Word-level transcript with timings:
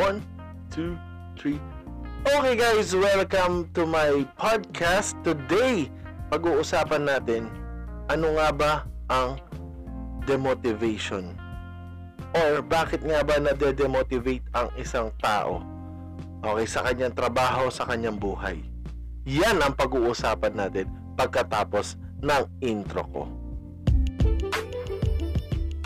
One, 0.00 0.24
two, 0.72 0.96
three. 1.36 1.60
Okay 2.24 2.56
guys, 2.56 2.96
welcome 2.96 3.68
to 3.76 3.84
my 3.84 4.24
podcast. 4.40 5.12
Today, 5.20 5.92
pag-uusapan 6.32 7.04
natin 7.04 7.52
ano 8.08 8.32
nga 8.40 8.48
ba 8.48 8.72
ang 9.12 9.36
demotivation? 10.24 11.36
Or 12.32 12.64
bakit 12.64 13.04
nga 13.04 13.20
ba 13.20 13.44
nade-demotivate 13.44 14.48
ang 14.56 14.72
isang 14.80 15.12
tao? 15.20 15.60
Okay, 16.48 16.64
sa 16.64 16.80
kanyang 16.80 17.12
trabaho, 17.12 17.68
sa 17.68 17.84
kanyang 17.84 18.16
buhay. 18.16 18.56
Yan 19.28 19.60
ang 19.60 19.76
pag-uusapan 19.76 20.56
natin 20.56 20.88
pagkatapos 21.20 22.00
ng 22.24 22.48
intro 22.64 23.04
ko. 23.12 23.28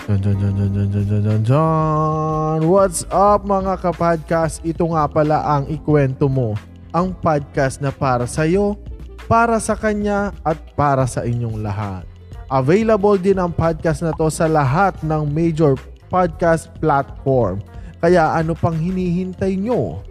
Dun, 0.05 0.21
dun, 0.21 0.37
dun, 0.37 0.53
dun, 0.53 0.69
dun, 0.69 0.89
dun, 1.09 1.23
dun, 1.25 1.43
dun. 1.49 2.61
What's 2.69 3.09
up 3.09 3.49
mga 3.49 3.81
kapodcast? 3.81 4.61
Ito 4.61 4.93
nga 4.93 5.09
pala 5.09 5.41
ang 5.41 5.65
ikwento 5.73 6.29
mo. 6.29 6.61
Ang 6.93 7.17
podcast 7.17 7.81
na 7.81 7.89
para 7.89 8.29
sa'yo, 8.29 8.77
para 9.25 9.57
sa 9.57 9.73
kanya 9.73 10.37
at 10.45 10.61
para 10.77 11.09
sa 11.09 11.25
inyong 11.25 11.65
lahat. 11.65 12.05
Available 12.53 13.17
din 13.17 13.41
ang 13.41 13.49
podcast 13.49 14.05
na 14.05 14.13
to 14.13 14.29
sa 14.29 14.45
lahat 14.45 14.93
ng 15.01 15.25
major 15.25 15.73
podcast 16.13 16.69
platform. 16.85 17.65
Kaya 18.05 18.37
ano 18.37 18.53
pang 18.53 18.77
hinihintay 18.77 19.57
nyo? 19.57 20.05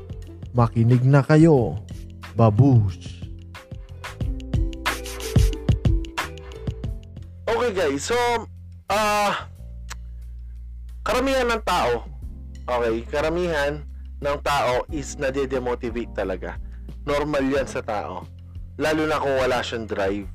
Makinig 0.58 1.06
na 1.06 1.22
kayo. 1.22 1.78
Babush! 2.34 3.30
Okay 7.46 7.72
guys, 7.78 8.10
so 8.10 8.18
ah 8.90 9.46
uh, 9.46 9.53
karamihan 11.04 11.48
ng 11.52 11.64
tao, 11.68 12.08
okay, 12.68 13.04
karamihan 13.12 13.84
ng 14.24 14.38
tao 14.40 14.88
is 14.90 15.20
nade-demotivate 15.20 16.16
talaga. 16.16 16.56
Normal 17.04 17.44
yan 17.44 17.68
sa 17.68 17.84
tao. 17.84 18.24
Lalo 18.80 19.04
na 19.04 19.20
kung 19.20 19.36
wala 19.36 19.60
siyang 19.60 19.86
drive. 19.86 20.32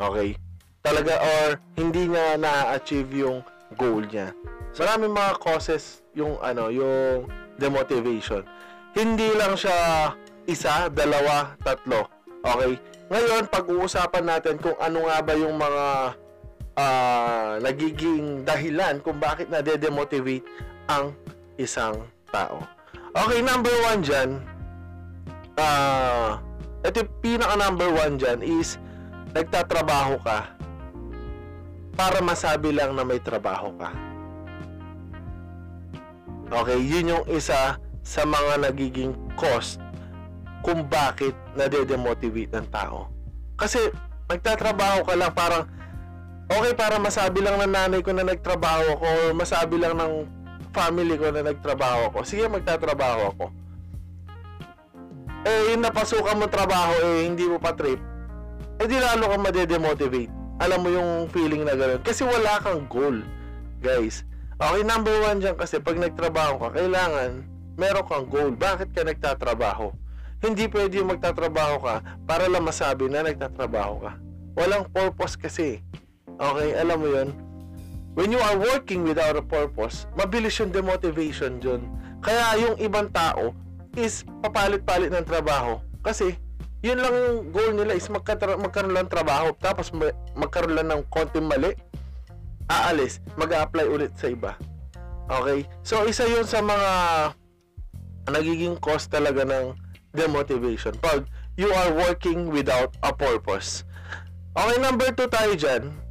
Okay? 0.00 0.34
Talaga 0.80 1.20
or 1.20 1.60
hindi 1.76 2.08
niya 2.08 2.40
na-achieve 2.40 3.12
yung 3.12 3.44
goal 3.76 4.08
niya. 4.08 4.32
Maraming 4.80 5.12
mga 5.12 5.32
causes 5.44 6.00
yung 6.16 6.40
ano, 6.40 6.72
yung 6.72 7.28
demotivation. 7.60 8.40
Hindi 8.96 9.28
lang 9.36 9.52
siya 9.54 9.76
isa, 10.48 10.88
dalawa, 10.88 11.52
tatlo. 11.60 12.08
Okay? 12.40 12.80
Ngayon, 13.12 13.52
pag-uusapan 13.52 14.24
natin 14.24 14.56
kung 14.56 14.76
ano 14.80 15.04
nga 15.04 15.20
ba 15.20 15.36
yung 15.36 15.60
mga 15.60 15.84
ah, 16.78 17.58
nagiging 17.58 18.46
dahilan 18.46 19.02
kung 19.02 19.18
bakit 19.18 19.50
nade-demotivate 19.50 20.46
ang 20.86 21.10
isang 21.58 22.06
tao. 22.30 22.62
Okay, 23.18 23.42
number 23.42 23.74
one 23.82 24.00
dyan, 24.00 24.38
ah, 25.58 26.38
ito 26.86 27.02
yung 27.02 27.12
pinaka 27.18 27.58
number 27.58 27.90
one 27.90 28.14
dyan 28.14 28.38
is 28.46 28.78
nagtatrabaho 29.34 30.22
ka 30.22 30.54
para 31.98 32.22
masabi 32.22 32.70
lang 32.70 32.94
na 32.94 33.02
may 33.02 33.18
trabaho 33.18 33.74
ka. 33.74 33.90
Okay, 36.48 36.78
yun 36.80 37.12
yung 37.12 37.26
isa 37.28 37.76
sa 38.06 38.22
mga 38.24 38.70
nagiging 38.70 39.12
cost 39.36 39.82
kung 40.62 40.86
bakit 40.86 41.34
nade-demotivate 41.58 42.54
ng 42.54 42.66
tao. 42.70 43.10
Kasi 43.58 43.90
nagtatrabaho 44.30 45.04
ka 45.04 45.14
lang 45.18 45.34
parang 45.34 45.66
okay 46.48 46.72
para 46.74 46.96
masabi 46.96 47.44
lang 47.44 47.60
ng 47.60 47.72
nanay 47.72 48.00
ko 48.00 48.10
na 48.16 48.24
nagtrabaho 48.24 48.96
ako 48.96 49.04
or 49.04 49.28
masabi 49.36 49.76
lang 49.76 49.94
ng 49.96 50.26
family 50.72 51.16
ko 51.16 51.32
na 51.32 51.44
nagtrabaho 51.44 52.12
ako. 52.12 52.18
Sige, 52.24 52.48
magtatrabaho 52.48 53.20
ako. 53.36 53.44
Eh, 55.48 55.72
yung 55.72 55.84
napasukan 55.86 56.36
mo 56.36 56.50
trabaho, 56.50 56.92
eh, 56.98 57.24
hindi 57.24 57.46
mo 57.46 57.56
pa 57.56 57.72
trip, 57.72 58.00
eh, 58.78 58.86
di 58.86 58.98
lalo 58.98 59.32
kang 59.32 59.44
madedemotivate. 59.46 60.32
Alam 60.58 60.78
mo 60.82 60.88
yung 60.90 61.10
feeling 61.30 61.62
na 61.62 61.78
gano'n. 61.78 62.02
Kasi 62.02 62.26
wala 62.26 62.58
kang 62.58 62.90
goal, 62.90 63.22
guys. 63.78 64.26
Okay, 64.58 64.82
number 64.82 65.14
one 65.22 65.38
dyan 65.38 65.54
kasi 65.54 65.78
pag 65.78 65.94
nagtrabaho 65.94 66.58
ka, 66.58 66.68
kailangan 66.82 67.46
meron 67.78 68.06
kang 68.10 68.26
goal. 68.26 68.50
Bakit 68.50 68.90
ka 68.90 69.06
nagtatrabaho? 69.06 69.94
Hindi 70.42 70.66
pwede 70.66 70.98
yung 70.98 71.14
magtatrabaho 71.14 71.78
ka 71.78 71.94
para 72.26 72.50
lang 72.50 72.66
masabi 72.66 73.06
na 73.06 73.22
nagtatrabaho 73.22 74.02
ka. 74.02 74.12
Walang 74.58 74.90
purpose 74.90 75.38
kasi. 75.38 75.78
Okay, 76.38 76.70
alam 76.78 77.02
mo 77.02 77.08
yun? 77.10 77.28
When 78.14 78.30
you 78.30 78.38
are 78.38 78.58
working 78.58 79.02
without 79.02 79.34
a 79.34 79.42
purpose, 79.42 80.06
mabilis 80.14 80.58
yung 80.58 80.70
demotivation 80.70 81.58
dyan. 81.58 81.86
Kaya 82.22 82.58
yung 82.62 82.74
ibang 82.78 83.10
tao 83.10 83.54
is 83.94 84.22
papalit-palit 84.42 85.10
ng 85.10 85.26
trabaho. 85.26 85.82
Kasi, 86.02 86.34
yun 86.82 87.02
lang 87.02 87.14
yung 87.14 87.50
goal 87.50 87.74
nila 87.74 87.94
is 87.98 88.06
magkatra- 88.06 88.58
magkaroon 88.58 88.94
lang 88.94 89.10
trabaho. 89.10 89.50
Tapos 89.58 89.90
ma- 89.90 90.14
magkaroon 90.38 90.78
lang 90.78 90.90
ng 90.90 91.02
konting 91.10 91.46
mali. 91.46 91.74
Aalis, 92.70 93.18
mag 93.34 93.50
apply 93.50 93.86
ulit 93.90 94.14
sa 94.14 94.30
iba. 94.30 94.54
Okay? 95.26 95.66
So, 95.82 96.06
isa 96.06 96.26
yun 96.26 96.46
sa 96.46 96.62
mga 96.62 96.90
nagiging 98.30 98.78
cause 98.78 99.10
talaga 99.10 99.42
ng 99.42 99.74
demotivation. 100.14 100.94
Pag 101.02 101.26
you 101.58 101.70
are 101.74 101.90
working 101.94 102.50
without 102.50 102.94
a 103.02 103.10
purpose. 103.10 103.82
Okay, 104.54 104.78
number 104.78 105.10
two 105.14 105.26
tayo 105.30 105.54
dyan. 105.58 106.07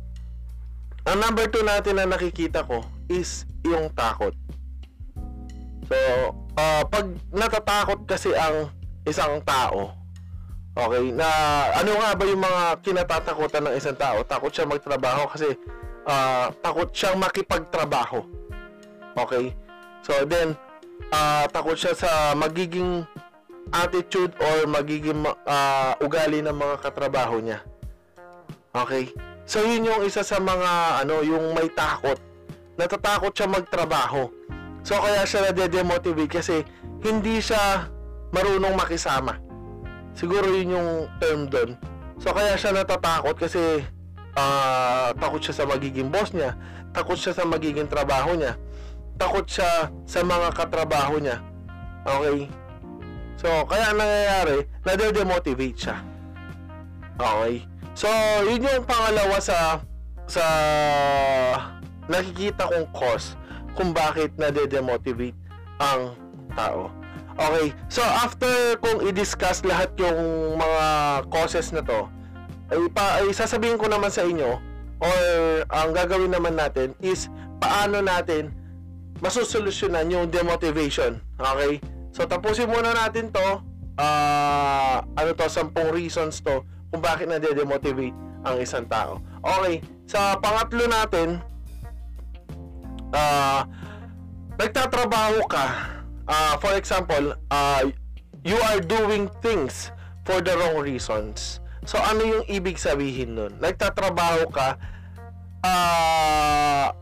Ang 1.07 1.23
number 1.23 1.47
two 1.47 1.63
natin 1.63 1.95
na 1.95 2.03
nakikita 2.03 2.67
ko 2.67 2.83
is 3.07 3.47
yung 3.63 3.87
takot. 3.95 4.35
So, 5.87 5.95
ah, 6.59 6.83
pag 6.83 7.07
natatakot 7.31 8.03
kasi 8.03 8.35
ang 8.35 8.67
isang 9.07 9.39
tao, 9.47 9.95
okay, 10.75 11.15
na 11.15 11.27
ano 11.79 11.95
nga 11.95 12.11
ba 12.11 12.23
yung 12.27 12.43
mga 12.43 12.63
kinatatakutan 12.83 13.63
ng 13.71 13.75
isang 13.79 13.95
tao? 13.95 14.19
Takot 14.27 14.51
siya 14.51 14.67
magtrabaho 14.67 15.31
kasi 15.31 15.55
ah, 16.03 16.51
takot 16.59 16.91
siyang 16.91 17.23
makipagtrabaho. 17.23 18.27
Okay? 19.15 19.55
So, 20.03 20.27
then, 20.27 20.59
ah, 21.15 21.47
takot 21.47 21.79
siya 21.79 21.95
sa 21.95 22.35
magiging 22.35 23.07
attitude 23.71 24.35
or 24.43 24.67
magiging 24.67 25.23
ah, 25.47 25.95
ugali 26.03 26.43
ng 26.43 26.51
mga 26.51 26.83
katrabaho 26.83 27.39
niya. 27.39 27.63
Okay? 28.75 29.15
So 29.47 29.63
yun 29.63 29.87
yung 29.87 30.03
isa 30.03 30.27
sa 30.27 30.43
mga 30.43 31.01
ano, 31.07 31.23
yung 31.23 31.55
may 31.55 31.71
takot. 31.71 32.19
Natatakot 32.75 33.31
siya 33.31 33.47
magtrabaho. 33.47 34.27
So 34.83 34.99
kaya 34.99 35.23
siya 35.23 35.49
nade-demotivate 35.49 36.31
kasi 36.31 36.67
hindi 36.99 37.39
siya 37.39 37.87
marunong 38.35 38.75
makisama. 38.75 39.39
Siguro 40.11 40.51
yun 40.51 40.75
yung 40.75 40.89
term 41.23 41.47
doon. 41.47 41.79
So 42.19 42.35
kaya 42.35 42.59
siya 42.59 42.75
natatakot 42.75 43.39
kasi 43.39 43.87
ah, 44.35 45.15
takot 45.15 45.39
siya 45.39 45.63
sa 45.63 45.65
magiging 45.65 46.11
boss 46.11 46.35
niya, 46.35 46.53
takot 46.91 47.15
siya 47.15 47.31
sa 47.31 47.47
magiging 47.47 47.87
trabaho 47.87 48.35
niya, 48.35 48.59
takot 49.15 49.47
siya 49.47 49.89
sa 50.03 50.19
mga 50.27 50.51
katrabaho 50.53 51.17
niya. 51.23 51.39
Okay? 52.03 52.51
So, 53.37 53.49
kaya 53.69 53.93
ang 53.93 54.01
nangyayari, 54.01 54.65
nade-demotivate 54.81 55.77
siya. 55.77 55.97
Okay? 57.21 57.65
So, 57.97 58.05
yun 58.45 58.61
yung 58.61 58.85
pangalawa 58.85 59.41
sa 59.41 59.81
sa 60.29 60.45
nakikita 62.05 62.69
kong 62.69 62.93
cause 62.93 63.33
kung 63.73 63.89
bakit 63.89 64.37
nade-demotivate 64.37 65.33
ang 65.81 66.13
tao. 66.53 66.93
Okay, 67.41 67.73
so 67.89 68.05
after 68.05 68.77
kung 68.85 69.01
i-discuss 69.01 69.65
lahat 69.65 69.89
yung 69.97 70.13
mga 70.61 70.85
causes 71.33 71.73
na 71.73 71.81
to, 71.81 72.05
ay, 72.69 72.85
pa, 72.93 73.17
ay 73.17 73.33
sasabihin 73.33 73.81
ko 73.81 73.89
naman 73.89 74.13
sa 74.13 74.21
inyo 74.21 74.61
or 75.01 75.17
ang 75.65 75.89
gagawin 75.97 76.37
naman 76.37 76.53
natin 76.53 76.93
is 77.01 77.33
paano 77.57 78.05
natin 78.05 78.53
masusolusyonan 79.25 80.05
yung 80.13 80.29
demotivation. 80.29 81.17
Okay? 81.41 81.81
So 82.13 82.29
tapusin 82.29 82.69
muna 82.69 82.93
natin 82.93 83.33
to. 83.33 83.65
ah 83.97 85.01
ano 85.17 85.33
to, 85.33 85.49
10 85.49 85.73
reasons 85.89 86.45
to 86.45 86.61
kung 86.91 87.01
bakit 87.03 87.27
nade-demotivate 87.27 88.15
ang 88.47 88.55
isang 88.61 88.85
tao. 88.87 89.19
Okay, 89.43 89.83
sa 90.07 90.39
pangatlo 90.39 90.87
natin, 90.87 91.43
ah 93.11 93.67
nagtatrabaho 94.55 95.43
ka, 95.51 95.65
ah 96.27 96.55
for 96.63 96.73
example, 96.79 97.35
ah 97.51 97.83
you 98.47 98.55
are 98.71 98.79
doing 98.79 99.27
things 99.43 99.91
for 100.23 100.39
the 100.39 100.55
wrong 100.55 100.79
reasons. 100.79 101.59
So 101.87 101.99
ano 101.99 102.23
yung 102.23 102.45
ibig 102.47 102.79
sabihin 102.79 103.35
nun? 103.35 103.59
Nagtatrabaho 103.59 104.47
ka, 104.47 104.79
ah 105.67 106.95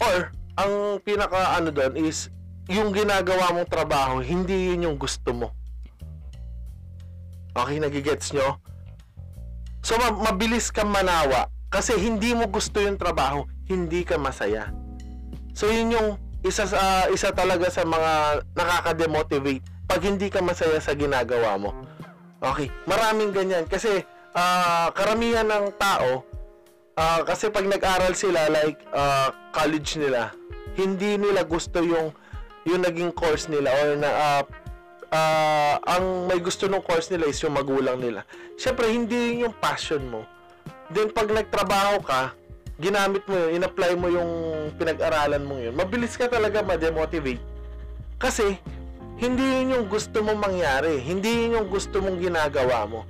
or 0.00 0.32
ang 0.56 1.02
pinaka 1.02 1.60
ano 1.60 1.68
doon 1.74 1.98
is 1.98 2.32
yung 2.72 2.96
ginagawa 2.96 3.52
mong 3.52 3.68
trabaho, 3.68 4.24
hindi 4.24 4.72
yun 4.72 4.88
yung 4.88 4.96
gusto 4.96 5.36
mo. 5.36 5.52
Okay, 7.54 7.78
nagigets 7.78 8.32
nyo? 8.32 8.58
So, 9.84 10.00
ma- 10.00 10.32
mabilis 10.32 10.72
kang 10.72 10.88
manawa 10.88 11.52
kasi 11.68 11.92
hindi 12.00 12.32
mo 12.32 12.48
gusto 12.48 12.80
yung 12.80 12.96
trabaho, 12.96 13.44
hindi 13.68 14.00
ka 14.00 14.16
masaya. 14.16 14.72
So, 15.52 15.68
yun 15.68 15.92
yung 15.92 16.08
isa 16.40 16.64
sa 16.64 17.04
isa 17.12 17.36
talaga 17.36 17.68
sa 17.68 17.84
mga 17.84 18.44
nakaka-demotivate 18.56 19.64
pag 19.84 20.00
hindi 20.00 20.32
ka 20.32 20.40
masaya 20.40 20.80
sa 20.80 20.96
ginagawa 20.96 21.60
mo. 21.60 21.70
Okay, 22.40 22.72
maraming 22.88 23.36
ganyan 23.36 23.68
kasi 23.68 24.04
ah, 24.32 24.88
karamihan 24.96 25.44
ng 25.44 25.76
tao 25.76 26.24
ah, 26.96 27.20
kasi 27.24 27.52
pag 27.52 27.68
nag-aral 27.68 28.16
sila 28.16 28.48
like 28.48 28.80
ah, 28.96 29.32
college 29.52 30.00
nila, 30.00 30.32
hindi 30.80 31.20
nila 31.20 31.44
gusto 31.44 31.84
yung 31.84 32.12
yung 32.64 32.80
naging 32.80 33.12
course 33.12 33.52
nila 33.52 33.68
or 33.84 34.00
na 34.00 34.08
ah, 34.08 34.42
ah, 35.14 35.78
ang 35.86 36.26
may 36.26 36.42
gusto 36.42 36.66
ng 36.66 36.82
course 36.82 37.08
nila 37.14 37.30
is 37.30 37.38
yung 37.38 37.54
magulang 37.54 38.02
nila. 38.02 38.26
Syempre 38.58 38.90
hindi 38.90 39.14
yun 39.14 39.48
yung 39.48 39.56
passion 39.56 40.02
mo. 40.10 40.26
Then 40.90 41.14
pag 41.14 41.30
nagtrabaho 41.30 42.02
ka, 42.02 42.34
ginamit 42.78 43.22
mo 43.30 43.38
yun, 43.38 43.62
in-apply 43.62 43.94
mo 43.94 44.10
yung 44.10 44.30
pinag-aralan 44.74 45.42
mo 45.46 45.62
yun, 45.62 45.74
mabilis 45.78 46.18
ka 46.18 46.26
talaga 46.26 46.58
ma-demotivate. 46.60 47.42
Kasi, 48.18 48.58
hindi 49.18 49.42
yun 49.42 49.78
yung 49.78 49.86
gusto 49.86 50.18
mong 50.24 50.40
mangyari. 50.42 50.98
Hindi 50.98 51.30
yun 51.46 51.62
yung 51.62 51.68
gusto 51.70 52.02
mong 52.02 52.18
ginagawa 52.18 52.82
mo. 52.88 53.06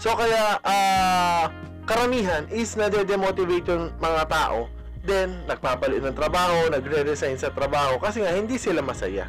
So, 0.00 0.16
kaya, 0.16 0.56
ah, 0.64 1.52
karamihan 1.84 2.48
is 2.48 2.72
nade-demotivate 2.80 3.68
yung 3.68 3.92
mga 4.00 4.22
tao. 4.32 4.72
Then, 5.04 5.44
nagpapalit 5.44 6.00
ng 6.00 6.16
trabaho, 6.16 6.72
nagre-resign 6.72 7.36
sa 7.36 7.52
trabaho 7.52 8.00
kasi 8.00 8.24
nga, 8.24 8.32
hindi 8.32 8.56
sila 8.56 8.80
masaya. 8.80 9.28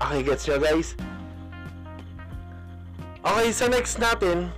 Okay, 0.00 0.24
gets 0.24 0.48
nyo 0.48 0.56
guys? 0.56 0.96
Okay, 3.20 3.48
sa 3.52 3.68
next 3.68 4.00
natin, 4.00 4.48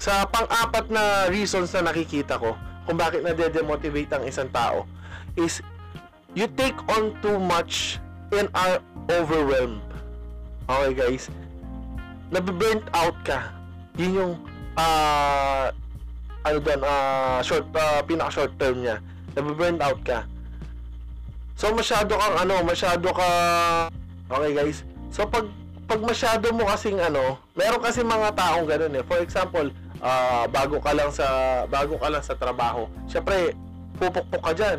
sa 0.00 0.24
pang-apat 0.24 0.88
na 0.88 1.28
reasons 1.28 1.68
na 1.76 1.92
nakikita 1.92 2.40
ko 2.40 2.56
kung 2.88 2.96
bakit 2.96 3.20
nade-demotivate 3.20 4.08
ang 4.16 4.24
isang 4.24 4.48
tao 4.48 4.88
is 5.36 5.60
you 6.32 6.48
take 6.56 6.76
on 6.96 7.12
too 7.20 7.36
much 7.36 8.00
and 8.32 8.48
are 8.56 8.80
overwhelmed. 9.12 9.84
Okay 10.64 10.92
guys? 10.96 11.28
Nabiburnt 12.32 12.88
out 12.96 13.16
ka. 13.20 13.52
Yun 14.00 14.12
yung 14.16 14.32
ah 14.80 15.68
ano 16.46 16.56
doon, 16.62 16.80
ah 16.88 17.44
short, 17.44 17.68
ah, 17.76 18.00
pinaka 18.00 18.32
short 18.32 18.52
term 18.56 18.80
niya. 18.80 18.96
Nabiburnt 19.36 19.84
out 19.84 20.00
ka. 20.08 20.24
So 21.52 21.68
masyado 21.76 22.16
kang 22.16 22.36
ano, 22.48 22.64
masyado 22.64 23.12
ka 23.12 23.28
Okay 24.26 24.52
guys. 24.58 24.82
So 25.14 25.22
pag 25.26 25.46
pag 25.86 26.02
masyado 26.02 26.50
mo 26.50 26.66
kasing 26.66 26.98
ano, 26.98 27.38
meron 27.54 27.78
kasi 27.78 28.02
mga 28.02 28.34
taong 28.34 28.66
ganoon 28.66 28.98
eh. 28.98 29.04
For 29.06 29.22
example, 29.22 29.70
ah, 30.02 30.50
bago 30.50 30.82
ka 30.82 30.90
lang 30.90 31.14
sa 31.14 31.26
bago 31.70 31.94
ka 31.94 32.10
lang 32.10 32.26
sa 32.26 32.34
trabaho. 32.34 32.90
Syempre, 33.06 33.54
pupukpok 34.02 34.42
ka 34.50 34.52
diyan. 34.52 34.78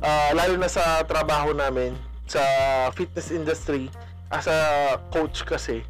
Ah, 0.00 0.32
lalo 0.32 0.56
na 0.56 0.72
sa 0.72 1.04
trabaho 1.04 1.52
namin 1.52 1.92
sa 2.24 2.40
fitness 2.96 3.28
industry 3.28 3.92
as 4.32 4.48
a 4.48 4.60
coach 5.12 5.44
kasi. 5.44 5.84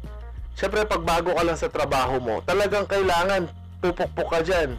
Syempre, 0.59 0.83
pag 0.83 1.03
bago 1.07 1.31
ka 1.31 1.43
lang 1.43 1.55
sa 1.55 1.71
trabaho 1.71 2.19
mo, 2.19 2.43
talagang 2.43 2.83
kailangan 2.87 3.47
pupukpok 3.79 4.27
ka 4.27 4.39
diyan. 4.43 4.75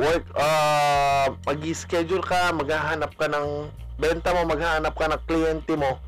Work, 0.00 0.24
ah, 0.40 1.36
mag-schedule 1.44 2.24
ka, 2.24 2.48
maghahanap 2.56 3.12
ka 3.12 3.28
ng 3.28 3.68
benta 3.98 4.30
mo, 4.30 4.46
maghahanap 4.46 4.94
ka 4.94 5.10
ng 5.10 5.22
kliyente 5.26 5.74
mo. 5.74 5.98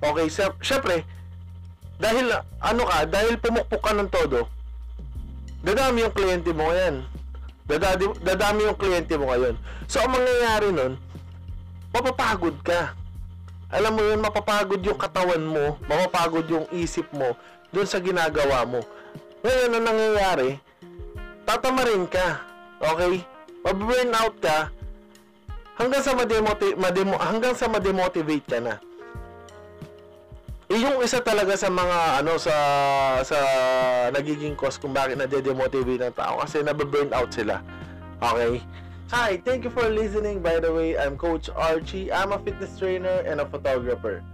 Okay, 0.00 0.26
syem- 0.32 0.60
syempre, 0.64 1.04
dahil 2.00 2.32
ano 2.60 2.82
ka, 2.88 3.04
dahil 3.04 3.36
pumukpok 3.36 3.82
ka 3.84 3.92
ng 3.92 4.08
todo, 4.08 4.48
dadami 5.60 6.04
yung 6.04 6.16
kliyente 6.16 6.50
mo 6.56 6.72
ngayon. 6.72 7.04
Dadadi, 7.66 8.04
dadami 8.24 8.64
yung 8.64 8.78
kliyente 8.80 9.14
mo 9.20 9.28
ngayon. 9.28 9.54
So, 9.84 10.00
ang 10.00 10.16
mangyayari 10.16 10.72
nun, 10.72 10.96
mapapagod 11.92 12.56
ka. 12.64 12.96
Alam 13.68 13.98
mo 13.98 14.02
yun, 14.06 14.22
mapapagod 14.22 14.80
yung 14.80 14.96
katawan 14.96 15.42
mo, 15.42 15.76
mapapagod 15.90 16.46
yung 16.48 16.66
isip 16.72 17.04
mo 17.12 17.34
dun 17.74 17.84
sa 17.84 17.98
ginagawa 17.98 18.62
mo. 18.64 18.80
Ngayon, 19.42 19.74
ang 19.74 19.84
nangyayari, 19.84 20.48
tatamarin 21.42 22.06
ka. 22.06 22.40
Okay? 22.78 23.26
Maburn 23.66 24.14
out 24.14 24.36
ka 24.38 24.70
hanggang 25.76 26.02
sa 26.02 26.12
mademoti- 26.16 26.76
mademo 26.76 27.14
hanggang 27.20 27.54
sa 27.54 27.68
mademotivate 27.68 28.46
ka 28.48 28.58
na. 28.60 28.74
Eh, 30.66 30.82
yung 30.82 30.98
isa 30.98 31.22
talaga 31.22 31.54
sa 31.54 31.70
mga 31.70 32.26
ano 32.26 32.34
sa 32.42 32.54
sa 33.22 33.38
nagiging 34.10 34.58
cause 34.58 34.82
kung 34.82 34.90
bakit 34.90 35.14
nade-demotivate 35.14 36.10
ng 36.10 36.14
tao 36.16 36.42
kasi 36.42 36.58
nabe-burn 36.66 37.14
out 37.14 37.30
sila. 37.30 37.62
Okay? 38.18 38.58
Hi, 39.14 39.38
thank 39.46 39.62
you 39.62 39.70
for 39.70 39.86
listening. 39.86 40.42
By 40.42 40.58
the 40.58 40.72
way, 40.74 40.98
I'm 40.98 41.14
Coach 41.14 41.46
Archie. 41.54 42.10
I'm 42.10 42.34
a 42.34 42.42
fitness 42.42 42.74
trainer 42.74 43.22
and 43.22 43.38
a 43.38 43.46
photographer. 43.46 44.26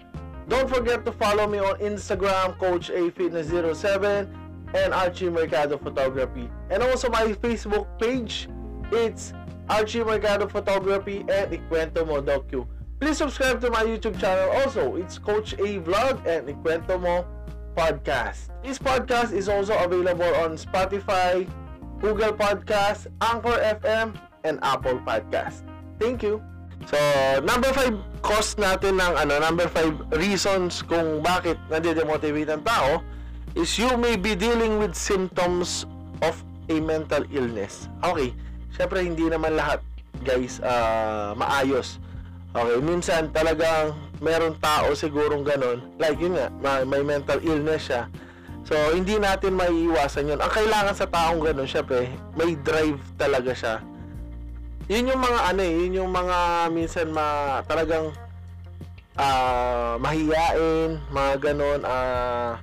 Don't 0.49 0.65
forget 0.65 1.05
to 1.05 1.13
follow 1.13 1.45
me 1.45 1.61
on 1.61 1.77
Instagram, 1.85 2.57
Coach 2.57 2.89
A 2.89 3.13
Fitness 3.13 3.53
07 3.53 4.33
and 4.73 4.97
Archie 4.97 5.29
Mercado 5.29 5.77
Photography. 5.77 6.49
And 6.73 6.81
also 6.81 7.13
my 7.13 7.37
Facebook 7.45 7.85
page, 8.01 8.49
it's 8.89 9.37
Archie 9.69 10.03
Mercado 10.05 10.49
Photography 10.49 11.25
and 11.31 11.53
Ikwento 11.53 12.07
Mo 12.07 12.23
Docu. 12.23 12.67
Please 12.99 13.19
subscribe 13.19 13.61
to 13.61 13.71
my 13.71 13.83
YouTube 13.83 14.19
channel 14.19 14.51
also. 14.63 14.97
It's 14.97 15.19
Coach 15.19 15.55
A 15.55 15.83
Vlog 15.83 16.23
and 16.27 16.47
Ikwento 16.47 17.01
Mo 17.01 17.27
Podcast. 17.75 18.51
This 18.63 18.79
podcast 18.79 19.33
is 19.33 19.49
also 19.49 19.75
available 19.79 20.29
on 20.43 20.55
Spotify, 20.55 21.49
Google 22.01 22.33
Podcast, 22.33 23.07
Anchor 23.23 23.59
FM, 23.81 24.15
and 24.45 24.59
Apple 24.63 24.99
Podcast. 25.03 25.63
Thank 25.99 26.23
you. 26.23 26.43
So, 26.87 26.99
number 27.47 27.71
5 27.71 28.23
cause 28.27 28.59
natin 28.59 28.99
ng 28.99 29.15
ano, 29.15 29.39
number 29.39 29.71
5 29.71 30.19
reasons 30.19 30.83
kung 30.83 31.23
bakit 31.23 31.55
nade-demotivate 31.71 32.51
ang 32.51 32.63
tao 32.67 33.03
is 33.55 33.79
you 33.79 33.91
may 33.95 34.19
be 34.19 34.35
dealing 34.35 34.83
with 34.83 34.99
symptoms 34.99 35.87
of 36.27 36.35
a 36.71 36.83
mental 36.83 37.23
illness. 37.31 37.87
Okay, 38.03 38.35
syempre 38.75 39.05
hindi 39.05 39.29
naman 39.29 39.57
lahat 39.57 39.81
guys 40.23 40.61
ah, 40.63 41.33
maayos. 41.37 41.99
Okay, 42.53 42.79
minsan 42.85 43.33
talagang 43.33 43.97
meron 44.21 44.53
tao 44.61 44.93
sigurong 44.93 45.41
ganon. 45.41 45.81
Like 45.97 46.21
yun 46.21 46.37
nga, 46.37 46.53
may, 46.61 46.85
may 46.85 47.03
mental 47.03 47.41
illness 47.41 47.89
siya. 47.89 48.13
So, 48.63 48.77
hindi 48.95 49.19
natin 49.19 49.59
maiiwasan 49.59 50.31
yun. 50.31 50.39
Ang 50.39 50.53
kailangan 50.53 50.95
sa 50.95 51.09
taong 51.09 51.43
ganon, 51.43 51.67
syempre, 51.67 52.13
may 52.39 52.55
drive 52.61 53.01
talaga 53.19 53.51
siya. 53.57 53.75
Yun 54.87 55.17
yung 55.17 55.23
mga 55.25 55.41
ano 55.51 55.61
eh, 55.65 55.75
yun 55.83 55.99
yung 56.05 56.13
mga 56.13 56.37
minsan 56.71 57.09
ma, 57.11 57.59
talagang 57.67 58.13
ah 59.17 59.97
mahiyain, 60.01 61.01
mga 61.13 61.33
ganon, 61.41 61.81
ah 61.85 62.61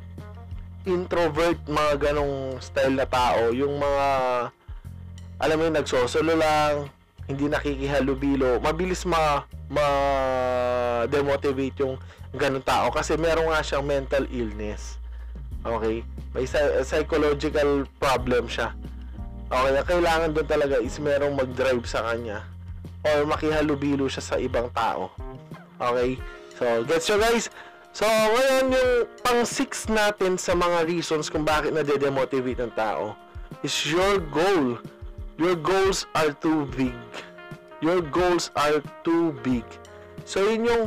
introvert, 0.87 1.59
mga 1.67 2.09
ganong 2.09 2.57
style 2.63 2.95
na 2.95 3.05
tao. 3.05 3.51
Yung 3.51 3.77
mga, 3.77 4.07
alam 5.39 5.55
mo 5.55 5.71
yun, 5.71 5.79
nagsosolo 5.79 6.35
lang, 6.35 6.91
hindi 7.29 7.45
nakikihalubilo, 7.47 8.59
mabilis 8.59 9.07
ma 9.07 9.47
ma-demotivate 9.69 11.85
yung 11.85 12.01
ganun 12.33 12.65
tao 12.65 12.89
kasi 12.89 13.13
meron 13.15 13.53
nga 13.53 13.61
siyang 13.61 13.85
mental 13.85 14.25
illness. 14.33 14.97
Okay? 15.61 16.01
May 16.33 16.49
psy- 16.49 16.81
psychological 16.81 17.85
problem 18.01 18.49
siya. 18.49 18.73
Okay, 19.49 19.77
ang 19.77 19.87
kailangan 19.87 20.29
doon 20.33 20.45
talaga 20.45 20.77
is 20.77 20.99
merong 21.01 21.33
mag-drive 21.33 21.81
sa 21.89 22.05
kanya 22.05 22.45
or 23.01 23.25
makihalubilo 23.25 24.05
siya 24.05 24.21
sa 24.21 24.37
ibang 24.37 24.69
tao. 24.73 25.09
Okay? 25.81 26.21
So, 26.57 26.85
gets 26.85 27.09
nyo 27.09 27.17
guys? 27.17 27.49
So, 27.89 28.05
ngayon 28.05 28.69
yung 28.69 29.09
pang 29.25 29.41
6 29.41 29.89
natin 29.89 30.37
sa 30.37 30.53
mga 30.53 30.85
reasons 30.85 31.33
kung 31.33 31.41
bakit 31.45 31.73
na-demotivate 31.73 32.61
ng 32.61 32.73
tao 32.77 33.17
is 33.65 33.73
your 33.89 34.21
goal. 34.29 34.77
Your 35.39 35.55
goals 35.55 36.03
are 36.19 36.35
too 36.35 36.67
big. 36.75 36.99
Your 37.79 38.03
goals 38.03 38.51
are 38.59 38.83
too 39.07 39.31
big. 39.39 39.63
So, 40.27 40.43
yun 40.43 40.67
yung 40.67 40.83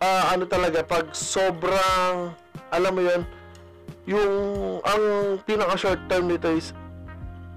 ah, 0.00 0.32
ano 0.32 0.48
talaga, 0.48 0.80
pag 0.80 1.12
sobrang, 1.12 2.32
alam 2.72 2.92
mo 2.92 3.02
yun, 3.04 3.22
yung, 4.06 4.32
ang 4.80 5.02
pinaka 5.44 5.76
short 5.76 6.00
term 6.08 6.30
nito 6.30 6.48
is 6.52 6.72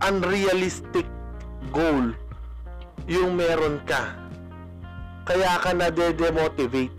unrealistic 0.04 1.06
goal 1.72 2.12
yung 3.06 3.36
meron 3.38 3.82
ka. 3.86 4.16
Kaya 5.24 5.56
ka 5.62 5.72
na-demotivate. 5.72 6.94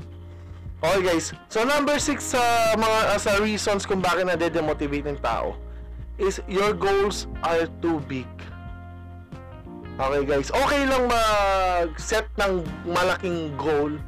Okay 0.80 1.02
guys, 1.04 1.36
so 1.52 1.60
number 1.60 2.00
6 2.00 2.16
sa 2.24 2.40
mga 2.72 2.98
uh, 3.12 3.20
sa 3.20 3.36
reasons 3.36 3.84
kung 3.84 4.00
bakit 4.00 4.24
na-demotivate 4.24 5.12
ng 5.12 5.20
tao 5.20 5.52
is 6.16 6.40
your 6.48 6.72
goals 6.72 7.28
are 7.44 7.68
too 7.84 8.00
big. 8.08 8.28
Okay 10.00 10.24
guys, 10.24 10.48
okay 10.48 10.88
lang 10.88 11.12
mag-set 11.12 12.24
ng 12.40 12.64
malaking 12.88 13.52
goal 13.60 14.00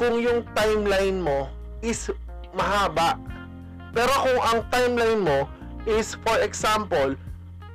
kung 0.00 0.16
yung 0.24 0.40
timeline 0.56 1.20
mo 1.20 1.52
is 1.84 2.08
mahaba. 2.56 3.20
Pero 3.92 4.08
kung 4.08 4.40
ang 4.40 4.64
timeline 4.72 5.20
mo 5.20 5.44
is 5.84 6.16
for 6.24 6.40
example, 6.40 7.12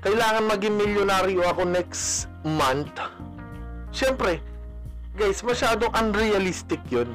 kailangan 0.02 0.50
maging 0.50 0.82
milyonaryo 0.82 1.46
ako 1.46 1.62
next 1.70 2.26
month. 2.42 2.90
Siyempre, 3.94 4.42
guys, 5.14 5.46
masyadong 5.46 5.94
unrealistic 5.94 6.82
yun. 6.90 7.14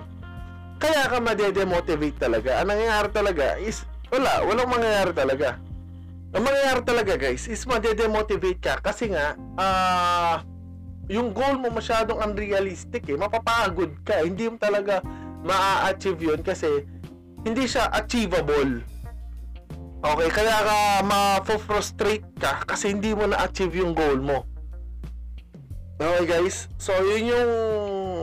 Kaya 0.79 1.11
ka 1.11 1.19
madedemotivate 1.19 2.15
talaga. 2.15 2.63
Ang 2.63 2.79
nangyayari 2.79 3.11
talaga 3.11 3.59
is, 3.59 3.83
wala, 4.07 4.47
walang 4.47 4.71
mangyayari 4.71 5.11
talaga. 5.11 5.59
Ang 6.37 6.45
mangyayari 6.45 6.83
talaga 6.85 7.13
guys 7.17 7.49
is 7.49 7.65
madedemotivate 7.65 8.61
ka 8.61 8.75
kasi 8.85 9.09
nga, 9.09 9.33
ah, 9.57 10.45
yung 11.09 11.33
goal 11.33 11.57
mo 11.57 11.73
masyadong 11.73 12.21
unrealistic 12.21 13.09
eh. 13.09 13.17
Mapapagod 13.17 13.97
ka. 14.05 14.21
Hindi 14.21 14.53
mo 14.53 14.61
talaga 14.61 15.01
ma-achieve 15.41 16.21
yun 16.21 16.41
kasi 16.45 16.85
hindi 17.49 17.65
siya 17.65 17.89
achievable. 17.97 18.85
Okay, 19.99 20.29
kaya 20.31 20.57
ka 20.63 20.79
ma-frustrate 21.09 22.29
ka 22.37 22.63
kasi 22.69 22.93
hindi 22.93 23.17
mo 23.17 23.25
na-achieve 23.25 23.81
yung 23.81 23.97
goal 23.97 24.21
mo. 24.21 24.45
Okay 25.99 26.29
guys, 26.29 26.71
so 26.79 26.95
yun 27.03 27.35
yung 27.35 27.51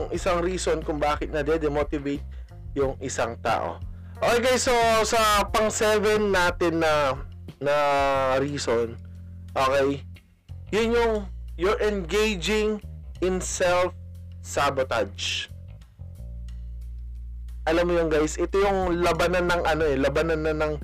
isang 0.08 0.40
reason 0.40 0.80
kung 0.80 0.96
bakit 0.96 1.28
na 1.28 1.44
demotivate 1.44 2.24
yung 2.72 2.96
isang 3.04 3.36
tao. 3.44 3.76
Okay 4.16 4.40
guys, 4.40 4.64
so 4.64 4.72
sa 5.04 5.44
pang 5.52 5.68
7 5.68 6.32
natin 6.32 6.80
na 6.80 7.20
na 7.60 8.36
reason, 8.40 8.96
okay, 9.56 10.02
yun 10.72 10.96
yung 10.96 11.14
you're 11.56 11.80
engaging 11.80 12.80
in 13.24 13.40
self 13.40 13.96
sabotage. 14.44 15.48
Alam 17.66 17.90
mo 17.90 17.92
yun 17.98 18.08
guys, 18.12 18.38
ito 18.38 18.62
yung 18.62 19.02
labanan 19.02 19.50
ng 19.50 19.62
ano 19.66 19.82
eh, 19.82 19.98
labanan 19.98 20.40
na 20.46 20.54
ng 20.54 20.74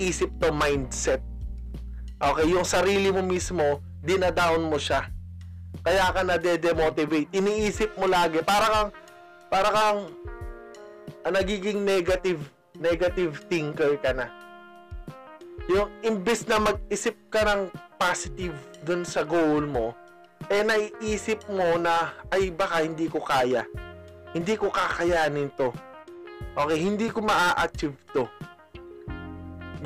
isip 0.00 0.32
to 0.40 0.48
mindset. 0.48 1.20
Okay, 2.22 2.48
yung 2.48 2.64
sarili 2.64 3.12
mo 3.12 3.20
mismo, 3.20 3.82
dinadown 4.00 4.64
mo 4.70 4.80
siya. 4.80 5.10
Kaya 5.82 6.14
ka 6.14 6.22
na 6.22 6.38
demotivate 6.38 7.26
Iniisip 7.34 7.98
mo 7.98 8.06
lagi, 8.06 8.38
para 8.46 8.66
kang, 8.70 8.90
para 9.50 9.68
kang, 9.68 9.98
ah, 11.26 11.32
nagiging 11.34 11.82
negative, 11.82 12.40
negative 12.78 13.42
thinker 13.50 13.98
ka 13.98 14.14
na. 14.14 14.41
Yung 15.70 15.90
imbes 16.02 16.42
na 16.50 16.58
mag-isip 16.58 17.14
ka 17.30 17.46
ng 17.46 17.70
positive 17.94 18.54
dun 18.82 19.06
sa 19.06 19.22
goal 19.22 19.62
mo, 19.62 19.94
eh 20.50 20.66
naiisip 20.66 21.46
mo 21.46 21.78
na, 21.78 22.10
ay 22.34 22.50
baka 22.50 22.82
hindi 22.82 23.06
ko 23.06 23.22
kaya. 23.22 23.62
Hindi 24.34 24.58
ko 24.58 24.74
kakayanin 24.74 25.54
to. 25.54 25.70
Okay, 26.58 26.78
hindi 26.82 27.06
ko 27.12 27.22
maa-achieve 27.22 27.94
to. 28.10 28.26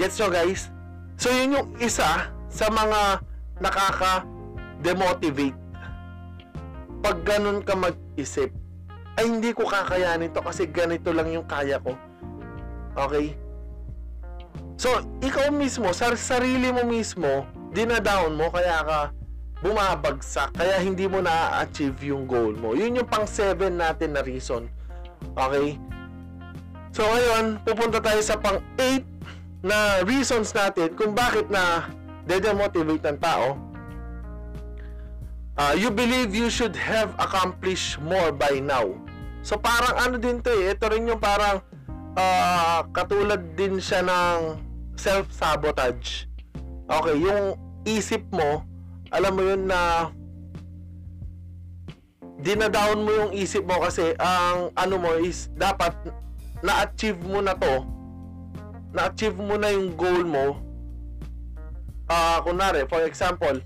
Gets 0.00 0.16
nyo 0.16 0.28
guys? 0.32 0.72
So 1.20 1.28
yun 1.28 1.60
yung 1.60 1.68
isa 1.76 2.32
sa 2.48 2.66
mga 2.72 3.20
nakaka-demotivate. 3.60 5.56
Pag 7.04 7.16
ganun 7.24 7.60
ka 7.60 7.76
mag-isip, 7.76 8.48
ay 9.16 9.24
hindi 9.28 9.52
ko 9.52 9.64
kakayanin 9.64 10.32
to 10.32 10.40
kasi 10.40 10.68
ganito 10.68 11.12
lang 11.12 11.28
yung 11.32 11.44
kaya 11.48 11.80
ko. 11.80 11.96
Okay? 12.96 13.36
So, 14.76 15.00
ikaw 15.24 15.48
mismo, 15.52 15.88
sa 15.96 16.12
sarili 16.16 16.68
mo 16.68 16.84
mismo, 16.84 17.48
dinadown 17.72 18.36
mo, 18.36 18.52
kaya 18.52 18.84
ka 18.84 19.00
bumabagsak, 19.64 20.52
kaya 20.52 20.76
hindi 20.84 21.08
mo 21.08 21.24
na-achieve 21.24 22.12
yung 22.12 22.28
goal 22.28 22.52
mo. 22.52 22.76
Yun 22.76 23.00
yung 23.00 23.08
pang 23.08 23.24
7 23.24 23.72
natin 23.72 24.12
na 24.12 24.20
reason. 24.20 24.68
Okay? 25.32 25.80
So, 26.92 27.08
ngayon, 27.08 27.64
pupunta 27.64 28.04
tayo 28.04 28.20
sa 28.20 28.36
pang 28.36 28.60
8 28.76 29.16
na 29.64 30.04
reasons 30.04 30.52
natin 30.52 30.92
kung 30.92 31.16
bakit 31.16 31.48
na 31.48 31.88
demotivate 32.28 33.02
ng 33.06 33.18
tao. 33.18 33.56
Uh, 35.56 35.72
you 35.72 35.88
believe 35.88 36.36
you 36.36 36.52
should 36.52 36.76
have 36.76 37.16
accomplished 37.16 37.96
more 38.04 38.28
by 38.28 38.60
now. 38.60 38.92
So 39.40 39.56
parang 39.56 39.96
ano 39.96 40.16
din 40.20 40.42
to 40.44 40.52
eh, 40.52 40.74
ito 40.76 40.84
rin 40.90 41.08
yung 41.08 41.22
parang 41.22 41.64
uh, 42.16 42.80
katulad 42.90 43.54
din 43.54 43.78
siya 43.78 44.02
ng 44.02 44.58
self-sabotage. 44.96 46.26
Okay, 46.88 47.16
yung 47.20 47.60
isip 47.84 48.24
mo, 48.32 48.64
alam 49.12 49.32
mo 49.36 49.42
yun 49.44 49.68
na 49.68 50.10
dinadown 52.40 53.04
mo 53.04 53.10
yung 53.12 53.32
isip 53.32 53.64
mo 53.64 53.80
kasi 53.80 54.12
ang 54.18 54.72
ano 54.76 54.94
mo 55.00 55.16
is 55.20 55.48
dapat 55.56 55.92
na-achieve 56.60 57.20
mo 57.24 57.40
na 57.40 57.56
to 57.56 57.96
na-achieve 58.96 59.36
mo 59.36 59.60
na 59.60 59.68
yung 59.76 59.92
goal 59.92 60.24
mo, 60.24 60.56
ah, 62.08 62.40
uh, 62.40 62.48
kunwari, 62.48 62.88
for 62.88 63.04
example, 63.04 63.60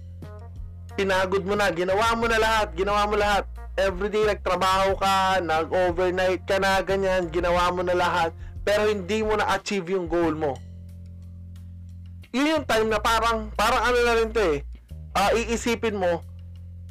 pinagod 0.99 1.47
mo 1.47 1.55
na, 1.55 1.71
ginawa 1.71 2.19
mo 2.19 2.27
na 2.27 2.43
lahat, 2.43 2.75
ginawa 2.75 3.07
mo 3.07 3.15
lahat. 3.15 3.47
Everyday 3.81 4.29
nagtrabaho 4.29 4.93
ka, 5.01 5.41
nag-overnight 5.41 6.45
ka 6.45 6.61
na, 6.61 6.85
ganyan, 6.85 7.33
ginawa 7.33 7.73
mo 7.73 7.81
na 7.81 7.97
lahat, 7.97 8.37
pero 8.61 8.93
hindi 8.93 9.25
mo 9.25 9.41
na-achieve 9.41 9.97
yung 9.97 10.05
goal 10.05 10.37
mo. 10.37 10.53
Yun 12.37 12.61
yung 12.61 12.67
time 12.69 12.93
na 12.93 13.01
parang, 13.01 13.49
parang 13.57 13.81
ano 13.81 13.99
na 14.05 14.15
rin 14.21 14.31
to 14.37 14.43
eh, 14.45 14.61
uh, 15.17 15.33
iisipin 15.33 15.97
mo 15.97 16.21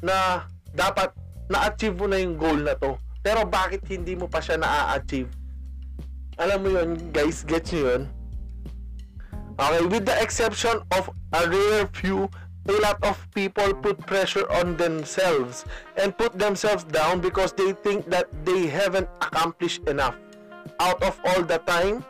na 0.02 0.44
dapat 0.74 1.14
na-achieve 1.46 1.94
mo 1.94 2.10
na 2.10 2.18
yung 2.18 2.34
goal 2.34 2.58
na 2.58 2.74
to. 2.74 2.98
Pero 3.22 3.46
bakit 3.46 3.86
hindi 3.86 4.18
mo 4.18 4.26
pa 4.26 4.42
siya 4.42 4.58
na-achieve? 4.58 5.30
Alam 6.42 6.58
mo 6.58 6.68
yun, 6.74 6.90
guys, 7.14 7.46
get 7.46 7.70
nyo 7.70 7.80
yun? 7.86 8.02
Okay, 9.60 9.82
with 9.86 10.08
the 10.08 10.16
exception 10.18 10.82
of 10.90 11.06
a 11.36 11.46
rare 11.46 11.86
few, 11.92 12.26
a 12.68 12.72
lot 12.84 12.98
of 13.04 13.16
people 13.32 13.72
put 13.80 13.96
pressure 14.04 14.44
on 14.52 14.76
themselves 14.76 15.64
and 15.96 16.16
put 16.16 16.36
themselves 16.38 16.84
down 16.84 17.20
because 17.20 17.52
they 17.52 17.72
think 17.72 18.04
that 18.10 18.28
they 18.44 18.66
haven't 18.66 19.08
accomplished 19.22 19.80
enough 19.88 20.16
out 20.78 21.00
of 21.02 21.18
all 21.24 21.42
the 21.42 21.58
time 21.64 22.04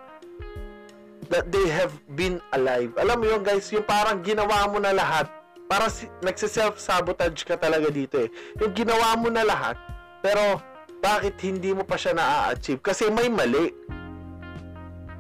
that 1.31 1.53
they 1.55 1.69
have 1.71 1.95
been 2.19 2.43
alive. 2.53 2.91
Alam 2.99 3.23
mo 3.23 3.27
yun 3.31 3.43
guys, 3.47 3.71
yung 3.71 3.87
parang 3.87 4.19
ginawa 4.27 4.67
mo 4.67 4.83
na 4.83 4.91
lahat, 4.91 5.31
para 5.71 5.87
si, 5.87 6.11
nagsiself-sabotage 6.27 7.47
ka 7.47 7.55
talaga 7.55 7.87
dito 7.95 8.19
eh. 8.19 8.29
Yung 8.59 8.75
ginawa 8.75 9.15
mo 9.15 9.31
na 9.31 9.47
lahat, 9.47 9.79
pero 10.19 10.59
bakit 10.99 11.39
hindi 11.47 11.71
mo 11.71 11.87
pa 11.87 11.95
siya 11.95 12.19
na-achieve? 12.19 12.83
Kasi 12.83 13.07
may 13.07 13.31
mali 13.31 13.71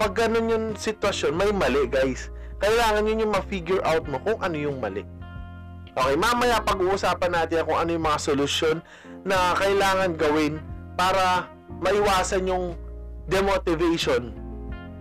pag 0.01 0.17
ganun 0.17 0.49
yung 0.49 0.67
sitwasyon, 0.81 1.37
may 1.37 1.53
mali 1.53 1.85
guys. 1.85 2.33
Kailangan 2.57 3.05
yun 3.05 3.23
yung 3.29 3.33
ma-figure 3.37 3.85
out 3.85 4.09
mo 4.09 4.17
kung 4.25 4.41
ano 4.41 4.57
yung 4.57 4.81
mali. 4.81 5.05
Okay, 5.91 6.15
mamaya 6.15 6.63
pag-uusapan 6.63 7.31
natin 7.35 7.67
kung 7.67 7.79
ano 7.79 7.91
yung 7.95 8.07
mga 8.07 8.21
solusyon 8.23 8.79
na 9.27 9.55
kailangan 9.59 10.15
gawin 10.15 10.63
para 10.95 11.51
maiwasan 11.83 12.47
yung 12.47 12.79
demotivation. 13.27 14.31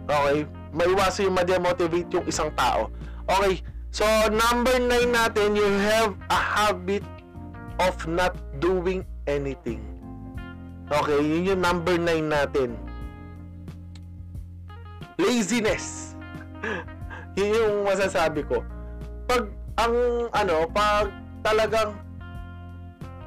Okay? 0.10 0.50
Maiwasan 0.74 1.30
yung 1.30 1.38
ma-demotivate 1.38 2.10
yung 2.14 2.26
isang 2.26 2.50
tao. 2.58 2.90
Okay, 3.30 3.62
so 3.94 4.06
number 4.34 4.82
9 4.82 4.90
natin, 5.14 5.54
you 5.54 5.70
have 5.86 6.18
a 6.34 6.40
habit 6.40 7.06
of 7.78 7.94
not 8.10 8.34
doing 8.58 9.06
anything. 9.30 9.86
Okay, 10.90 11.22
yun 11.22 11.54
yung 11.54 11.62
number 11.62 11.96
9 12.02 12.26
natin 12.26 12.90
laziness. 15.20 16.16
Yun 17.38 17.52
yung 17.52 17.76
masasabi 17.84 18.48
ko. 18.48 18.64
Pag 19.28 19.52
ang 19.80 19.96
ano, 20.36 20.68
pag 20.76 21.08
talagang 21.40 21.96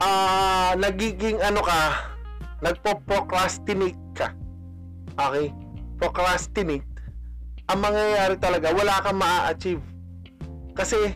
ah 0.02 0.06
uh, 0.06 0.72
nagiging 0.76 1.40
ano 1.40 1.64
ka, 1.64 2.12
nagpo-procrastinate 2.60 4.02
ka. 4.12 4.36
Okay? 5.16 5.48
Procrastinate. 5.96 6.84
Ang 7.70 7.78
mangyayari 7.80 8.36
talaga, 8.36 8.74
wala 8.74 9.00
kang 9.00 9.22
maa-achieve. 9.22 9.84
Kasi 10.74 11.14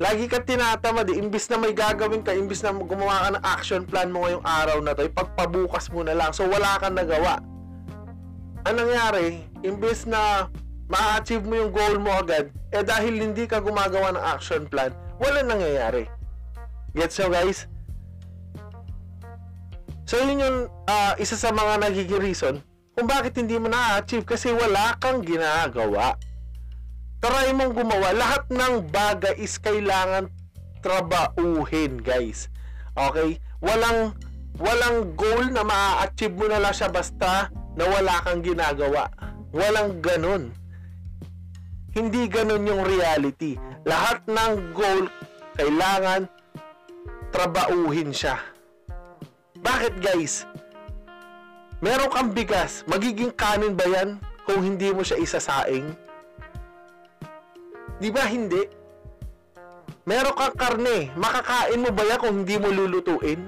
lagi 0.00 0.26
ka 0.26 0.40
tinatamad 0.40 1.06
eh. 1.12 1.20
Imbis 1.20 1.46
na 1.52 1.60
may 1.60 1.76
gagawin 1.76 2.24
ka, 2.24 2.32
imbis 2.32 2.64
na 2.64 2.72
gumawa 2.72 3.28
ka 3.28 3.30
ng 3.36 3.44
action 3.44 3.82
plan 3.84 4.08
mo 4.08 4.24
ngayong 4.24 4.42
araw 4.42 4.78
na 4.80 4.96
to, 4.96 5.04
ipagpabukas 5.04 5.92
mo 5.92 6.00
na 6.02 6.16
lang. 6.16 6.32
So 6.32 6.48
wala 6.48 6.80
kang 6.80 6.96
nagawa 6.96 7.44
ang 8.66 8.82
nangyari, 8.82 9.46
imbes 9.62 10.10
na 10.10 10.50
ma-achieve 10.86 11.44
mo 11.46 11.54
yung 11.58 11.72
goal 11.74 11.98
mo 11.98 12.14
agad, 12.14 12.50
eh 12.70 12.82
dahil 12.82 13.18
hindi 13.18 13.44
ka 13.46 13.58
gumagawa 13.58 14.14
ng 14.14 14.24
action 14.24 14.66
plan, 14.70 14.94
wala 15.18 15.42
nangyayari. 15.42 16.06
Gets 16.94 17.18
nyo 17.20 17.28
guys? 17.34 17.58
So 20.06 20.22
yun 20.22 20.38
yung 20.38 20.58
uh, 20.86 21.12
isa 21.18 21.34
sa 21.34 21.50
mga 21.50 21.82
nagiging 21.82 22.22
reason 22.22 22.54
kung 22.96 23.10
bakit 23.10 23.36
hindi 23.36 23.60
mo 23.60 23.68
na-achieve 23.68 24.24
kasi 24.24 24.54
wala 24.54 24.96
kang 24.96 25.20
ginagawa. 25.20 26.16
Try 27.20 27.52
mong 27.52 27.76
gumawa. 27.76 28.16
Lahat 28.16 28.48
ng 28.48 28.88
bagay 28.88 29.36
is 29.36 29.60
kailangan 29.60 30.32
trabauhin, 30.80 32.00
guys. 32.00 32.48
Okay? 32.96 33.36
Walang 33.60 34.16
walang 34.56 35.12
goal 35.12 35.52
na 35.52 35.60
ma-achieve 35.60 36.32
mo 36.32 36.48
na 36.48 36.56
lang 36.56 36.72
siya 36.72 36.88
basta 36.88 37.52
na 37.76 37.84
wala 37.84 38.24
kang 38.24 38.40
ginagawa. 38.40 39.12
Walang 39.52 40.00
ganun. 40.00 40.56
Hindi 41.96 42.28
ganun 42.28 42.68
yung 42.68 42.84
reality. 42.84 43.56
Lahat 43.88 44.20
ng 44.28 44.76
goal, 44.76 45.08
kailangan 45.56 46.28
trabauhin 47.32 48.12
siya. 48.12 48.36
Bakit 49.64 50.04
guys? 50.04 50.44
Meron 51.80 52.12
kang 52.12 52.36
bigas, 52.36 52.84
magiging 52.84 53.32
kanin 53.32 53.72
ba 53.72 53.88
yan 53.88 54.20
kung 54.44 54.60
hindi 54.60 54.92
mo 54.92 55.00
siya 55.00 55.16
isasaing? 55.16 55.96
Di 57.96 58.12
ba 58.12 58.28
hindi? 58.28 58.60
Meron 60.04 60.36
kang 60.36 60.52
karne, 60.52 61.16
makakain 61.16 61.80
mo 61.80 61.90
ba 61.96 62.04
yan 62.04 62.20
kung 62.20 62.34
hindi 62.44 62.56
mo 62.60 62.68
lulutuin? 62.76 63.40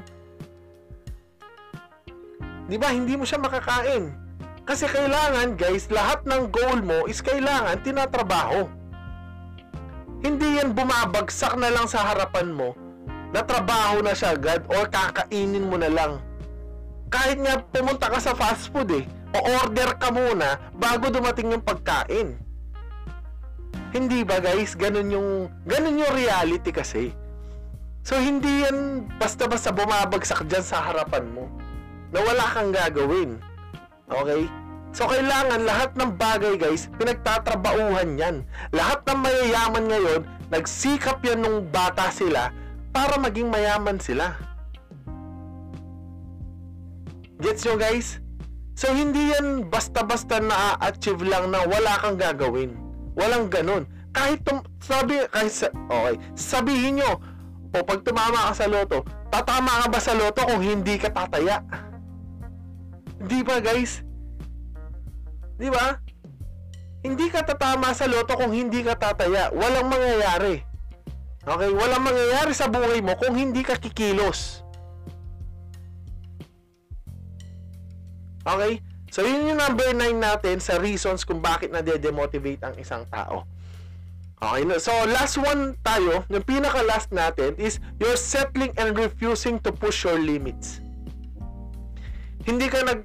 Di 2.65 2.81
ba 2.81 2.97
hindi 2.97 3.13
mo 3.13 3.29
siya 3.29 3.45
makakain? 3.45 4.28
Kasi 4.69 4.85
kailangan 4.85 5.57
guys, 5.57 5.89
lahat 5.89 6.29
ng 6.29 6.53
goal 6.53 6.85
mo 6.85 7.09
is 7.09 7.25
kailangan 7.25 7.81
tinatrabaho. 7.81 8.69
Hindi 10.21 10.61
yan 10.61 10.77
bumabagsak 10.77 11.57
na 11.57 11.73
lang 11.73 11.89
sa 11.89 12.05
harapan 12.05 12.53
mo 12.53 12.77
na 13.33 13.41
trabaho 13.41 14.05
na 14.05 14.13
siya 14.13 14.37
agad 14.37 14.69
or 14.69 14.85
kakainin 14.93 15.73
mo 15.73 15.81
na 15.81 15.89
lang. 15.89 16.21
Kahit 17.09 17.41
nga 17.41 17.65
pumunta 17.65 18.13
ka 18.13 18.21
sa 18.21 18.37
fast 18.37 18.69
food 18.69 18.93
eh, 18.93 19.09
o 19.33 19.39
order 19.65 19.97
ka 19.97 20.13
muna 20.13 20.61
bago 20.77 21.09
dumating 21.09 21.57
yung 21.57 21.65
pagkain. 21.65 22.37
Hindi 23.97 24.21
ba 24.21 24.37
guys? 24.37 24.77
Ganun 24.77 25.09
yung, 25.09 25.29
ganun 25.65 25.97
yung 25.97 26.13
reality 26.13 26.77
kasi. 26.77 27.17
So 28.05 28.21
hindi 28.21 28.69
yan 28.69 29.09
basta-basta 29.17 29.73
bumabagsak 29.73 30.45
dyan 30.45 30.61
sa 30.61 30.93
harapan 30.93 31.25
mo 31.33 31.49
na 32.13 32.21
wala 32.21 32.45
kang 32.53 32.69
gagawin. 32.69 33.48
Okay? 34.09 34.49
So, 34.97 35.05
kailangan 35.05 35.69
lahat 35.69 35.91
ng 36.01 36.17
bagay, 36.17 36.57
guys, 36.57 36.89
pinagtatrabauhan 36.97 38.17
yan. 38.17 38.37
Lahat 38.73 39.05
ng 39.05 39.21
mayayaman 39.21 39.85
ngayon, 39.85 40.21
nagsikap 40.49 41.21
yan 41.21 41.45
nung 41.45 41.69
bata 41.69 42.09
sila 42.09 42.49
para 42.91 43.21
maging 43.21 43.53
mayaman 43.53 44.01
sila. 44.01 44.33
Gets 47.39 47.69
nyo, 47.69 47.75
guys? 47.77 48.19
So, 48.75 48.91
hindi 48.97 49.31
yan 49.31 49.69
basta-basta 49.69 50.41
na-achieve 50.41 51.23
lang 51.29 51.53
na 51.53 51.69
wala 51.69 52.01
kang 52.01 52.17
gagawin. 52.17 52.75
Walang 53.15 53.53
ganun. 53.53 53.85
Kahit, 54.17 54.43
tum- 54.43 54.65
sabi, 54.81 55.21
kahit, 55.31 55.53
sa- 55.53 55.75
okay, 55.93 56.17
sabihin 56.35 56.99
nyo, 56.99 57.21
o 57.71 57.85
pag 57.85 58.01
tumama 58.01 58.51
ka 58.51 58.65
sa 58.65 58.67
loto, 58.67 59.05
tatama 59.29 59.85
ka 59.85 59.87
ba 59.93 60.01
sa 60.01 60.17
loto 60.17 60.41
kung 60.49 60.65
hindi 60.65 60.97
ka 60.97 61.13
tataya? 61.13 61.61
Di 63.19 63.41
ba, 63.43 63.59
guys? 63.59 64.07
Di 65.59 65.67
ba? 65.67 65.99
Hindi 67.03 67.27
ka 67.31 67.43
tatama 67.43 67.91
sa 67.95 68.07
loto 68.07 68.39
kung 68.39 68.55
hindi 68.55 68.83
ka 68.83 68.95
tataya. 68.95 69.51
Walang 69.51 69.91
mangyayari. 69.91 70.63
Okay? 71.43 71.71
Walang 71.75 72.05
mangyayari 72.07 72.53
sa 72.55 72.71
buhay 72.71 73.03
mo 73.03 73.19
kung 73.19 73.35
hindi 73.35 73.67
ka 73.67 73.79
kikilos. 73.79 74.63
Okay? 78.47 78.83
So, 79.11 79.25
yun 79.25 79.51
yung 79.51 79.61
number 79.61 79.91
9 79.97 80.15
natin 80.21 80.61
sa 80.61 80.77
reasons 80.79 81.25
kung 81.25 81.41
bakit 81.41 81.73
na-demotivate 81.73 82.61
ang 82.63 82.77
isang 82.77 83.09
tao. 83.09 83.49
Okay, 84.39 84.63
so 84.79 84.95
last 85.11 85.35
one 85.35 85.75
tayo, 85.83 86.23
yung 86.31 86.47
pinaka 86.47 86.79
last 86.87 87.11
natin 87.11 87.59
is 87.59 87.83
you're 87.99 88.15
settling 88.15 88.71
and 88.79 88.95
refusing 88.95 89.59
to 89.59 89.75
push 89.75 90.07
your 90.07 90.15
limits. 90.15 90.79
Hindi 92.49 92.65
ka 92.73 92.81
nag 92.81 93.05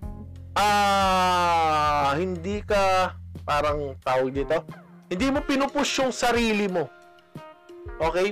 ah 0.56 2.16
hindi 2.16 2.64
ka 2.64 3.12
parang 3.44 4.00
tawag 4.00 4.32
dito. 4.32 4.64
Hindi 5.12 5.28
mo 5.36 5.44
pinupush 5.44 6.00
yung 6.00 6.16
sarili 6.16 6.72
mo. 6.72 6.88
Okay? 8.00 8.32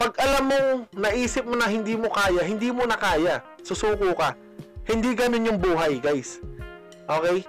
Pag 0.00 0.16
alam 0.16 0.44
mo, 0.48 0.60
naisip 0.96 1.44
mo 1.44 1.52
na 1.52 1.68
hindi 1.68 1.92
mo 2.00 2.08
kaya, 2.08 2.40
hindi 2.40 2.72
mo 2.72 2.88
na 2.88 2.96
kaya. 2.96 3.44
Susuko 3.60 4.16
ka. 4.16 4.32
Hindi 4.88 5.12
ganun 5.12 5.44
yung 5.44 5.60
buhay, 5.60 6.00
guys. 6.00 6.40
Okay? 7.04 7.44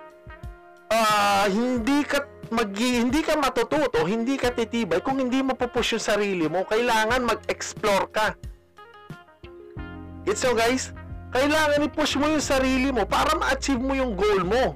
Ah, 0.91 1.47
hindi 1.47 2.04
ka 2.04 2.28
mag 2.52 2.76
hindi 2.76 3.23
ka 3.23 3.39
matututo, 3.39 4.04
hindi 4.04 4.36
ka 4.36 4.52
titibay 4.52 4.99
kung 4.99 5.23
hindi 5.23 5.39
mo 5.39 5.56
pupush 5.56 5.95
yung 5.95 6.04
sarili 6.04 6.52
mo. 6.52 6.67
Kailangan 6.67 7.23
mag-explore 7.23 8.12
ka. 8.12 8.36
It's 10.28 10.43
so 10.43 10.52
guys, 10.52 10.91
kailangan 11.32 11.88
i-push 11.88 12.20
mo 12.20 12.28
yung 12.28 12.44
sarili 12.44 12.91
mo 12.91 13.08
para 13.08 13.32
ma-achieve 13.39 13.80
mo 13.80 13.96
yung 13.96 14.13
goal 14.20 14.44
mo. 14.44 14.76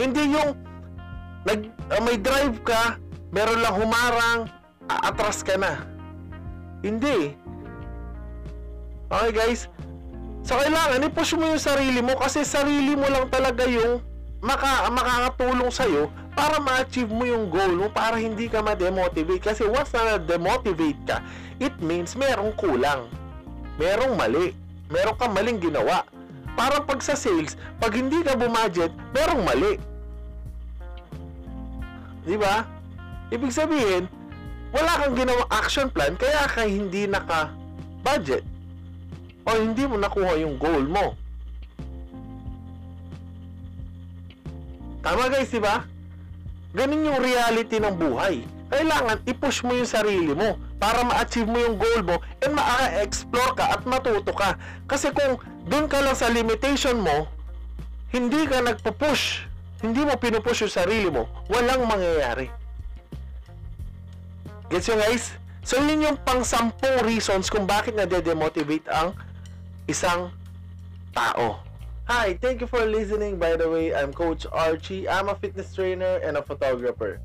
Hindi 0.00 0.32
yung 0.32 0.56
nag 1.44 1.60
uh, 1.92 2.00
may 2.04 2.16
drive 2.16 2.56
ka, 2.64 2.96
meron 3.32 3.60
lang 3.60 3.76
humarang, 3.76 4.40
aatras 4.88 5.44
ka 5.44 5.60
na. 5.60 5.84
Hindi. 6.80 7.36
Okay 9.12 9.32
guys? 9.36 9.68
So 10.40 10.56
kailangan 10.56 11.04
i-push 11.04 11.36
mo 11.36 11.52
yung 11.52 11.60
sarili 11.60 12.00
mo 12.00 12.16
kasi 12.16 12.48
sarili 12.48 12.96
mo 12.96 13.04
lang 13.12 13.28
talaga 13.28 13.68
yung 13.68 14.00
maka, 14.40 14.88
makakatulong 14.88 15.68
sa'yo 15.68 16.08
para 16.32 16.56
ma-achieve 16.56 17.12
mo 17.12 17.28
yung 17.28 17.52
goal 17.52 17.76
mo 17.76 17.86
para 17.92 18.16
hindi 18.16 18.48
ka 18.48 18.64
ma-demotivate. 18.64 19.52
Kasi 19.52 19.68
once 19.68 19.92
na 19.92 20.16
demotivate 20.16 21.00
ka, 21.04 21.20
it 21.60 21.76
means 21.84 22.16
merong 22.16 22.56
kulang. 22.56 23.12
Merong 23.76 24.16
mali. 24.16 24.56
Meron 24.90 25.16
kang 25.16 25.32
maling 25.32 25.62
ginawa. 25.62 26.02
Parang 26.58 26.82
pag 26.82 27.00
sa 27.00 27.14
sales, 27.14 27.54
pag 27.78 27.94
hindi 27.94 28.20
ka 28.26 28.34
bumadget, 28.34 28.90
merong 29.14 29.42
mali. 29.46 29.74
Di 32.26 32.36
ba? 32.36 32.66
Ibig 33.30 33.54
sabihin, 33.54 34.10
wala 34.74 34.92
kang 34.98 35.14
ginawang 35.14 35.48
action 35.48 35.88
plan 35.88 36.18
kaya 36.18 36.44
ka 36.50 36.66
hindi 36.66 37.06
naka-budget. 37.06 38.42
O 39.46 39.50
hindi 39.56 39.86
mo 39.86 39.96
nakuha 39.96 40.36
yung 40.42 40.58
goal 40.58 40.84
mo. 40.84 41.14
Tama 45.00 45.32
guys, 45.32 45.48
di 45.48 45.62
ba? 45.62 45.86
Ganun 46.76 47.08
yung 47.08 47.18
reality 47.24 47.80
ng 47.80 47.96
buhay. 47.96 48.44
Kailangan 48.70 49.26
i-push 49.26 49.66
mo 49.66 49.74
yung 49.74 49.90
sarili 49.90 50.30
mo 50.30 50.54
para 50.78 51.02
ma-achieve 51.02 51.50
mo 51.50 51.58
yung 51.58 51.74
goal 51.74 52.00
mo 52.06 52.16
and 52.40 52.54
ma-explore 52.54 53.52
ka 53.58 53.74
at 53.74 53.82
matuto 53.82 54.30
ka. 54.30 54.54
Kasi 54.86 55.10
kung 55.10 55.42
doon 55.66 55.90
ka 55.90 55.98
lang 55.98 56.14
sa 56.14 56.30
limitation 56.30 57.02
mo, 57.02 57.26
hindi 58.14 58.46
ka 58.46 58.62
nagpo-push, 58.62 59.42
hindi 59.82 60.06
mo 60.06 60.14
pinupush 60.14 60.66
yung 60.66 60.74
sarili 60.74 61.10
mo, 61.10 61.26
walang 61.50 61.82
mangyayari. 61.82 62.46
Gets 64.70 64.86
you 64.86 64.94
guys? 64.94 65.34
So 65.66 65.82
yun 65.82 66.06
yung 66.06 66.18
pang 66.22 66.46
sampung 66.46 67.02
reasons 67.02 67.50
kung 67.50 67.66
bakit 67.66 67.98
na-demotivate 67.98 68.86
ang 68.86 69.18
isang 69.90 70.30
tao. 71.10 71.58
Hi, 72.06 72.34
thank 72.38 72.62
you 72.62 72.66
for 72.66 72.82
listening. 72.86 73.38
By 73.38 73.54
the 73.54 73.70
way, 73.70 73.94
I'm 73.94 74.14
Coach 74.14 74.46
Archie. 74.50 75.06
I'm 75.06 75.30
a 75.30 75.34
fitness 75.38 75.74
trainer 75.74 76.18
and 76.22 76.38
a 76.38 76.42
photographer. 76.42 77.22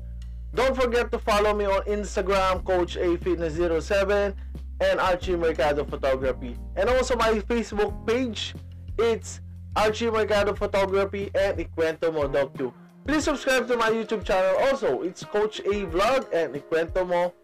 Don't 0.56 0.74
forget 0.74 1.12
to 1.12 1.18
follow 1.18 1.52
me 1.52 1.66
on 1.66 1.84
Instagram, 1.84 2.64
Coach 2.64 2.96
A 2.96 3.18
Fitness 3.18 3.60
07 3.60 4.34
and 4.80 5.00
Archie 5.00 5.36
Mercado 5.36 5.84
Photography. 5.84 6.56
And 6.76 6.88
also 6.88 7.14
my 7.14 7.44
Facebook 7.44 7.92
page, 8.06 8.54
it's 8.96 9.42
Archie 9.76 10.10
Mercado 10.10 10.54
Photography 10.54 11.30
and 11.34 11.58
Ikwento 11.60 12.08
Mo 12.08 12.24
Docu. 12.32 12.72
Please 13.04 13.24
subscribe 13.24 13.68
to 13.68 13.76
my 13.76 13.90
YouTube 13.90 14.24
channel 14.24 14.56
also. 14.64 15.02
It's 15.02 15.22
Coach 15.24 15.60
A 15.60 15.84
Vlog 15.92 16.32
and 16.32 16.54
Ikwento 16.56 17.06
Mo 17.06 17.34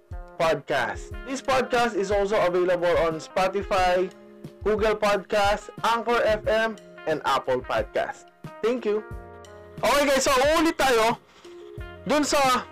Podcast. 0.40 1.12
This 1.29 1.42
podcast 1.42 1.94
is 1.94 2.11
also 2.11 2.40
available 2.40 2.96
on 3.05 3.20
Spotify, 3.20 4.11
Google 4.64 4.96
Podcast, 4.96 5.68
Anchor 5.85 6.25
FM, 6.25 6.81
and 7.07 7.20
Apple 7.27 7.61
Podcast. 7.61 8.33
Thank 8.62 8.87
you. 8.87 9.05
Okay 9.85 10.07
guys, 10.09 10.25
so 10.25 10.33
ulit 10.57 10.81
tayo 10.81 11.20
dun 12.09 12.25
sa 12.25 12.71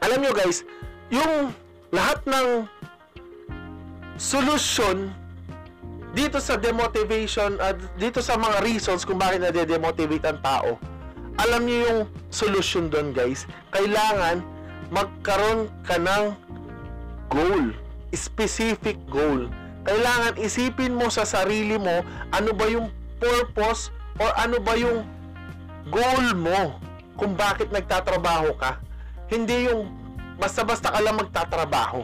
alam 0.00 0.18
nyo 0.24 0.32
guys, 0.32 0.64
yung 1.12 1.52
lahat 1.92 2.20
ng 2.24 2.64
solusyon 4.20 5.12
dito 6.10 6.42
sa 6.42 6.58
demotivation 6.58 7.56
at 7.62 7.78
dito 7.94 8.18
sa 8.18 8.34
mga 8.34 8.66
reasons 8.66 9.06
kung 9.06 9.20
bakit 9.20 9.44
nade-demotivate 9.44 10.26
ang 10.26 10.40
tao. 10.42 10.70
Alam 11.38 11.64
niyo 11.64 11.78
yung 11.86 12.00
solution 12.28 12.90
doon 12.90 13.14
guys. 13.14 13.46
Kailangan 13.72 14.42
magkaroon 14.90 15.70
ka 15.86 15.96
ng 15.96 16.34
goal. 17.30 17.72
Specific 18.10 18.98
goal. 19.06 19.46
Kailangan 19.86 20.36
isipin 20.36 20.98
mo 20.98 21.08
sa 21.08 21.22
sarili 21.22 21.78
mo 21.78 22.02
ano 22.34 22.50
ba 22.52 22.66
yung 22.68 22.90
purpose 23.22 23.94
or 24.18 24.28
ano 24.36 24.58
ba 24.58 24.74
yung 24.76 25.06
goal 25.88 26.24
mo 26.36 26.76
kung 27.14 27.38
bakit 27.38 27.70
nagtatrabaho 27.70 28.52
ka. 28.58 28.76
Hindi 29.30 29.70
yung 29.70 29.86
basta-basta 30.36 30.90
ka 30.90 31.00
lang 31.00 31.16
magtatrabaho. 31.22 32.02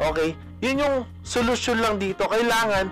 Okay? 0.00 0.32
Yun 0.64 0.80
yung 0.80 0.96
solusyon 1.20 1.84
lang 1.84 2.00
dito. 2.00 2.24
Kailangan 2.24 2.88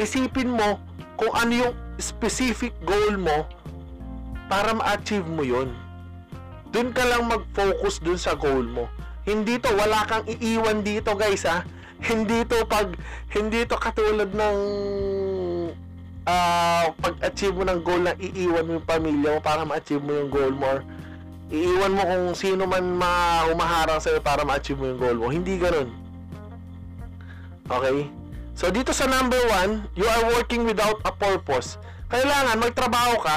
isipin 0.00 0.56
mo 0.56 0.80
kung 1.20 1.36
ano 1.36 1.68
yung 1.68 1.74
specific 2.00 2.72
goal 2.88 3.20
mo 3.20 3.44
para 4.48 4.72
ma-achieve 4.72 5.28
mo 5.28 5.44
yun. 5.44 5.76
Doon 6.72 6.90
ka 6.96 7.04
lang 7.04 7.28
mag-focus 7.28 8.00
dun 8.00 8.16
sa 8.16 8.32
goal 8.32 8.64
mo. 8.64 8.88
Hindi 9.28 9.60
to, 9.60 9.68
wala 9.76 10.08
kang 10.08 10.24
iiwan 10.24 10.80
dito 10.80 11.12
guys 11.12 11.44
ha. 11.44 11.62
Hindi 12.00 12.48
to 12.48 12.64
pag, 12.64 12.96
hindi 13.36 13.68
to 13.68 13.76
katulad 13.76 14.32
ng 14.32 14.58
ah, 16.24 16.88
pag-achieve 16.96 17.52
mo 17.52 17.64
ng 17.68 17.80
goal 17.84 18.00
na 18.00 18.16
iiwan 18.16 18.64
mo 18.64 18.80
yung 18.80 18.88
pamilya 18.88 19.36
mo 19.36 19.40
para 19.44 19.68
ma-achieve 19.68 20.00
mo 20.00 20.16
yung 20.16 20.30
goal 20.32 20.52
mo 20.56 20.64
or 20.64 20.80
iiwan 21.50 21.92
mo 21.98 22.02
kung 22.06 22.26
sino 22.38 22.62
man 22.64 22.94
ma 22.94 23.44
umaharang 23.50 23.98
sa'yo 23.98 24.22
para 24.22 24.46
ma-achieve 24.46 24.78
mo 24.78 24.86
yung 24.86 25.00
goal 25.02 25.16
mo. 25.18 25.26
Hindi 25.34 25.58
ganun. 25.58 25.90
Okay? 27.66 28.06
So, 28.54 28.70
dito 28.70 28.94
sa 28.94 29.10
number 29.10 29.38
one, 29.50 29.90
you 29.98 30.06
are 30.06 30.30
working 30.30 30.62
without 30.62 31.02
a 31.02 31.10
purpose. 31.10 31.74
Kailangan 32.10 32.62
magtrabaho 32.62 33.14
ka 33.22 33.36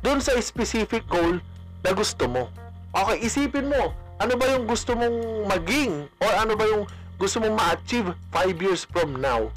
dun 0.00 0.20
sa 0.24 0.32
specific 0.40 1.04
goal 1.08 1.40
na 1.84 1.90
gusto 1.92 2.24
mo. 2.24 2.48
Okay, 2.96 3.20
isipin 3.24 3.68
mo, 3.68 3.92
ano 4.20 4.32
ba 4.36 4.48
yung 4.52 4.64
gusto 4.64 4.96
mong 4.96 5.48
maging 5.48 6.08
or 6.20 6.32
ano 6.40 6.52
ba 6.56 6.64
yung 6.68 6.84
gusto 7.20 7.36
mong 7.40 7.56
ma-achieve 7.56 8.12
5 8.32 8.64
years 8.64 8.88
from 8.88 9.20
now? 9.20 9.52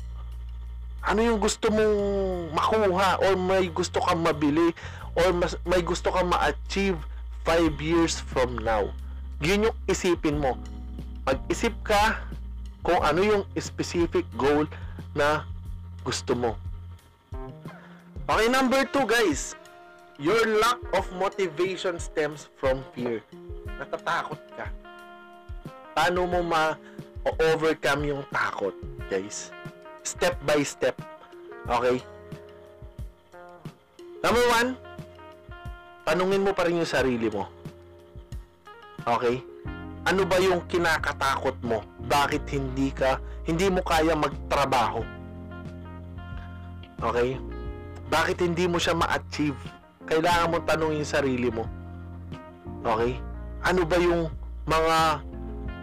Ano 1.03 1.19
yung 1.19 1.39
gusto 1.39 1.67
mong 1.67 1.95
makuha 2.55 3.19
or 3.23 3.35
may 3.35 3.67
gusto 3.67 3.99
kang 3.99 4.23
mabili 4.23 4.71
or 5.13 5.33
mas, 5.33 5.53
may 5.65 5.81
gusto 5.81 6.09
kang 6.09 6.29
ma-achieve 6.29 6.97
5 7.45 7.77
years 7.81 8.17
from 8.17 8.57
now? 8.61 8.89
Yun 9.43 9.69
yung 9.69 9.77
isipin 9.85 10.39
mo. 10.39 10.57
Mag-isip 11.27 11.75
ka 11.83 12.23
kung 12.83 12.99
ano 12.99 13.21
yung 13.23 13.43
specific 13.59 14.27
goal 14.35 14.67
na 15.15 15.47
gusto 16.03 16.35
mo. 16.35 16.51
Okay, 18.23 18.47
number 18.47 18.87
two 18.87 19.03
guys. 19.03 19.55
Your 20.21 20.39
lack 20.61 20.79
of 20.93 21.09
motivation 21.17 21.97
stems 21.99 22.47
from 22.55 22.85
fear. 22.93 23.19
Natatakot 23.81 24.39
ka. 24.55 24.69
Paano 25.97 26.29
mo 26.29 26.39
ma-overcome 26.45 28.13
yung 28.13 28.23
takot, 28.29 28.77
guys? 29.09 29.49
Step 30.05 30.37
by 30.45 30.61
step. 30.61 30.95
Okay? 31.67 31.99
Number 34.23 34.45
one, 34.53 34.79
tanungin 36.03 36.43
mo 36.43 36.51
pa 36.51 36.67
rin 36.67 36.79
yung 36.79 36.87
sarili 36.87 37.31
mo. 37.31 37.47
Okay? 39.03 39.43
Ano 40.03 40.27
ba 40.27 40.35
yung 40.39 40.63
kinakatakot 40.67 41.59
mo? 41.63 41.83
Bakit 42.07 42.43
hindi 42.51 42.91
ka, 42.91 43.19
hindi 43.47 43.71
mo 43.71 43.79
kaya 43.83 44.15
magtrabaho? 44.15 45.03
Okay? 46.99 47.39
Bakit 48.11 48.37
hindi 48.43 48.67
mo 48.67 48.79
siya 48.79 48.95
ma-achieve? 48.95 49.59
Kailangan 50.03 50.51
mo 50.51 50.57
tanungin 50.63 51.07
sarili 51.07 51.47
mo. 51.47 51.63
Okay? 52.83 53.15
Ano 53.63 53.87
ba 53.87 53.95
yung 53.95 54.27
mga 54.67 55.23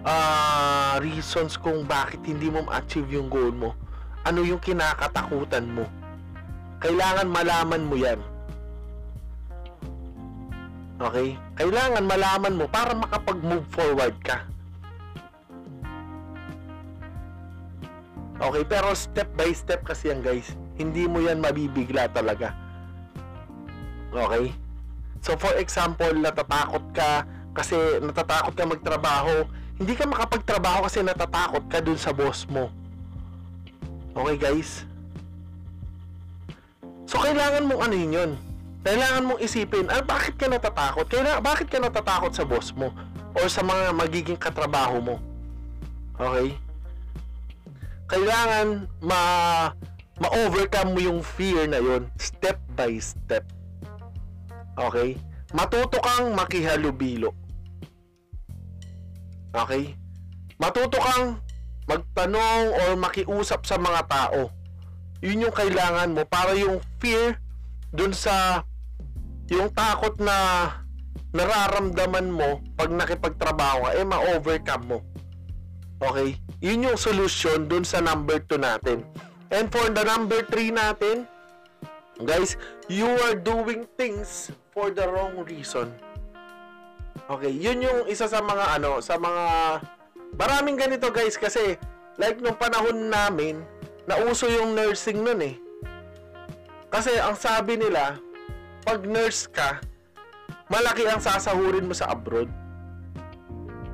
ah, 0.05 0.95
reasons 1.01 1.57
kung 1.57 1.85
bakit 1.89 2.21
hindi 2.29 2.53
mo 2.53 2.65
ma-achieve 2.69 3.09
yung 3.09 3.33
goal 3.33 3.53
mo? 3.53 3.73
Ano 4.25 4.45
yung 4.45 4.61
kinakatakutan 4.61 5.65
mo? 5.65 5.89
Kailangan 6.81 7.29
malaman 7.29 7.83
mo 7.89 7.97
yan. 7.97 8.21
Okay? 11.01 11.41
Kailangan 11.57 12.05
malaman 12.05 12.55
mo 12.61 12.69
para 12.69 12.93
makapag-move 12.93 13.65
forward 13.73 14.13
ka. 14.21 14.45
Okay, 18.41 18.65
pero 18.65 18.93
step 18.97 19.29
by 19.37 19.53
step 19.53 19.85
kasi 19.85 20.13
yan 20.13 20.21
guys. 20.25 20.57
Hindi 20.81 21.05
mo 21.05 21.21
yan 21.21 21.41
mabibigla 21.45 22.09
talaga. 22.09 22.57
Okay? 24.13 24.53
So 25.21 25.37
for 25.37 25.53
example, 25.61 26.13
natatakot 26.17 26.85
ka 26.97 27.29
kasi 27.53 28.01
natatakot 28.01 28.57
ka 28.57 28.65
magtrabaho. 28.65 29.45
Hindi 29.77 29.93
ka 29.97 30.05
makapagtrabaho 30.09 30.89
kasi 30.89 31.05
natatakot 31.05 31.65
ka 31.69 31.85
dun 31.85 32.01
sa 32.01 32.13
boss 32.13 32.49
mo. 32.49 32.73
Okay 34.17 34.37
guys? 34.37 34.85
So 37.05 37.21
kailangan 37.21 37.69
mong 37.69 37.81
ano 37.89 37.95
yun 37.97 38.13
yun. 38.13 38.33
Kailangan 38.81 39.27
mong 39.29 39.41
isipin, 39.45 39.93
ah, 39.93 40.01
bakit 40.01 40.41
ka 40.41 40.49
natatakot? 40.49 41.05
Kailangan, 41.05 41.45
bakit 41.45 41.69
ka 41.69 41.77
natatakot 41.77 42.33
sa 42.33 42.49
boss 42.49 42.73
mo? 42.73 42.89
Or 43.37 43.47
sa 43.53 43.61
mga 43.61 43.93
magiging 43.93 44.41
katrabaho 44.41 45.05
mo? 45.05 45.17
Okay? 46.17 46.57
Kailangan 48.09 48.91
ma 49.05 49.21
ma-overcome 50.21 50.93
mo 50.93 51.01
yung 51.01 51.21
fear 51.25 51.65
na 51.65 51.81
yun 51.81 52.09
step 52.21 52.61
by 52.77 52.97
step. 53.01 53.45
Okay? 54.77 55.17
Matuto 55.53 56.01
kang 56.01 56.33
makihalubilo. 56.33 57.37
Okay? 59.53 59.97
Matuto 60.61 61.01
kang 61.01 61.41
magtanong 61.89 62.65
or 62.71 62.91
makiusap 62.97 63.65
sa 63.65 63.77
mga 63.77 64.09
tao. 64.09 64.53
Yun 65.21 65.49
yung 65.49 65.55
kailangan 65.57 66.17
mo 66.17 66.25
para 66.25 66.57
yung 66.57 66.81
fear 67.01 67.37
dun 67.93 68.15
sa 68.15 68.65
yung 69.51 69.69
takot 69.75 70.15
na 70.23 70.71
nararamdaman 71.35 72.31
mo 72.31 72.63
pag 72.79 72.91
nakipagtrabaho 72.91 73.87
ka, 73.87 73.91
eh 73.99 74.07
ma-overcome 74.07 74.85
mo. 74.87 74.99
Okay? 76.01 76.39
Yun 76.63 76.91
yung 76.91 76.99
solution 76.99 77.67
dun 77.67 77.83
sa 77.83 77.99
number 77.99 78.39
2 78.47 78.57
natin. 78.63 79.03
And 79.51 79.67
for 79.69 79.91
the 79.91 80.07
number 80.07 80.47
3 80.47 80.71
natin, 80.71 81.27
guys, 82.23 82.55
you 82.87 83.11
are 83.27 83.35
doing 83.35 83.85
things 83.99 84.55
for 84.71 84.95
the 84.95 85.05
wrong 85.05 85.43
reason. 85.45 85.91
Okay, 87.31 87.51
yun 87.51 87.83
yung 87.83 88.01
isa 88.11 88.27
sa 88.27 88.43
mga 88.43 88.79
ano, 88.79 88.99
sa 89.03 89.15
mga 89.15 89.45
maraming 90.35 90.79
ganito 90.79 91.11
guys 91.15 91.39
kasi 91.39 91.79
like 92.19 92.39
nung 92.43 92.59
panahon 92.59 93.11
namin, 93.11 93.63
nauso 94.07 94.47
yung 94.51 94.75
nursing 94.75 95.23
nun 95.23 95.43
eh. 95.43 95.55
Kasi 96.91 97.15
ang 97.23 97.39
sabi 97.39 97.79
nila, 97.79 98.19
pag 98.91 99.07
nurse 99.07 99.47
ka, 99.47 99.79
malaki 100.67 101.07
ang 101.07 101.23
sasahurin 101.23 101.87
mo 101.87 101.95
sa 101.95 102.11
abroad. 102.11 102.51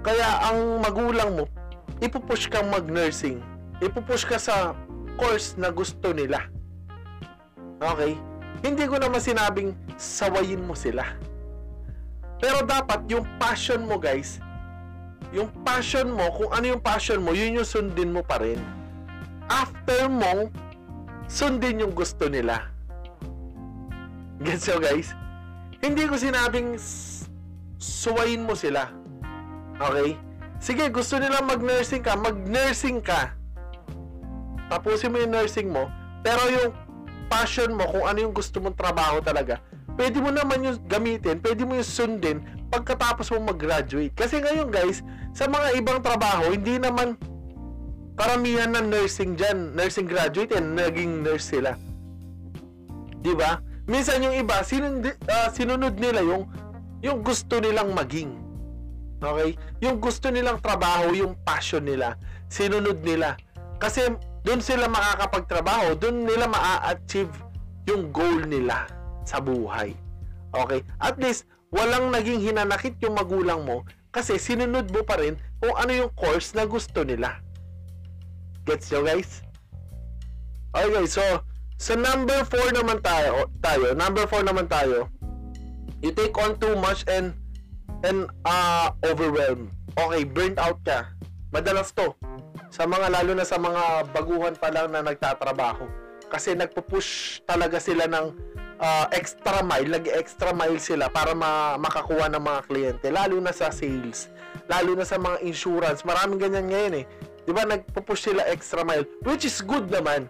Kaya 0.00 0.48
ang 0.48 0.80
magulang 0.80 1.36
mo, 1.36 1.44
ipupush 2.00 2.48
kang 2.48 2.72
mag-nursing. 2.72 3.44
Ipupush 3.84 4.24
ka 4.24 4.40
sa 4.40 4.72
course 5.20 5.52
na 5.60 5.68
gusto 5.68 6.16
nila. 6.16 6.48
Okay? 7.76 8.16
Hindi 8.64 8.88
ko 8.88 8.96
naman 8.96 9.20
sinabing 9.20 9.76
sawayin 10.00 10.64
mo 10.64 10.72
sila. 10.72 11.04
Pero 12.40 12.64
dapat 12.64 13.04
yung 13.12 13.28
passion 13.36 13.84
mo 13.84 14.00
guys, 14.00 14.40
yung 15.28 15.52
passion 15.60 16.08
mo, 16.08 16.32
kung 16.32 16.56
ano 16.56 16.72
yung 16.72 16.80
passion 16.80 17.20
mo, 17.20 17.36
yun 17.36 17.60
yung 17.60 17.68
sundin 17.68 18.16
mo 18.16 18.24
pa 18.24 18.40
rin. 18.40 18.56
After 19.52 20.08
mo, 20.08 20.48
sundin 21.28 21.84
yung 21.84 21.92
gusto 21.92 22.32
nila. 22.32 22.72
Gets 24.42 24.68
nyo 24.68 24.76
guys? 24.80 25.08
Hindi 25.80 26.04
ko 26.04 26.14
sinabing 26.20 26.76
suwayin 27.80 28.44
mo 28.44 28.52
sila. 28.52 28.92
Okay? 29.80 30.16
Sige, 30.56 30.88
gusto 30.88 31.20
nila 31.20 31.44
mag-nursing 31.44 32.00
ka, 32.00 32.16
mag-nursing 32.16 33.04
ka. 33.04 33.36
Tapusin 34.72 35.12
mo 35.12 35.20
yung 35.20 35.32
nursing 35.36 35.68
mo, 35.68 35.86
pero 36.24 36.42
yung 36.48 36.72
passion 37.28 37.76
mo, 37.76 37.86
kung 37.86 38.04
ano 38.08 38.18
yung 38.24 38.34
gusto 38.34 38.58
mong 38.58 38.74
trabaho 38.74 39.20
talaga, 39.22 39.60
pwede 39.94 40.18
mo 40.18 40.32
naman 40.32 40.64
yung 40.64 40.78
gamitin, 40.88 41.38
pwede 41.38 41.62
mo 41.62 41.78
yung 41.78 41.86
sundin 41.86 42.42
pagkatapos 42.72 43.30
mo 43.36 43.52
mag-graduate. 43.52 44.12
Kasi 44.16 44.42
ngayon 44.42 44.72
guys, 44.72 45.04
sa 45.36 45.46
mga 45.46 45.76
ibang 45.78 46.00
trabaho, 46.02 46.50
hindi 46.50 46.80
naman 46.82 47.14
karamihan 48.16 48.72
ng 48.72 48.88
nursing 48.90 49.36
dyan, 49.36 49.76
nursing 49.76 50.08
graduate 50.08 50.56
and 50.56 50.74
naging 50.74 51.20
nurse 51.20 51.52
sila. 51.52 51.76
Di 53.20 53.36
ba? 53.36 53.60
Minsan 53.86 54.26
yung 54.26 54.34
iba, 54.34 54.62
sinundi, 54.66 55.14
ah, 55.30 55.48
sinunod 55.50 55.94
nila 55.98 56.22
yung 56.22 56.50
yung 57.04 57.22
gusto 57.22 57.62
nilang 57.62 57.94
maging. 57.94 58.34
Okay? 59.22 59.54
Yung 59.80 60.02
gusto 60.02 60.28
nilang 60.28 60.58
trabaho, 60.58 61.14
yung 61.14 61.38
passion 61.46 61.86
nila, 61.86 62.18
sinunod 62.50 63.00
nila. 63.06 63.38
Kasi 63.78 64.10
doon 64.42 64.58
sila 64.58 64.90
makakapagtrabaho, 64.90 65.94
doon 65.98 66.26
nila 66.26 66.50
maa-achieve 66.50 67.30
yung 67.86 68.10
goal 68.10 68.42
nila 68.42 68.90
sa 69.22 69.38
buhay. 69.38 69.94
Okay? 70.50 70.82
At 70.98 71.18
least, 71.22 71.46
walang 71.70 72.10
naging 72.10 72.42
hinanakit 72.42 72.98
yung 73.02 73.14
magulang 73.18 73.62
mo 73.66 73.86
kasi 74.14 74.40
sinunod 74.40 74.88
mo 74.90 75.04
pa 75.04 75.20
rin 75.20 75.36
kung 75.60 75.76
ano 75.76 75.92
yung 75.92 76.10
course 76.16 76.56
na 76.56 76.64
gusto 76.64 77.04
nila. 77.04 77.36
Gets 78.64 78.90
nyo 78.90 79.00
guys? 79.04 79.44
Okay 80.72 80.90
guys, 80.90 81.12
so 81.14 81.22
sa 81.76 81.92
number 81.92 82.40
4 82.48 82.72
naman 82.72 83.04
tayo, 83.04 83.52
tayo, 83.60 83.92
number 83.92 84.24
4 84.24 84.48
naman 84.48 84.64
tayo, 84.64 85.12
you 86.00 86.08
take 86.12 86.32
on 86.40 86.56
too 86.56 86.72
much 86.80 87.04
and 87.08 87.36
and 88.04 88.28
uh, 88.48 88.92
overwhelm. 89.04 89.68
Okay, 89.96 90.24
burnt 90.24 90.60
out 90.60 90.80
ka. 90.84 91.08
Madalas 91.52 91.92
to. 91.92 92.12
Sa 92.68 92.84
mga 92.84 93.12
lalo 93.12 93.32
na 93.32 93.44
sa 93.44 93.56
mga 93.56 94.12
baguhan 94.12 94.56
pa 94.56 94.68
lang 94.68 94.92
na 94.92 95.00
nagtatrabaho. 95.00 95.88
Kasi 96.28 96.52
nagpo-push 96.52 97.40
talaga 97.48 97.80
sila 97.80 98.04
ng 98.04 98.26
uh, 98.80 99.06
extra 99.14 99.64
mile, 99.64 99.88
nag-extra 99.88 100.52
mile 100.52 100.76
sila 100.76 101.08
para 101.08 101.32
ma- 101.32 101.80
makakuha 101.80 102.28
ng 102.28 102.42
mga 102.42 102.60
kliyente. 102.68 103.06
Lalo 103.08 103.40
na 103.40 103.54
sa 103.54 103.72
sales. 103.72 104.28
Lalo 104.68 104.92
na 104.92 105.06
sa 105.06 105.16
mga 105.16 105.40
insurance. 105.44 106.04
Maraming 106.04 106.40
ganyan 106.40 106.66
ngayon 106.68 106.94
eh. 107.00 107.06
'Di 107.46 107.54
ba 107.54 107.62
nagpo-push 107.62 108.32
sila 108.32 108.42
extra 108.50 108.82
mile, 108.82 109.06
which 109.22 109.46
is 109.46 109.62
good 109.62 109.86
naman. 109.86 110.26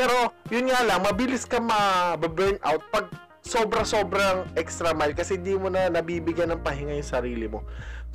Pero, 0.00 0.32
yun 0.48 0.72
nga 0.72 0.80
lang, 0.80 1.04
mabilis 1.04 1.44
ka 1.44 1.60
ma-burn 1.60 2.56
out 2.64 2.80
pag 2.88 3.12
sobra-sobrang 3.44 4.48
extra 4.56 4.96
mile 4.96 5.12
kasi 5.12 5.36
hindi 5.36 5.52
mo 5.52 5.68
na 5.68 5.92
nabibigyan 5.92 6.56
ng 6.56 6.64
pahinga 6.64 6.96
yung 6.96 7.04
sarili 7.04 7.44
mo. 7.44 7.60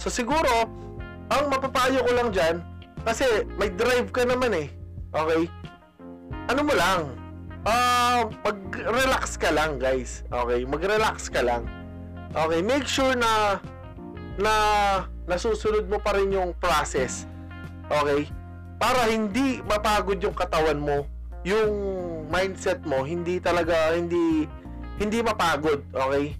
So, 0.02 0.10
siguro, 0.10 0.66
ang 1.30 1.44
mapapayo 1.46 2.02
ko 2.02 2.12
lang 2.18 2.34
dyan, 2.34 2.66
kasi 3.06 3.46
may 3.62 3.70
drive 3.70 4.10
ka 4.10 4.26
naman 4.26 4.58
eh. 4.58 4.74
Okay? 5.14 5.46
Ano 6.50 6.66
mo 6.66 6.74
lang, 6.74 7.14
ah, 7.70 8.34
mag-relax 8.42 9.38
ka 9.38 9.54
lang, 9.54 9.78
guys. 9.78 10.26
Okay? 10.34 10.66
Mag-relax 10.66 11.30
ka 11.30 11.46
lang. 11.46 11.70
Okay? 12.34 12.66
Make 12.66 12.90
sure 12.90 13.14
na 13.14 13.62
na 14.42 14.54
nasusunod 15.30 15.86
mo 15.86 16.02
pa 16.02 16.18
rin 16.18 16.34
yung 16.34 16.58
process. 16.58 17.30
Okay? 17.94 18.26
Para 18.82 19.06
hindi 19.06 19.62
mapagod 19.62 20.18
yung 20.18 20.34
katawan 20.34 20.82
mo, 20.82 21.06
yung 21.46 21.72
mindset 22.34 22.82
mo, 22.84 23.06
hindi 23.06 23.38
talaga, 23.38 23.94
hindi, 23.94 24.50
hindi 24.98 25.18
mapagod. 25.22 25.86
Okay? 25.94 26.34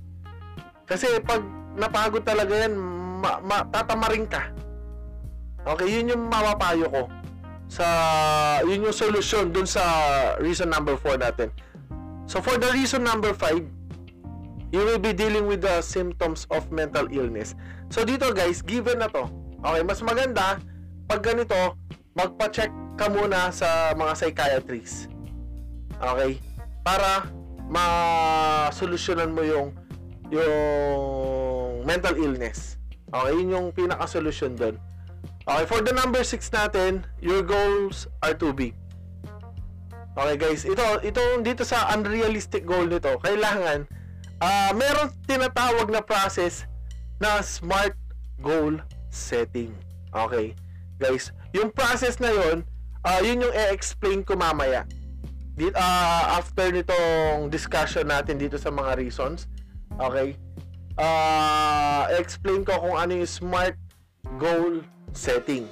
Kasi 0.90 1.22
pag 1.22 1.46
napagod 1.78 2.26
talaga 2.26 2.66
yan, 2.66 2.74
ma, 3.22 3.38
ma, 3.40 3.62
tatamarin 3.70 4.26
ka. 4.26 4.50
Okay, 5.66 5.90
yun 5.90 6.14
yung 6.14 6.30
mapapayo 6.30 6.86
ko 6.90 7.10
sa 7.66 7.86
yun 8.62 8.86
yung 8.86 8.94
solution 8.94 9.50
dun 9.50 9.66
sa 9.66 9.82
reason 10.38 10.70
number 10.70 10.94
4 11.02 11.18
natin. 11.18 11.50
So 12.30 12.38
for 12.42 12.62
the 12.62 12.70
reason 12.74 13.02
number 13.02 13.34
5, 13.34 13.66
you 14.70 14.82
will 14.86 15.02
be 15.02 15.14
dealing 15.14 15.50
with 15.50 15.66
the 15.66 15.82
symptoms 15.82 16.46
of 16.54 16.70
mental 16.70 17.10
illness. 17.10 17.58
So 17.90 18.06
dito 18.06 18.30
guys, 18.34 18.62
given 18.62 19.02
na 19.02 19.10
to. 19.10 19.26
Okay, 19.66 19.82
mas 19.82 20.06
maganda 20.06 20.62
pag 21.10 21.22
ganito, 21.26 21.78
magpa-check 22.16 22.72
ka 22.96 23.12
muna 23.12 23.52
sa 23.52 23.92
mga 23.92 24.14
psychiatrists. 24.16 25.12
Okay? 26.00 26.40
Para 26.82 27.28
ma-solusyonan 27.68 29.36
mo 29.36 29.44
yung 29.44 29.76
yung 30.32 31.86
mental 31.86 32.18
illness. 32.18 32.80
Okay, 33.14 33.32
yun 33.38 33.54
yung 33.54 33.68
pinaka-solution 33.76 34.58
doon. 34.58 34.80
Okay, 35.46 35.66
for 35.70 35.80
the 35.86 35.94
number 35.94 36.26
6 36.26 36.42
natin, 36.50 37.06
your 37.22 37.46
goals 37.46 38.10
are 38.26 38.34
too 38.34 38.50
big. 38.50 38.74
Okay 40.16 40.40
guys, 40.40 40.64
ito 40.64 40.82
ito 41.04 41.20
dito 41.44 41.68
sa 41.68 41.92
unrealistic 41.92 42.64
goal 42.64 42.88
nito, 42.88 43.20
kailangan 43.20 43.84
ah 44.40 44.72
meron 44.72 45.12
tinatawag 45.28 45.92
na 45.92 46.00
process 46.00 46.64
na 47.20 47.44
smart 47.44 48.00
goal 48.40 48.80
setting. 49.12 49.76
Okay. 50.16 50.56
Guys, 50.96 51.36
yung 51.56 51.72
process 51.72 52.20
na 52.20 52.36
yon, 52.36 52.68
ah 53.08 53.24
yun 53.24 53.48
yung 53.48 53.56
i-explain 53.56 54.28
ko 54.28 54.36
mamaya. 54.36 54.84
Dito 55.56 55.80
ah 55.80 56.36
after 56.36 56.68
nitong 56.68 57.48
discussion 57.48 58.12
natin 58.12 58.36
dito 58.36 58.60
sa 58.60 58.68
mga 58.68 59.00
reasons. 59.00 59.48
Okay? 59.96 60.36
Ah 61.00 62.12
explain 62.20 62.68
ko 62.68 62.76
kung 62.76 63.00
ano 63.00 63.24
yung 63.24 63.30
smart 63.32 63.80
goal 64.36 64.84
setting. 65.16 65.64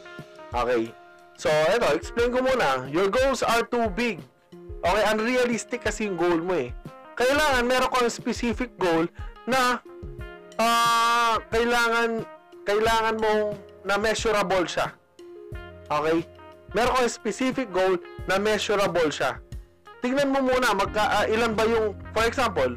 Okay? 0.56 0.88
So, 1.36 1.50
eto, 1.50 1.91
explain 1.98 2.32
ko 2.32 2.39
muna. 2.39 2.88
Your 2.88 3.12
goals 3.12 3.43
are 3.43 3.65
too 3.67 3.91
big. 3.91 4.22
Okay, 4.84 5.04
unrealistic 5.12 5.84
kasi 5.84 6.08
yung 6.08 6.15
goal 6.15 6.39
mo 6.39 6.56
eh. 6.56 6.72
Kailangan 7.19 7.67
meron 7.67 7.91
kang 7.91 8.08
specific 8.08 8.76
goal 8.80 9.10
na 9.43 9.84
ah 10.56 11.36
kailangan 11.52 12.24
kailangan 12.63 13.15
mong 13.19 13.43
na 13.84 13.96
measurable 14.00 14.63
siya. 14.63 14.96
Okay? 16.00 16.26
Meron 16.74 16.94
kang 16.98 17.12
specific 17.12 17.70
goal 17.70 18.02
na 18.26 18.42
measurable 18.42 19.14
siya. 19.14 19.38
Tingnan 20.02 20.34
mo 20.34 20.42
muna 20.42 20.74
magka 20.74 21.24
ah, 21.24 21.26
ilan 21.30 21.54
ba 21.54 21.64
yung 21.70 21.94
for 22.12 22.26
example, 22.26 22.76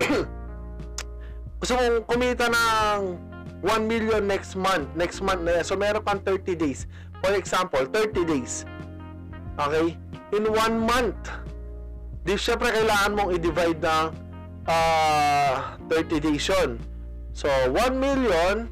gusto 1.60 1.72
mong 1.76 2.06
kumita 2.06 2.46
ng 2.48 3.18
1 3.64 3.88
million 3.88 4.22
next 4.28 4.54
month, 4.54 4.86
next 4.92 5.24
month. 5.24 5.40
So, 5.64 5.74
meron 5.74 6.04
kang 6.04 6.20
30 6.20 6.52
days. 6.54 6.84
For 7.24 7.32
example, 7.32 7.88
30 7.88 8.28
days. 8.28 8.68
Okay? 9.56 9.96
In 10.36 10.44
1 10.44 10.76
month, 10.76 11.32
di 12.24 12.36
syempre 12.36 12.68
kailangan 12.68 13.16
mong 13.16 13.30
i-divide 13.32 13.80
ng 13.80 14.06
uh, 14.68 15.80
30 15.88 16.20
days 16.20 16.44
yun. 16.44 16.76
So, 17.32 17.48
1 17.72 17.96
million 17.96 18.68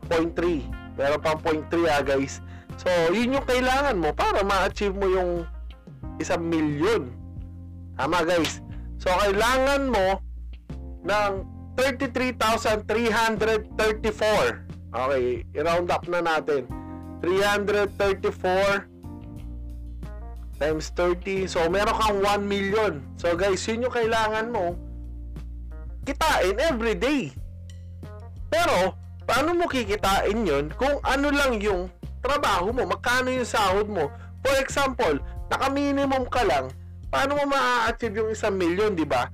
Point 0.09 0.33
3. 0.37 0.97
Meron 0.97 1.21
pang 1.21 1.39
point 1.41 1.65
3 1.69 1.89
ah, 1.89 2.03
guys. 2.05 2.41
So, 2.77 2.89
yun 3.13 3.35
yung 3.39 3.47
kailangan 3.47 3.97
mo 3.97 4.13
para 4.13 4.43
ma-achieve 4.43 4.97
mo 4.97 5.07
yung 5.09 5.47
isang 6.19 6.43
milyon. 6.45 7.13
Tama, 7.95 8.25
guys. 8.27 8.61
So, 8.99 9.11
kailangan 9.13 9.89
mo 9.91 10.21
ng 11.05 11.33
33,334. 11.77 14.65
Okay, 14.95 15.43
i-round 15.59 15.91
up 15.91 16.07
na 16.07 16.23
natin. 16.23 16.71
334 17.25 18.85
times 20.61 20.93
30. 20.93 21.49
So, 21.49 21.65
meron 21.73 21.97
kang 21.97 22.21
1 22.21 22.45
million. 22.45 23.01
So, 23.17 23.33
guys, 23.33 23.65
yun 23.65 23.89
yung 23.89 23.95
kailangan 23.97 24.53
mo 24.53 24.77
kitain 26.05 26.61
every 26.61 26.95
day. 26.95 27.33
Pero, 28.53 28.93
paano 29.25 29.57
mo 29.57 29.65
kikitain 29.65 30.45
yon 30.45 30.69
kung 30.77 31.01
ano 31.01 31.33
lang 31.33 31.57
yung 31.59 31.89
trabaho 32.21 32.71
mo, 32.71 32.85
magkano 32.85 33.33
yung 33.33 33.49
sahod 33.49 33.89
mo? 33.89 34.13
For 34.45 34.55
example, 34.61 35.17
naka-minimum 35.49 36.29
ka 36.29 36.45
lang, 36.45 36.69
paano 37.09 37.41
mo 37.41 37.45
ma-achieve 37.49 38.21
yung 38.21 38.31
isang 38.37 38.55
milyon, 38.55 38.93
di 38.93 39.09
ba? 39.09 39.33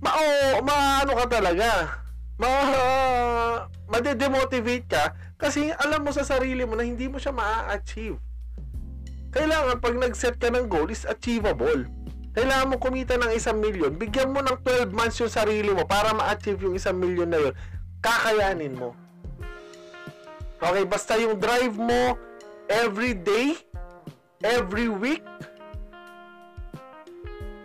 Ma 0.00 0.16
o, 0.16 0.26
maano 0.64 1.12
ka 1.12 1.26
talaga. 1.28 2.00
Ma 2.40 2.48
madedemotivate 3.88 4.86
ka 4.86 5.16
kasi 5.40 5.72
alam 5.72 6.04
mo 6.04 6.12
sa 6.12 6.22
sarili 6.22 6.62
mo 6.68 6.76
na 6.76 6.84
hindi 6.84 7.08
mo 7.08 7.16
siya 7.16 7.32
ma-achieve. 7.32 8.20
Kailangan 9.32 9.80
pag 9.80 9.96
nag-set 9.96 10.36
ka 10.36 10.48
ng 10.52 10.68
goal 10.68 10.88
is 10.88 11.08
achievable. 11.08 11.84
Kailangan 12.36 12.70
mo 12.70 12.76
kumita 12.78 13.16
ng 13.16 13.32
isang 13.34 13.58
milyon, 13.58 13.96
bigyan 13.98 14.30
mo 14.30 14.44
ng 14.44 14.60
12 14.62 14.92
months 14.94 15.18
yung 15.18 15.32
sarili 15.32 15.72
mo 15.72 15.88
para 15.88 16.14
ma-achieve 16.14 16.60
yung 16.64 16.76
isang 16.76 16.96
milyon 16.96 17.28
na 17.28 17.40
yun 17.40 17.54
kakayanin 17.98 18.78
mo. 18.78 18.94
Okay, 20.58 20.84
basta 20.86 21.14
yung 21.18 21.38
drive 21.38 21.74
mo 21.74 22.14
every 22.70 23.14
day, 23.14 23.58
every 24.42 24.90
week, 24.90 25.22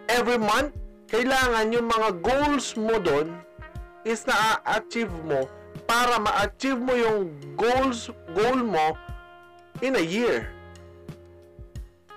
every 0.10 0.38
month, 0.38 0.74
kailangan 1.10 1.74
yung 1.74 1.90
mga 1.90 2.10
goals 2.22 2.74
mo 2.78 2.98
doon 2.98 3.34
is 4.06 4.26
na-achieve 4.26 5.14
mo 5.26 5.46
para 5.86 6.18
ma-achieve 6.20 6.80
mo 6.80 6.94
yung 6.96 7.32
goals 7.56 8.10
goal 8.34 8.60
mo 8.64 8.98
in 9.84 9.96
a 10.00 10.04
year. 10.04 10.50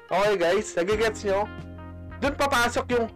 Okay 0.07 0.35
guys, 0.39 0.71
nagigets 0.79 1.27
nyo? 1.27 1.51
Doon 2.23 2.35
papasok 2.39 2.87
yung 2.95 3.07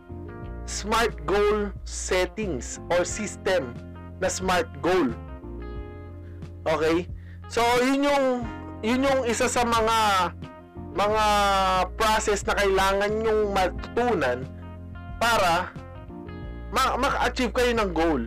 smart 0.67 1.15
goal 1.27 1.71
settings 1.87 2.83
or 2.91 3.07
system 3.07 3.75
na 4.19 4.27
smart 4.27 4.67
goal. 4.83 5.15
Okay? 6.67 7.07
So, 7.51 7.63
yun 7.83 8.07
yung 8.07 8.27
yun 8.83 9.07
yung 9.07 9.23
isa 9.27 9.51
sa 9.51 9.67
mga 9.67 10.31
mga 10.95 11.27
process 11.95 12.43
na 12.47 12.55
kailangan 12.59 13.13
yung 13.23 13.55
matutunan 13.55 14.39
para 15.23 15.71
ma- 16.75 16.99
maka-achieve 16.99 17.55
kayo 17.55 17.73
ng 17.79 17.91
goal. 17.95 18.23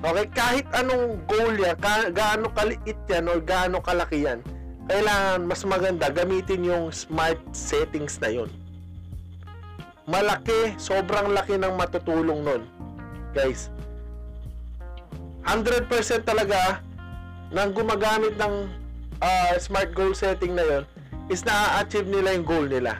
Okay? 0.00 0.26
Kahit 0.32 0.66
anong 0.72 1.20
goal 1.28 1.54
yan, 1.60 1.76
ka- 1.76 2.12
gaano 2.12 2.48
kaliit 2.56 2.96
yan 3.08 3.28
o 3.28 3.36
gaano 3.40 3.84
kalaki 3.84 4.24
yan, 4.24 4.40
kailangan 4.88 5.44
mas 5.44 5.60
maganda 5.68 6.08
gamitin 6.08 6.64
yung 6.64 6.84
smart 6.88 7.38
settings 7.52 8.16
na 8.18 8.32
yun. 8.32 8.50
Malaki, 10.08 10.74
sobrang 10.80 11.30
laki 11.36 11.60
ng 11.60 11.76
matutulong 11.76 12.42
nun. 12.42 12.62
Guys, 13.30 13.70
100% 15.46 15.86
talaga 16.26 16.82
nang 17.54 17.70
gumagamit 17.70 18.34
ng 18.34 18.66
uh, 19.22 19.54
smart 19.60 19.94
goal 19.94 20.16
setting 20.16 20.56
na 20.56 20.64
yon 20.66 20.84
is 21.30 21.46
na-achieve 21.46 22.10
nila 22.10 22.34
yung 22.34 22.46
goal 22.46 22.66
nila. 22.66 22.98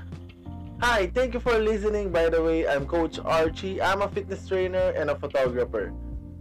Hi, 0.81 1.11
thank 1.13 1.35
you 1.35 1.43
for 1.43 1.59
listening. 1.61 2.09
By 2.09 2.31
the 2.33 2.41
way, 2.41 2.65
I'm 2.65 2.87
Coach 2.87 3.21
Archie. 3.21 3.83
I'm 3.83 4.01
a 4.01 4.09
fitness 4.09 4.49
trainer 4.49 4.95
and 4.97 5.11
a 5.11 5.17
photographer. 5.19 5.93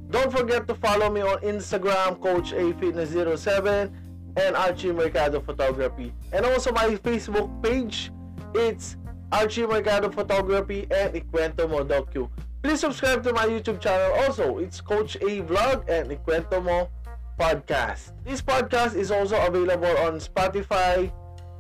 Don't 0.10 0.32
forget 0.32 0.68
to 0.68 0.74
follow 0.76 1.10
me 1.10 1.22
on 1.22 1.38
Instagram, 1.42 2.20
Coach 2.22 2.54
A 2.54 2.74
Fitness 2.80 3.12
07 3.14 3.94
and 4.38 4.56
Archie 4.56 4.92
Mercado 4.92 5.40
Photography. 5.40 6.14
And 6.34 6.46
also 6.46 6.72
my 6.72 6.96
Facebook 6.96 7.50
page, 7.62 8.12
it's 8.56 8.98
Archie 9.32 9.68
Mercado 9.68 10.10
Photography, 10.10 10.88
and 10.90 11.14
Ikwento 11.14 11.70
Mo 11.70 11.86
Docu. 11.86 12.30
Please 12.64 12.80
subscribe 12.80 13.24
to 13.24 13.34
my 13.34 13.46
YouTube 13.46 13.80
channel 13.80 14.18
also. 14.24 14.58
It's 14.58 14.82
Coach 14.82 15.16
A 15.18 15.42
Vlog 15.42 15.88
and 15.88 16.10
Ikwento 16.10 16.64
Mo 16.64 16.90
Podcast. 17.40 18.12
This 18.26 18.42
podcast 18.42 18.96
is 18.96 19.12
also 19.12 19.38
available 19.46 19.96
on 20.00 20.20
Spotify, 20.20 21.12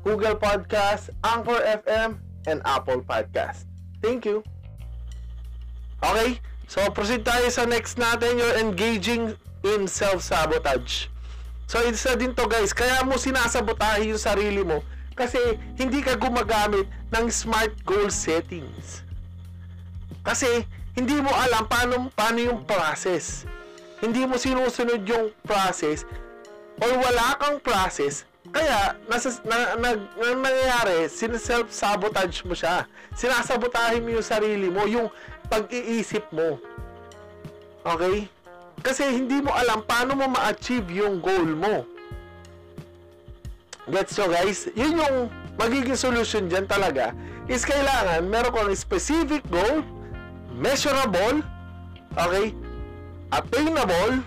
Google 0.04 0.36
Podcast, 0.36 1.10
Anchor 1.24 1.62
FM, 1.86 2.18
and 2.48 2.62
Apple 2.66 3.02
Podcast. 3.02 3.66
Thank 4.02 4.26
you. 4.26 4.44
Okay, 6.04 6.40
so 6.70 6.86
proceed 6.94 7.26
tayo 7.26 7.50
sa 7.50 7.66
next 7.66 7.98
natin, 7.98 8.38
you're 8.38 8.62
engaging 8.62 9.34
in 9.66 9.90
self-sabotage. 9.90 11.10
So 11.66 11.82
isa 11.82 12.14
din 12.14 12.38
to 12.38 12.46
guys, 12.46 12.70
kaya 12.72 13.02
mo 13.02 13.18
sinasabotahe 13.18 14.06
yung 14.10 14.22
sarili 14.22 14.62
mo 14.62 14.86
kasi 15.18 15.38
hindi 15.76 16.00
ka 16.06 16.16
gumagamit 16.16 16.86
ng 17.10 17.26
smart 17.28 17.74
goal 17.84 18.14
settings. 18.14 19.02
Kasi 20.22 20.64
hindi 20.94 21.18
mo 21.18 21.34
alam 21.34 21.66
paano, 21.66 22.08
paano 22.14 22.38
yung 22.38 22.60
process. 22.64 23.44
Hindi 24.00 24.24
mo 24.24 24.38
sinusunod 24.38 25.04
yung 25.04 25.34
process 25.44 26.06
or 26.80 26.94
wala 26.96 27.36
kang 27.42 27.58
process 27.60 28.30
kaya, 28.50 28.98
nasa, 29.06 29.30
na, 29.46 29.78
na, 29.78 29.90
na, 29.94 30.26
nangyayari, 30.34 31.06
self-sabotage 31.12 32.42
mo 32.50 32.58
siya. 32.58 32.90
Sinasabotahin 33.14 34.02
mo 34.02 34.10
yung 34.18 34.26
sarili 34.26 34.74
mo, 34.74 34.90
yung 34.90 35.12
pag-iisip 35.50 36.24
mo. 36.32 36.62
Okay? 37.84 38.30
Kasi 38.80 39.04
hindi 39.10 39.44
mo 39.44 39.52
alam 39.52 39.84
paano 39.84 40.16
mo 40.16 40.32
ma-achieve 40.32 40.88
yung 40.94 41.20
goal 41.20 41.50
mo. 41.58 41.84
Gets 43.90 44.14
so 44.16 44.30
guys? 44.30 44.70
Yun 44.78 45.02
yung 45.02 45.18
magiging 45.58 45.98
solution 45.98 46.48
dyan 46.48 46.70
talaga 46.70 47.12
is 47.50 47.66
kailangan 47.66 48.30
meron 48.30 48.54
kang 48.54 48.70
specific 48.78 49.42
goal, 49.50 49.82
measurable, 50.54 51.42
okay, 52.14 52.54
attainable, 53.34 54.22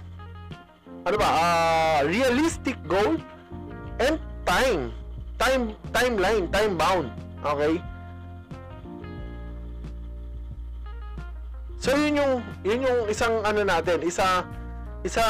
ano 1.06 1.16
ba, 1.16 1.28
uh, 1.30 1.98
realistic 2.10 2.74
goal, 2.90 3.16
and 4.02 4.18
time. 4.42 4.90
Time 5.38 5.74
timeline, 5.90 6.50
time 6.50 6.74
bound. 6.78 7.10
Okay? 7.42 7.78
So 11.82 11.98
yun 11.98 12.14
yung 12.14 12.34
yun 12.62 12.86
yung 12.86 13.10
isang 13.10 13.42
ano 13.42 13.66
natin, 13.66 14.06
isa 14.06 14.46
isang 15.02 15.26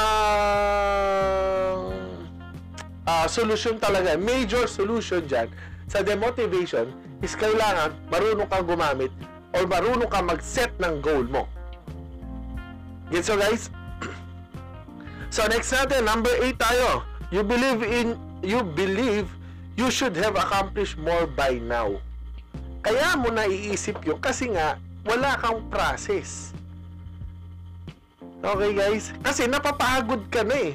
uh, 3.08 3.24
solution 3.24 3.80
talaga, 3.80 4.20
major 4.20 4.68
solution 4.68 5.24
diyan 5.24 5.48
sa 5.88 6.04
demotivation 6.04 6.92
is 7.24 7.32
kailangan 7.40 7.96
marunong 8.12 8.44
kang 8.52 8.68
gumamit 8.68 9.08
or 9.56 9.64
marunong 9.64 10.12
kang 10.12 10.28
mag-set 10.28 10.68
ng 10.76 11.00
goal 11.00 11.24
mo. 11.24 11.48
Get 13.08 13.24
so 13.24 13.40
guys? 13.40 13.72
so 15.32 15.48
next 15.48 15.72
natin, 15.72 16.04
number 16.04 16.36
8 16.36 16.52
tayo. 16.60 17.00
You 17.32 17.48
believe 17.48 17.80
in 17.80 18.20
you 18.44 18.60
believe 18.60 19.24
you 19.80 19.88
should 19.88 20.12
have 20.20 20.36
accomplished 20.36 21.00
more 21.00 21.24
by 21.24 21.56
now. 21.64 21.96
Kaya 22.84 23.16
mo 23.16 23.32
naiisip 23.32 24.04
yun 24.04 24.20
kasi 24.20 24.52
nga 24.52 24.76
wala 25.06 25.34
kang 25.38 25.62
process. 25.70 26.54
Okay 28.42 28.70
guys? 28.74 29.14
Kasi 29.22 29.46
napapagod 29.46 30.26
ka 30.30 30.42
na 30.42 30.74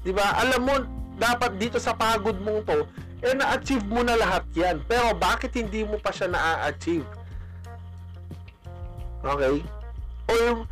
'Di 0.00 0.12
ba? 0.16 0.40
Alam 0.40 0.60
mo 0.64 0.74
dapat 1.20 1.60
dito 1.60 1.76
sa 1.76 1.92
pagod 1.92 2.40
mong 2.40 2.64
to 2.64 2.78
eh 3.22 3.38
na-achieve 3.38 3.86
mo 3.86 4.02
na 4.02 4.16
lahat 4.18 4.44
'yan. 4.56 4.80
Pero 4.88 5.12
bakit 5.14 5.54
hindi 5.54 5.84
mo 5.84 6.00
pa 6.00 6.10
siya 6.10 6.32
na-achieve? 6.32 7.06
Okay? 9.22 9.62
Or 10.32 10.66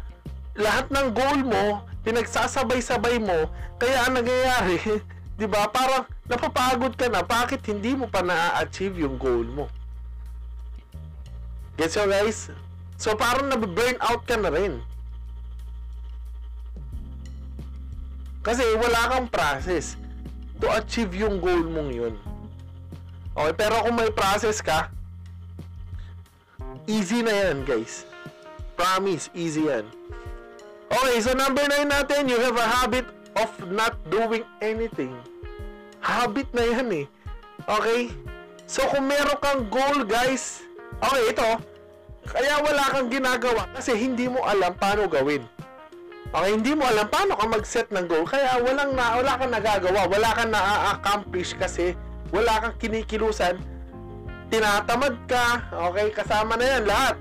lahat 0.59 0.91
ng 0.91 1.07
goal 1.15 1.41
mo 1.47 1.65
pinagsasabay-sabay 2.01 3.21
mo, 3.21 3.47
kaya 3.77 4.09
ang 4.09 4.17
nangyayari, 4.17 4.81
'di 5.37 5.47
ba? 5.47 5.69
Parang 5.69 6.09
napapagod 6.27 6.97
ka 6.97 7.07
na, 7.13 7.21
bakit 7.21 7.61
hindi 7.69 7.93
mo 7.93 8.09
pa 8.09 8.25
na-achieve 8.25 9.05
yung 9.05 9.21
goal 9.21 9.47
mo? 9.47 9.65
Gets 11.81 11.97
you 11.97 12.05
guys? 12.13 12.53
So 13.01 13.17
parang 13.17 13.49
nabe-burn 13.49 13.97
out 14.05 14.29
ka 14.29 14.37
na 14.37 14.53
rin. 14.53 14.85
Kasi 18.45 18.61
wala 18.77 19.17
kang 19.17 19.29
process 19.33 19.97
to 20.61 20.69
achieve 20.77 21.17
yung 21.17 21.41
goal 21.41 21.65
mong 21.65 21.89
yun. 21.89 22.15
Okay, 23.33 23.53
pero 23.57 23.81
kung 23.81 23.97
may 23.97 24.13
process 24.13 24.61
ka, 24.61 24.93
easy 26.85 27.25
na 27.25 27.33
yan, 27.33 27.65
guys. 27.65 28.05
Promise, 28.77 29.33
easy 29.33 29.65
yan. 29.65 29.89
Okay, 30.93 31.17
so 31.25 31.33
number 31.33 31.65
9 31.65 31.89
natin, 31.89 32.29
you 32.29 32.37
have 32.37 32.61
a 32.61 32.69
habit 32.69 33.09
of 33.41 33.49
not 33.73 33.97
doing 34.13 34.45
anything. 34.61 35.17
Habit 36.05 36.53
na 36.53 36.65
yan 36.77 36.89
eh. 36.93 37.07
Okay? 37.65 38.13
So 38.69 38.85
kung 38.93 39.09
meron 39.09 39.41
kang 39.41 39.65
goal, 39.73 40.05
guys, 40.05 40.61
okay, 41.01 41.33
ito, 41.33 41.70
kaya 42.31 42.63
wala 42.63 42.85
kang 42.95 43.11
ginagawa 43.11 43.67
kasi 43.75 43.99
hindi 43.99 44.31
mo 44.31 44.41
alam 44.47 44.71
paano 44.79 45.11
gawin. 45.11 45.43
Okay, 46.31 46.51
hindi 46.55 46.79
mo 46.79 46.87
alam 46.87 47.11
paano 47.11 47.35
ka 47.35 47.47
mag-set 47.51 47.91
ng 47.91 48.07
goal, 48.07 48.23
kaya 48.23 48.63
walang 48.63 48.95
na, 48.95 49.19
wala 49.19 49.35
kang 49.35 49.51
nagagawa, 49.51 50.07
wala 50.07 50.31
kang 50.39 50.55
na-accomplish 50.55 51.59
kasi 51.59 51.99
wala 52.31 52.63
kang 52.63 52.79
kinikilusan, 52.79 53.59
tinatamad 54.47 55.19
ka, 55.27 55.67
okay, 55.91 56.07
kasama 56.15 56.55
na 56.55 56.67
yan 56.79 56.85
lahat. 56.87 57.19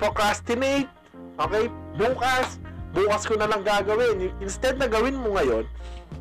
Procrastinate, 0.00 0.88
okay, 1.36 1.68
bukas, 2.00 2.56
bukas 2.96 3.28
ko 3.28 3.36
na 3.36 3.52
lang 3.52 3.60
gagawin. 3.60 4.32
Instead 4.40 4.80
na 4.80 4.88
gawin 4.88 5.20
mo 5.20 5.36
ngayon, 5.36 5.68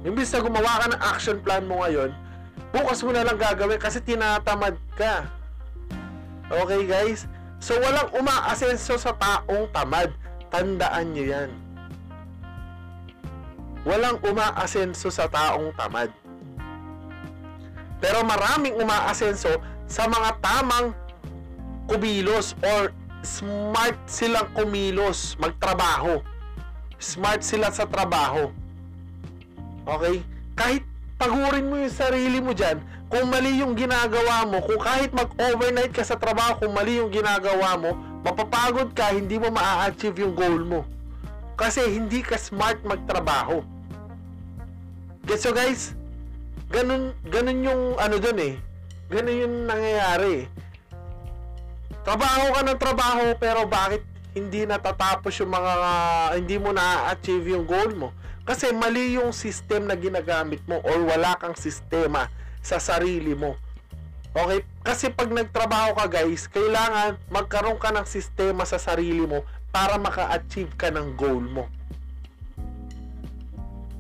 imbis 0.03 0.35
na 0.35 0.43
gumawa 0.43 0.83
ka 0.83 0.85
ng 0.91 0.99
action 0.99 1.37
plan 1.39 1.63
mo 1.63 1.79
ngayon, 1.79 2.11
bukas 2.75 2.99
mo 3.07 3.15
na 3.15 3.23
lang 3.23 3.39
gagawin 3.39 3.79
kasi 3.79 4.03
tinatamad 4.03 4.75
ka. 4.99 5.31
Okay 6.51 6.83
guys? 6.83 7.27
So 7.65 7.73
walang 7.81 8.13
umaasenso 8.13 8.93
sa 9.01 9.17
taong 9.17 9.65
tamad. 9.73 10.13
Tandaan 10.53 11.17
nyo 11.17 11.25
yan. 11.25 11.49
Walang 13.81 14.21
umaasenso 14.21 15.09
sa 15.09 15.25
taong 15.25 15.73
tamad. 15.73 16.13
Pero 17.97 18.21
maraming 18.21 18.77
umaasenso 18.77 19.57
sa 19.89 20.05
mga 20.05 20.37
tamang 20.45 20.93
kumilos 21.89 22.53
or 22.61 22.93
smart 23.25 23.97
silang 24.05 24.45
kumilos, 24.53 25.33
magtrabaho 25.41 26.21
smart 26.99 27.43
sila 27.45 27.71
sa 27.71 27.85
trabaho. 27.85 28.51
Okay? 29.85 30.25
Kahit 30.57 30.83
pagurin 31.21 31.69
mo 31.69 31.77
yung 31.79 31.93
sarili 31.93 32.39
mo 32.41 32.55
dyan, 32.55 32.81
kung 33.15 33.31
mali 33.31 33.63
yung 33.63 33.79
ginagawa 33.79 34.43
mo, 34.43 34.59
kung 34.59 34.75
kahit 34.75 35.15
mag-overnight 35.15 35.95
ka 35.95 36.03
sa 36.03 36.19
trabaho, 36.19 36.59
kung 36.59 36.75
mali 36.75 36.99
yung 36.99 37.07
ginagawa 37.07 37.79
mo, 37.79 37.95
mapapagod 38.27 38.91
ka, 38.91 39.15
hindi 39.15 39.39
mo 39.39 39.47
maa-achieve 39.55 40.19
yung 40.19 40.35
goal 40.35 40.59
mo. 40.67 40.83
Kasi 41.55 41.79
hindi 41.95 42.19
ka 42.19 42.35
smart 42.35 42.83
magtrabaho. 42.83 43.63
Gets 45.23 45.47
so 45.47 45.55
guys? 45.55 45.95
Ganun, 46.67 47.15
ganun 47.31 47.63
yung 47.63 47.81
ano 47.95 48.19
dun 48.19 48.35
eh. 48.35 48.59
Ganun 49.07 49.37
yung 49.47 49.55
nangyayari 49.63 50.51
Trabaho 52.05 52.53
ka 52.53 52.61
ng 52.61 52.77
trabaho, 52.77 53.33
pero 53.41 53.65
bakit 53.65 54.05
hindi 54.37 54.67
natatapos 54.67 55.33
yung 55.41 55.55
mga 55.55 55.73
hindi 56.35 56.59
mo 56.59 56.69
na-achieve 56.75 57.55
yung 57.55 57.63
goal 57.63 57.95
mo 57.95 58.09
kasi 58.45 58.69
mali 58.75 59.15
yung 59.17 59.31
system 59.31 59.87
na 59.87 59.95
ginagamit 59.95 60.59
mo 60.67 60.83
or 60.83 61.01
wala 61.01 61.33
kang 61.39 61.57
sistema 61.57 62.27
sa 62.65 62.81
sarili 62.81 63.37
mo 63.37 63.53
okay 64.33 64.65
kasi 64.81 65.13
pag 65.13 65.29
nagtrabaho 65.29 65.93
ka 65.93 66.09
guys 66.09 66.49
kailangan 66.49 67.21
magkaroon 67.29 67.77
ka 67.77 67.93
ng 67.93 68.09
sistema 68.09 68.65
sa 68.65 68.81
sarili 68.81 69.23
mo 69.23 69.45
para 69.69 70.01
maka-achieve 70.01 70.73
ka 70.73 70.89
ng 70.89 71.13
goal 71.13 71.45
mo 71.45 71.69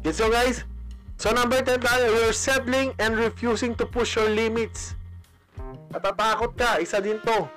Gets 0.05 0.21
so 0.21 0.29
guys? 0.29 0.61
So 1.17 1.33
number 1.33 1.65
10 1.65 1.81
tayo, 1.81 2.05
you're 2.13 2.29
settling 2.29 2.93
and 3.01 3.17
refusing 3.17 3.73
to 3.81 3.89
push 3.89 4.13
your 4.13 4.29
limits. 4.29 4.93
Natatakot 5.89 6.53
ka, 6.53 6.77
isa 6.77 7.01
din 7.01 7.17
to. 7.25 7.49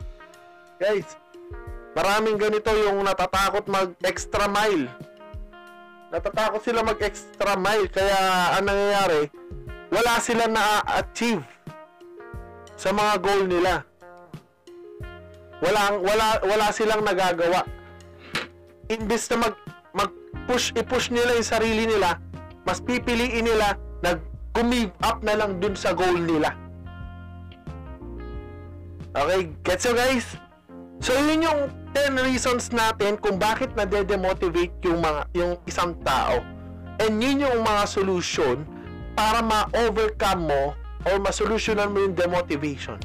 Guys, 0.81 1.13
Maraming 1.99 2.39
ganito 2.39 2.71
yung 2.79 3.03
natatakot 3.03 3.67
mag-extra 3.67 4.47
mile. 4.47 4.87
Natatakot 6.15 6.63
sila 6.63 6.87
mag-extra 6.87 7.59
mile 7.59 7.91
kaya 7.91 8.55
ang 8.55 8.71
nangyayari, 8.71 9.27
wala 9.89 10.20
sila 10.20 10.45
na-achieve 10.49 11.45
sa 12.78 12.93
mga 12.95 13.14
goal 13.18 13.43
nila. 13.49 13.82
Wala 15.59 15.99
wala 15.99 16.26
wala 16.45 16.66
silang 16.70 17.03
nagagawa. 17.03 17.66
Imbes 18.86 19.26
na 19.32 19.51
mag 19.51 19.57
mag-push 19.93 20.76
i-push 20.78 21.11
nila 21.11 21.34
yung 21.34 21.49
sarili 21.49 21.84
nila, 21.89 22.22
mas 22.62 22.78
pipiliin 22.78 23.45
nila 23.45 23.74
nag 24.05 24.22
give 24.59 24.91
up 25.07 25.22
na 25.22 25.39
lang 25.39 25.62
dun 25.62 25.78
sa 25.78 25.95
goal 25.95 26.18
nila. 26.18 26.51
Okay, 29.14 29.51
gets 29.62 29.86
you 29.86 29.95
guys? 29.95 30.26
So 30.99 31.14
yun 31.14 31.47
yung 31.47 31.61
10 31.95 32.18
reasons 32.26 32.74
natin 32.74 33.18
kung 33.22 33.39
bakit 33.39 33.70
nade-demotivate 33.78 34.74
yung 34.82 34.99
mga 34.99 35.20
yung 35.34 35.53
isang 35.66 35.95
tao. 36.03 36.43
And 36.99 37.22
yun 37.22 37.47
yung 37.47 37.62
mga 37.62 37.86
solution 37.86 38.66
para 39.19 39.43
ma-overcome 39.43 40.47
mo 40.47 40.62
or 41.11 41.19
ma-solutionan 41.19 41.91
mo 41.91 42.07
yung 42.07 42.14
demotivation. 42.14 43.03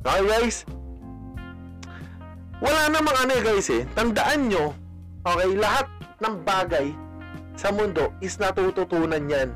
Okay 0.00 0.24
guys? 0.24 0.64
Wala 2.64 2.88
namang 2.88 3.28
ano 3.28 3.32
eh 3.36 3.44
guys 3.44 3.68
eh. 3.68 3.84
Tandaan 3.92 4.48
nyo, 4.48 4.72
okay, 5.28 5.52
lahat 5.52 5.84
ng 6.24 6.34
bagay 6.48 6.96
sa 7.52 7.68
mundo 7.68 8.08
is 8.24 8.40
natututunan 8.40 9.28
yan. 9.28 9.52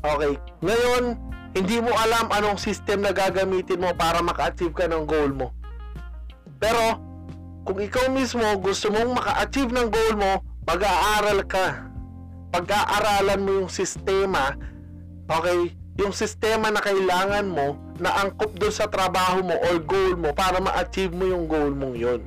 Okay, 0.00 0.40
ngayon, 0.64 1.20
hindi 1.52 1.76
mo 1.84 1.92
alam 1.92 2.32
anong 2.32 2.56
system 2.56 3.04
na 3.04 3.12
gagamitin 3.12 3.84
mo 3.84 3.92
para 3.92 4.24
maka-achieve 4.24 4.72
ka 4.72 4.88
ng 4.88 5.04
goal 5.04 5.28
mo. 5.36 5.52
Pero, 6.56 6.96
kung 7.68 7.76
ikaw 7.76 8.08
mismo 8.08 8.40
gusto 8.56 8.88
mong 8.88 9.20
maka-achieve 9.20 9.68
ng 9.68 9.88
goal 9.92 10.14
mo, 10.16 10.32
mag-aaral 10.64 11.44
ka. 11.44 11.90
Pag-aaralan 12.50 13.40
mo 13.42 13.50
yung 13.64 13.70
sistema, 13.70 14.58
okay, 15.30 15.74
yung 16.00 16.14
sistema 16.14 16.72
na 16.72 16.82
kailangan 16.82 17.46
mo 17.46 17.78
na 18.00 18.24
angkop 18.24 18.56
doon 18.56 18.72
sa 18.72 18.88
trabaho 18.88 19.44
mo 19.44 19.54
or 19.68 19.76
goal 19.84 20.16
mo 20.16 20.32
para 20.32 20.56
ma-achieve 20.56 21.12
mo 21.12 21.28
yung 21.28 21.44
goal 21.44 21.70
mong 21.76 21.94
yon. 21.94 22.22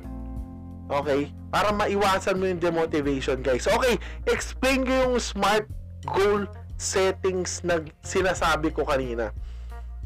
Okay? 0.86 1.34
Para 1.50 1.74
maiwasan 1.74 2.38
mo 2.38 2.46
yung 2.46 2.62
demotivation, 2.62 3.42
guys. 3.42 3.66
Okay, 3.66 3.98
explain 4.30 4.86
ko 4.86 4.92
yung 4.92 5.16
SMART 5.18 5.66
goal 6.06 6.46
settings 6.78 7.64
na 7.66 7.82
sinasabi 8.06 8.70
ko 8.70 8.86
kanina. 8.86 9.34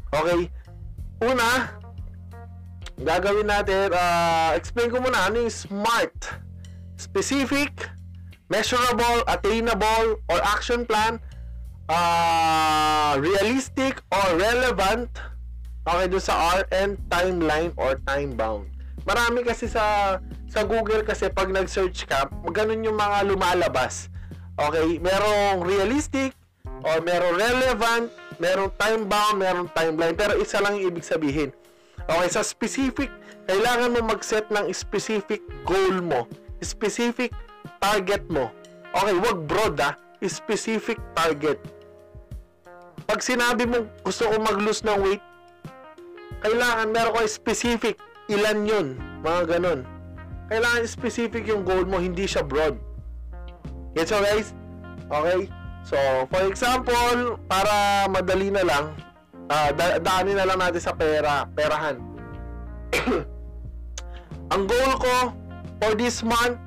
Okay? 0.09 0.49
Una, 1.21 1.77
gagawin 2.97 3.47
natin, 3.47 3.93
uh, 3.93 4.55
explain 4.57 4.89
ko 4.89 4.97
muna 4.97 5.29
ano 5.29 5.45
yung 5.45 5.53
SMART. 5.53 6.41
Specific, 6.97 7.85
measurable, 8.49 9.23
attainable, 9.29 10.19
or 10.27 10.37
action 10.41 10.83
plan 10.83 11.21
uh, 11.89 13.17
realistic 13.17 13.99
or 14.13 14.37
relevant 14.37 15.09
okay 15.89 16.05
doon 16.05 16.23
sa 16.23 16.61
R 16.61 16.61
and 16.69 17.01
timeline 17.09 17.73
or 17.75 17.97
time 18.05 18.37
bound. 18.37 18.69
Marami 19.09 19.41
kasi 19.41 19.65
sa 19.65 20.17
sa 20.49 20.61
Google 20.61 21.01
kasi 21.01 21.33
pag 21.33 21.49
nag-search 21.49 22.05
ka 22.05 22.29
ganun 22.53 22.85
yung 22.85 22.95
mga 22.97 23.25
lumalabas. 23.25 24.13
Okay 24.59 25.01
merong 25.01 25.65
realistic 25.65 26.37
or 26.85 27.01
merong 27.01 27.35
relevant 27.35 28.13
merong 28.37 28.69
time 28.77 29.09
bound 29.09 29.41
merong 29.41 29.69
timeline. 29.73 30.13
Pero 30.13 30.37
isa 30.37 30.61
lang 30.61 30.77
yung 30.77 30.93
ibig 30.93 31.05
sabihin. 31.05 31.49
Okay 32.05 32.29
sa 32.29 32.45
specific 32.45 33.09
kailangan 33.49 33.97
mo 33.97 34.05
mag-set 34.05 34.45
ng 34.53 34.69
specific 34.69 35.41
goal 35.65 36.05
mo. 36.05 36.29
Specific 36.61 37.33
target 37.79 38.23
mo 38.31 38.51
okay 38.91 39.15
wag 39.17 39.39
broad 39.47 39.75
ah 39.81 39.93
specific 40.27 40.99
target 41.15 41.59
pag 43.09 43.25
sinabi 43.25 43.65
mo 43.65 43.89
gusto 44.05 44.29
ko 44.29 44.37
mag-lose 44.37 44.85
ng 44.85 45.01
weight, 45.01 45.23
kailangan 46.45 46.93
meron 46.93 47.17
ko 47.17 47.25
specific 47.25 47.97
ilan 48.29 48.61
yun, 48.69 48.87
mga 49.25 49.57
ganun. 49.57 49.81
Kailangan 50.45 50.85
specific 50.85 51.49
yung 51.49 51.65
goal 51.65 51.89
mo, 51.89 51.97
hindi 51.97 52.29
siya 52.29 52.45
broad. 52.45 52.77
Gets 53.97 54.13
so 54.13 54.21
guys? 54.21 54.53
Okay? 55.09 55.49
So, 55.89 55.97
for 56.29 56.45
example, 56.45 57.41
para 57.49 58.05
madali 58.13 58.53
na 58.53 58.61
lang, 58.61 58.93
uh, 59.49 59.69
da- 59.73 59.97
daanin 59.97 60.37
na 60.37 60.45
lang 60.45 60.61
natin 60.61 60.77
sa 60.77 60.93
pera, 60.93 61.49
perahan. 61.57 61.97
Ang 64.53 64.63
goal 64.69 64.93
ko 65.01 65.15
for 65.81 65.97
this 65.97 66.21
month, 66.21 66.61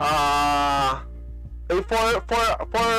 uh, 0.00 1.02
for, 1.68 2.06
for, 2.28 2.44
for 2.70 2.90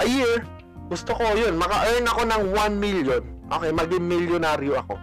a 0.00 0.06
year, 0.06 0.44
gusto 0.90 1.14
ko 1.14 1.24
yun, 1.38 1.54
maka-earn 1.54 2.06
ako 2.08 2.22
ng 2.26 2.42
1 2.56 2.74
million. 2.76 3.22
Okay, 3.50 3.70
maging 3.74 4.06
milyonaryo 4.06 4.78
ako. 4.78 4.94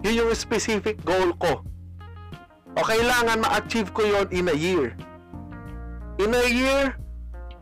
Yun 0.00 0.24
yung 0.24 0.32
specific 0.32 1.00
goal 1.04 1.36
ko. 1.36 1.60
O 2.78 2.80
kailangan 2.86 3.42
ma-achieve 3.42 3.90
ko 3.92 4.06
yon 4.06 4.28
in 4.32 4.46
a 4.48 4.56
year. 4.56 4.96
In 6.22 6.32
a 6.32 6.46
year, 6.46 6.94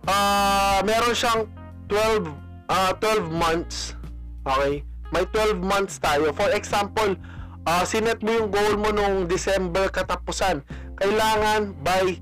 uh, 0.06 0.78
meron 0.84 1.14
siyang 1.16 1.48
12, 1.90 2.28
uh, 2.68 2.92
12 3.00 3.32
months. 3.32 3.96
Okay? 4.44 4.84
May 5.08 5.24
12 5.32 5.58
months 5.58 5.96
tayo. 5.96 6.30
For 6.36 6.52
example, 6.52 7.16
uh, 7.64 7.82
sinet 7.88 8.20
mo 8.20 8.30
yung 8.30 8.48
goal 8.52 8.76
mo 8.76 8.92
nung 8.92 9.24
December 9.24 9.88
katapusan. 9.88 10.60
Kailangan 10.98 11.78
by 11.86 12.18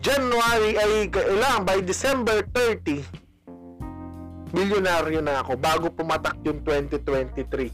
January 0.00 0.80
ay 0.80 0.92
kailangan 1.12 1.62
by 1.68 1.78
December 1.84 2.40
30 2.56 3.04
milyonaryo 4.56 5.20
na 5.20 5.44
ako 5.44 5.60
bago 5.60 5.92
pumatak 5.92 6.40
yung 6.40 6.64
2023 6.64 7.68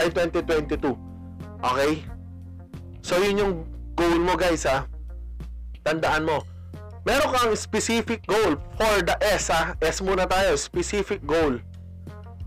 ay 0.00 0.08
2022 0.08 0.96
okay? 1.60 2.00
So 3.04 3.20
yun 3.20 3.36
yung 3.36 3.54
goal 3.92 4.16
mo 4.16 4.40
guys 4.40 4.64
ha? 4.64 4.88
Tandaan 5.84 6.24
mo. 6.24 6.40
Meron 7.04 7.28
kang 7.28 7.52
specific 7.52 8.24
goal 8.24 8.56
for 8.80 9.04
the 9.04 9.20
S 9.20 9.52
ha? 9.52 9.76
S 9.84 10.00
muna 10.00 10.24
tayo. 10.24 10.56
Specific 10.56 11.20
goal. 11.28 11.60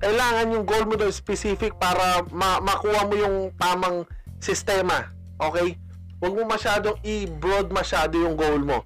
Kailangan 0.01 0.57
yung 0.57 0.65
goal 0.65 0.89
mo 0.89 0.97
daw 0.97 1.13
specific 1.13 1.77
para 1.77 2.25
ma- 2.33 2.61
makuha 2.61 3.05
mo 3.05 3.13
yung 3.13 3.53
tamang 3.61 4.09
sistema. 4.41 5.13
Okay 5.37 5.77
huwag 6.21 6.33
mo 6.37 6.43
masyadong 6.45 6.95
i-broad 7.01 7.73
masyado 7.73 8.15
yung 8.21 8.37
goal 8.37 8.61
mo 8.61 8.85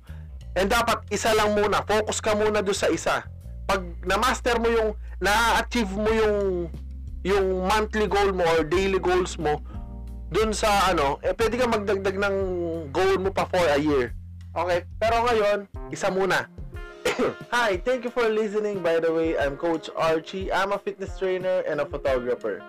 and 0.56 0.72
dapat 0.72 1.04
isa 1.12 1.36
lang 1.36 1.52
muna 1.52 1.84
focus 1.84 2.24
ka 2.24 2.32
muna 2.34 2.64
doon 2.64 2.80
sa 2.80 2.88
isa 2.88 3.28
pag 3.68 3.84
na-master 4.08 4.58
mo 4.58 4.72
yung 4.72 4.90
na-achieve 5.20 5.94
mo 5.94 6.10
yung 6.10 6.38
yung 7.26 7.66
monthly 7.66 8.06
goal 8.08 8.32
mo 8.32 8.46
or 8.56 8.62
daily 8.64 9.02
goals 9.02 9.36
mo 9.42 9.58
dun 10.30 10.54
sa 10.54 10.90
ano, 10.90 11.22
eh 11.22 11.34
pwede 11.38 11.56
ka 11.58 11.66
magdagdag 11.70 12.18
ng 12.18 12.36
goal 12.90 13.16
mo 13.22 13.30
pa 13.30 13.46
for 13.46 13.62
a 13.62 13.78
year. 13.78 14.14
Okay? 14.52 14.84
Pero 14.98 15.24
ngayon, 15.26 15.60
isa 15.94 16.10
muna. 16.10 16.50
Hi, 17.56 17.78
thank 17.78 18.04
you 18.04 18.12
for 18.12 18.28
listening. 18.28 18.82
By 18.82 19.00
the 19.00 19.14
way, 19.14 19.38
I'm 19.38 19.56
Coach 19.56 19.88
Archie. 19.94 20.50
I'm 20.52 20.74
a 20.74 20.80
fitness 20.82 21.16
trainer 21.16 21.62
and 21.70 21.80
a 21.80 21.88
photographer. 21.88 22.60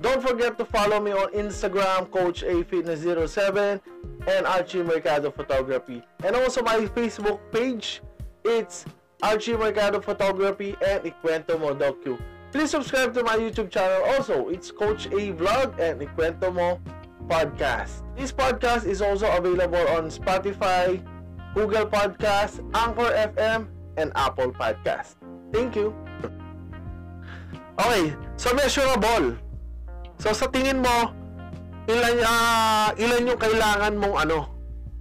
Don't 0.00 0.22
forget 0.22 0.58
to 0.58 0.64
follow 0.64 1.00
me 1.00 1.12
on 1.12 1.32
Instagram, 1.32 2.10
Coach 2.10 2.42
A 2.42 2.64
Fitness 2.64 3.02
07 3.32 3.80
and 4.26 4.46
Archie 4.46 4.82
Mercado 4.82 5.30
Photography. 5.30 6.02
And 6.24 6.36
also 6.36 6.62
my 6.62 6.78
Facebook 6.86 7.40
page, 7.52 8.02
it's 8.44 8.84
Archie 9.22 9.56
Mercado 9.56 10.00
Photography, 10.00 10.76
and 10.86 11.02
Ikwento 11.04 11.58
Mo 11.58 11.74
Docu. 11.74 12.20
Please 12.52 12.70
subscribe 12.70 13.14
to 13.14 13.22
my 13.22 13.36
YouTube 13.36 13.70
channel 13.70 14.04
also. 14.14 14.48
It's 14.48 14.70
Coach 14.70 15.06
A 15.06 15.32
Vlog 15.32 15.78
and 15.80 16.00
Ikwento 16.00 16.52
Mo 16.52 16.80
Podcast. 17.26 18.02
This 18.16 18.32
podcast 18.32 18.84
is 18.84 19.00
also 19.00 19.30
available 19.34 19.88
on 19.88 20.10
Spotify, 20.10 21.02
Google 21.54 21.86
Podcast, 21.86 22.60
Anchor 22.74 23.10
FM, 23.32 23.68
and 23.96 24.12
Apple 24.14 24.52
Podcast. 24.52 25.16
Thank 25.52 25.74
you. 25.74 25.94
Okay, 27.78 28.14
so 28.36 28.54
measurable. 28.54 29.38
So 30.18 30.32
sa 30.32 30.46
tingin 30.50 30.80
mo, 30.80 31.12
ilan 31.90 32.16
uh, 32.22 32.90
ilan 32.96 33.28
yung 33.28 33.40
kailangan 33.40 33.94
mong 33.98 34.16
ano? 34.28 34.48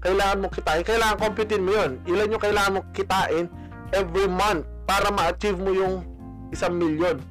Kailangan 0.03 0.37
mong 0.43 0.53
kitain. 0.53 0.83
Kailangan 0.83 1.17
computein 1.21 1.63
mo 1.63 1.71
'yon. 1.71 1.91
Ilan 2.09 2.33
yung 2.33 2.43
kailangan 2.43 2.71
mong 2.79 2.87
kitain 2.91 3.47
every 3.93 4.27
month 4.27 4.65
para 4.83 5.07
ma-achieve 5.13 5.59
mo 5.61 5.71
yung 5.71 6.03
isang 6.51 6.75
milyon 6.75 7.21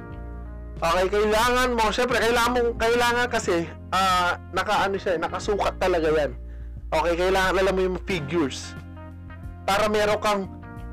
Okay, 0.82 1.05
kailangan 1.09 1.74
mo, 1.74 1.89
syempre 1.89 2.22
kailangan 2.22 2.51
mo, 2.53 2.59
kailangan 2.78 3.26
kasi 3.30 3.65
uh, 3.93 4.38
naka 4.53 4.89
siya, 4.93 5.17
nakasukat 5.17 5.74
talaga 5.82 6.09
yan. 6.09 6.38
Okay, 6.93 7.13
kailangan 7.17 7.57
alam 7.57 7.74
mo 7.74 7.82
yung 7.82 7.99
figures. 8.05 8.78
Para 9.65 9.89
meron 9.89 10.22
kang 10.22 10.41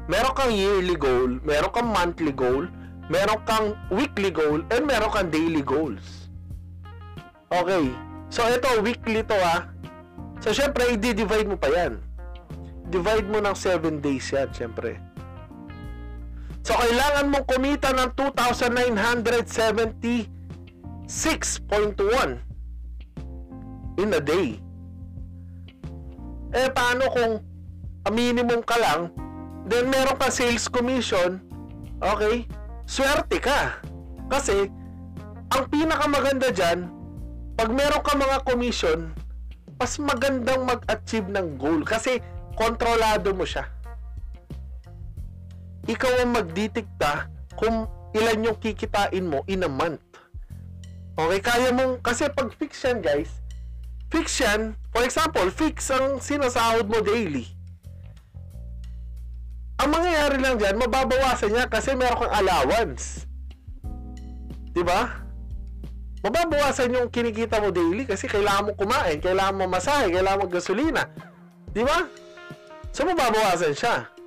meron 0.09 0.33
kang 0.33 0.53
yearly 0.53 0.97
goal, 0.97 1.37
meron 1.45 1.73
kang 1.73 1.89
monthly 1.93 2.33
goal, 2.33 2.65
meron 3.13 3.41
kang 3.45 3.77
weekly 3.93 4.33
goal, 4.33 4.65
and 4.73 4.89
meron 4.89 5.13
kang 5.13 5.29
daily 5.29 5.61
goals. 5.61 6.33
Okay. 7.53 7.93
So 8.33 8.45
ito 8.49 8.69
weekly 8.81 9.21
to 9.25 9.37
ah. 9.37 9.69
So 10.41 10.53
syempre 10.57 10.97
i-divide 10.97 11.49
mo 11.49 11.61
pa 11.61 11.69
yan 11.69 12.09
divide 12.89 13.29
mo 13.29 13.39
ng 13.39 13.53
7 13.53 14.01
days 14.01 14.25
yan, 14.33 14.49
syempre. 14.53 14.97
So, 16.69 16.77
kailangan 16.77 17.33
mong 17.33 17.49
kumita 17.49 17.97
ng 17.97 18.13
2,976.1 18.13 20.29
in 23.97 24.13
a 24.13 24.21
day. 24.21 24.61
Eh, 26.53 26.69
paano 26.69 27.09
kung 27.09 27.41
a 28.05 28.13
minimum 28.13 28.61
ka 28.69 28.77
lang, 28.77 29.09
then 29.65 29.89
meron 29.89 30.21
ka 30.21 30.29
sales 30.29 30.69
commission, 30.69 31.41
okay, 32.05 32.45
swerte 32.85 33.41
ka. 33.41 33.81
Kasi, 34.29 34.69
ang 35.49 35.73
pinakamaganda 35.73 36.53
dyan, 36.53 36.85
pag 37.57 37.73
meron 37.73 38.05
ka 38.05 38.13
mga 38.13 38.45
commission, 38.45 39.17
mas 39.81 39.97
magandang 39.97 40.69
mag-achieve 40.69 41.33
ng 41.33 41.57
goal. 41.57 41.81
Kasi, 41.81 42.21
kontrolado 42.61 43.33
mo 43.33 43.49
siya. 43.49 43.78
Ikaw 45.89 46.13
ang 46.21 46.37
magditikta 46.37 47.33
kung 47.57 47.89
ilan 48.13 48.53
yung 48.53 48.59
kikitain 48.61 49.25
mo 49.25 49.41
in 49.49 49.65
a 49.65 49.71
month. 49.73 50.05
Okay, 51.19 51.41
kaya 51.41 51.73
mong, 51.73 52.05
kasi 52.05 52.29
pag 52.31 52.53
fix 52.55 52.85
yan 52.85 53.01
guys, 53.01 53.41
fix 54.13 54.39
yan, 54.39 54.77
for 54.93 55.03
example, 55.03 55.49
fix 55.51 55.89
ang 55.91 56.21
sinasahod 56.21 56.87
mo 56.87 57.01
daily. 57.01 57.49
Ang 59.81 59.95
mangyayari 59.95 60.37
lang 60.39 60.61
dyan, 60.61 60.77
mababawasan 60.77 61.57
niya 61.57 61.67
kasi 61.67 61.97
meron 61.97 62.21
kang 62.21 62.35
allowance. 62.37 63.27
Di 64.77 64.83
ba? 64.85 65.25
Mababawasan 66.21 66.95
yung 66.99 67.09
kinikita 67.09 67.63
mo 67.63 67.71
daily 67.71 68.05
kasi 68.05 68.27
kailangan 68.27 68.71
mo 68.71 68.73
kumain, 68.77 69.23
kailangan 69.23 69.57
mo 69.57 69.65
masahe, 69.71 70.11
kailangan 70.11 70.45
mo 70.45 70.47
gasolina. 70.51 71.09
Di 71.73 71.83
ba? 71.87 72.05
So, 72.91 73.07
mababawasan 73.07 73.75
siya. 73.75 74.18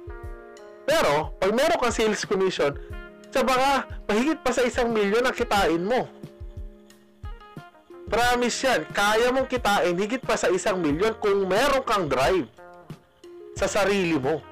Pero, 0.92 1.32
pag 1.40 1.56
meron 1.56 1.80
kang 1.80 1.96
sales 1.96 2.28
commission, 2.28 2.76
sa 3.32 3.48
baka, 3.48 3.88
mahigit 4.12 4.44
pa 4.44 4.52
sa 4.52 4.68
isang 4.68 4.92
milyon 4.92 5.24
ang 5.24 5.32
kitain 5.32 5.80
mo. 5.80 6.04
Promise 8.12 8.60
yan, 8.68 8.82
kaya 8.92 9.32
mong 9.32 9.48
kitain 9.48 9.96
higit 9.96 10.20
pa 10.20 10.36
sa 10.36 10.52
isang 10.52 10.84
milyon 10.84 11.16
kung 11.24 11.48
meron 11.48 11.80
kang 11.88 12.12
drive 12.12 12.44
sa 13.56 13.72
sarili 13.72 14.20
mo. 14.20 14.44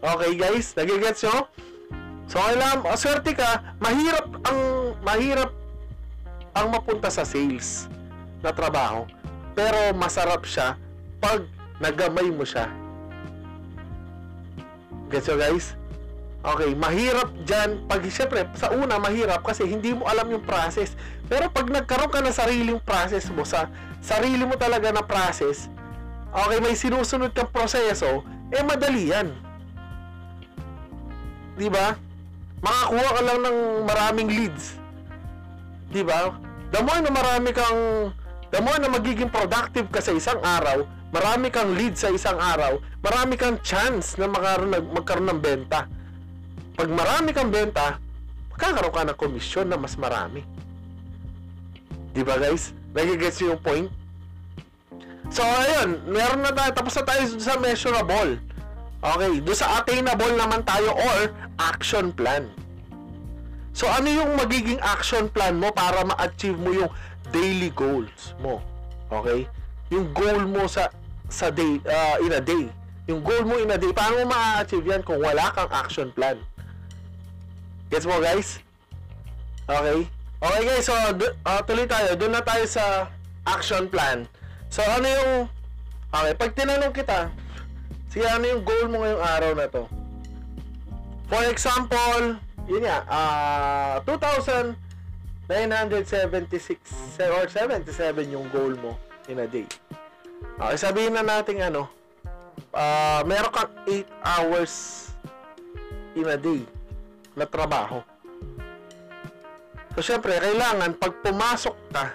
Okay 0.00 0.40
guys, 0.40 0.72
nagigets 0.72 1.20
nyo? 1.28 1.52
So 2.32 2.40
kailangan, 2.40 2.96
swerte 2.96 3.36
ka, 3.36 3.76
mahirap 3.76 4.24
ang 4.48 4.60
mahirap 5.04 5.52
ang 6.56 6.72
mapunta 6.72 7.12
sa 7.12 7.28
sales 7.28 7.92
na 8.40 8.56
trabaho. 8.56 9.04
Pero 9.52 9.92
masarap 9.92 10.48
siya 10.48 10.80
pag 11.20 11.44
nagamay 11.76 12.32
mo 12.32 12.48
siya. 12.48 12.81
Gets 15.12 15.28
so 15.28 15.36
guys? 15.36 15.76
Okay, 16.42 16.72
mahirap 16.74 17.30
dyan. 17.44 17.84
Pag 17.84 18.02
syempre, 18.08 18.48
sa 18.56 18.72
una, 18.72 18.96
mahirap 18.96 19.44
kasi 19.44 19.68
hindi 19.68 19.92
mo 19.92 20.08
alam 20.08 20.26
yung 20.32 20.42
process. 20.42 20.96
Pero 21.28 21.52
pag 21.52 21.68
nagkaroon 21.68 22.10
ka 22.10 22.24
ng 22.24 22.34
sariling 22.34 22.80
process 22.82 23.28
mo, 23.28 23.44
sa 23.44 23.68
sarili 24.00 24.42
mo 24.42 24.56
talaga 24.56 24.90
na 24.90 25.04
process, 25.04 25.70
okay, 26.32 26.58
may 26.58 26.74
sinusunod 26.74 27.30
kang 27.36 27.52
proseso, 27.52 28.26
eh 28.50 28.64
madali 28.64 29.12
yan. 29.12 29.30
Di 31.60 31.68
ba? 31.68 31.94
Makakuha 32.64 33.08
ka 33.12 33.22
lang 33.22 33.38
ng 33.44 33.58
maraming 33.86 34.28
leads. 34.32 34.80
Di 35.92 36.00
ba? 36.02 36.34
The 36.72 36.80
more 36.80 37.04
na 37.04 37.12
marami 37.12 37.52
kang, 37.52 38.10
the 38.48 38.58
more 38.64 38.80
na 38.80 38.88
magiging 38.88 39.28
productive 39.28 39.92
ka 39.92 40.00
sa 40.00 40.16
isang 40.16 40.40
araw, 40.40 40.88
marami 41.12 41.52
kang 41.52 41.76
lead 41.76 41.94
sa 41.94 42.08
isang 42.08 42.40
araw, 42.40 42.80
marami 43.04 43.36
kang 43.36 43.60
chance 43.60 44.16
na 44.16 44.26
magkaroon, 44.26 44.72
magkaroon 44.96 45.28
ng 45.28 45.40
benta. 45.44 45.84
Pag 46.72 46.88
marami 46.88 47.36
kang 47.36 47.52
benta, 47.52 48.00
magkakaroon 48.50 48.94
ka 48.96 49.02
ng 49.12 49.18
komisyon 49.20 49.68
na 49.68 49.76
mas 49.76 49.94
marami. 50.00 50.40
Di 52.16 52.24
ba 52.24 52.40
guys? 52.40 52.72
Nagigets 52.96 53.44
yung 53.44 53.60
point? 53.60 53.88
So, 55.32 55.40
ayun, 55.40 56.04
meron 56.12 56.44
na 56.44 56.52
tayo, 56.52 56.76
tapos 56.76 56.92
na 57.00 57.04
tayo 57.08 57.22
sa 57.40 57.56
measurable. 57.56 58.36
Okay, 59.02 59.32
do 59.40 59.52
sa 59.56 59.80
attainable 59.80 60.36
naman 60.36 60.60
tayo 60.62 60.92
or 60.92 61.32
action 61.56 62.12
plan. 62.12 62.52
So, 63.72 63.88
ano 63.88 64.12
yung 64.12 64.36
magiging 64.36 64.76
action 64.84 65.32
plan 65.32 65.56
mo 65.56 65.72
para 65.72 66.04
ma-achieve 66.04 66.60
mo 66.60 66.70
yung 66.76 66.92
daily 67.32 67.72
goals 67.72 68.36
mo? 68.44 68.60
Okay? 69.08 69.48
Yung 69.88 70.12
goal 70.12 70.44
mo 70.44 70.68
sa 70.68 70.92
sa 71.32 71.48
day, 71.48 71.80
uh, 71.88 72.20
in 72.20 72.36
a 72.36 72.42
day. 72.44 72.68
Yung 73.08 73.24
goal 73.24 73.42
mo 73.48 73.56
in 73.56 73.72
a 73.72 73.80
day, 73.80 73.88
paano 73.90 74.20
mo 74.22 74.36
ma-achieve 74.36 74.84
yan 74.84 75.00
kung 75.00 75.18
wala 75.18 75.48
kang 75.56 75.72
action 75.72 76.12
plan? 76.12 76.36
Gets 77.88 78.04
mo 78.04 78.20
guys? 78.20 78.60
Okay? 79.64 80.04
Okay 80.42 80.62
guys, 80.68 80.84
so 80.84 80.92
uh, 80.92 81.60
tuloy 81.64 81.88
tayo. 81.88 82.12
Doon 82.14 82.36
na 82.36 82.44
tayo 82.44 82.68
sa 82.68 83.08
action 83.48 83.88
plan. 83.88 84.28
So 84.68 84.84
ano 84.84 85.08
yung... 85.08 85.32
Okay, 86.12 86.32
pag 86.36 86.52
tinanong 86.52 86.92
kita, 86.92 87.32
sige 88.12 88.28
ano 88.28 88.44
yung 88.44 88.62
goal 88.68 88.84
mo 88.92 89.00
ngayong 89.00 89.24
araw 89.24 89.50
na 89.56 89.64
to? 89.72 89.88
For 91.32 91.48
example, 91.48 92.36
yun 92.68 92.84
nga, 92.84 93.08
uh, 93.08 94.04
2,976 94.04 94.76
or 97.32 97.48
77 97.48 97.88
yung 98.28 98.44
goal 98.52 98.76
mo 98.76 99.00
in 99.32 99.40
a 99.40 99.48
day. 99.48 99.64
Okay, 100.62 100.78
sabihin 100.78 101.18
na 101.18 101.26
natin 101.26 101.58
ano, 101.58 101.90
uh, 102.70 103.20
meron 103.26 103.50
kang 103.50 103.72
8 103.84 104.06
hours 104.22 104.72
in 106.14 106.28
a 106.28 106.38
day 106.38 106.62
na 107.34 107.48
trabaho. 107.48 107.98
So, 109.98 110.00
syempre, 110.00 110.38
kailangan 110.40 110.96
pag 110.96 111.12
pumasok 111.20 111.76
ka, 111.92 112.14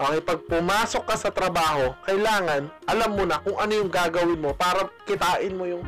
okay, 0.00 0.20
pag 0.24 0.40
pumasok 0.48 1.02
ka 1.06 1.14
sa 1.18 1.30
trabaho, 1.30 1.94
kailangan, 2.08 2.72
alam 2.88 3.10
mo 3.14 3.22
na 3.28 3.38
kung 3.38 3.58
ano 3.58 3.72
yung 3.74 3.90
gagawin 3.90 4.40
mo 4.40 4.56
para 4.56 4.88
kitain 5.06 5.54
mo 5.54 5.68
yung 5.68 5.84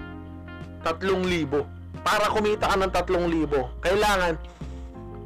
3,000. 0.84 1.64
Para 2.02 2.28
kumita 2.28 2.66
ka 2.66 2.76
ng 2.76 2.92
3,000, 2.92 3.82
kailangan, 3.82 4.34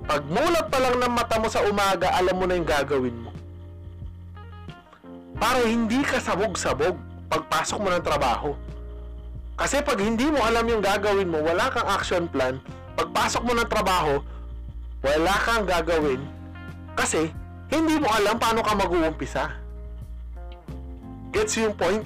pag 0.06 0.22
mulat 0.28 0.70
pa 0.70 0.78
lang 0.78 1.02
ng 1.02 1.12
mata 1.12 1.36
mo 1.40 1.48
sa 1.50 1.64
umaga, 1.66 2.14
alam 2.14 2.36
mo 2.36 2.44
na 2.46 2.54
yung 2.56 2.68
gagawin 2.68 3.16
mo 3.16 3.25
para 5.36 5.60
hindi 5.64 6.00
ka 6.00 6.20
sabog-sabog 6.20 6.96
pagpasok 7.28 7.78
mo 7.82 7.88
ng 7.92 8.04
trabaho. 8.04 8.56
Kasi 9.56 9.80
pag 9.80 9.96
hindi 10.00 10.28
mo 10.28 10.40
alam 10.44 10.64
yung 10.68 10.84
gagawin 10.84 11.28
mo, 11.28 11.40
wala 11.40 11.72
kang 11.72 11.88
action 11.88 12.24
plan, 12.28 12.60
pagpasok 12.96 13.42
mo 13.44 13.52
ng 13.56 13.68
trabaho, 13.68 14.20
wala 15.00 15.34
kang 15.44 15.64
gagawin 15.64 16.20
kasi 16.96 17.28
hindi 17.68 18.00
mo 18.00 18.08
alam 18.08 18.40
paano 18.40 18.64
ka 18.64 18.72
mag-uumpisa. 18.72 19.52
Gets 21.32 21.60
yung 21.60 21.76
point? 21.76 22.04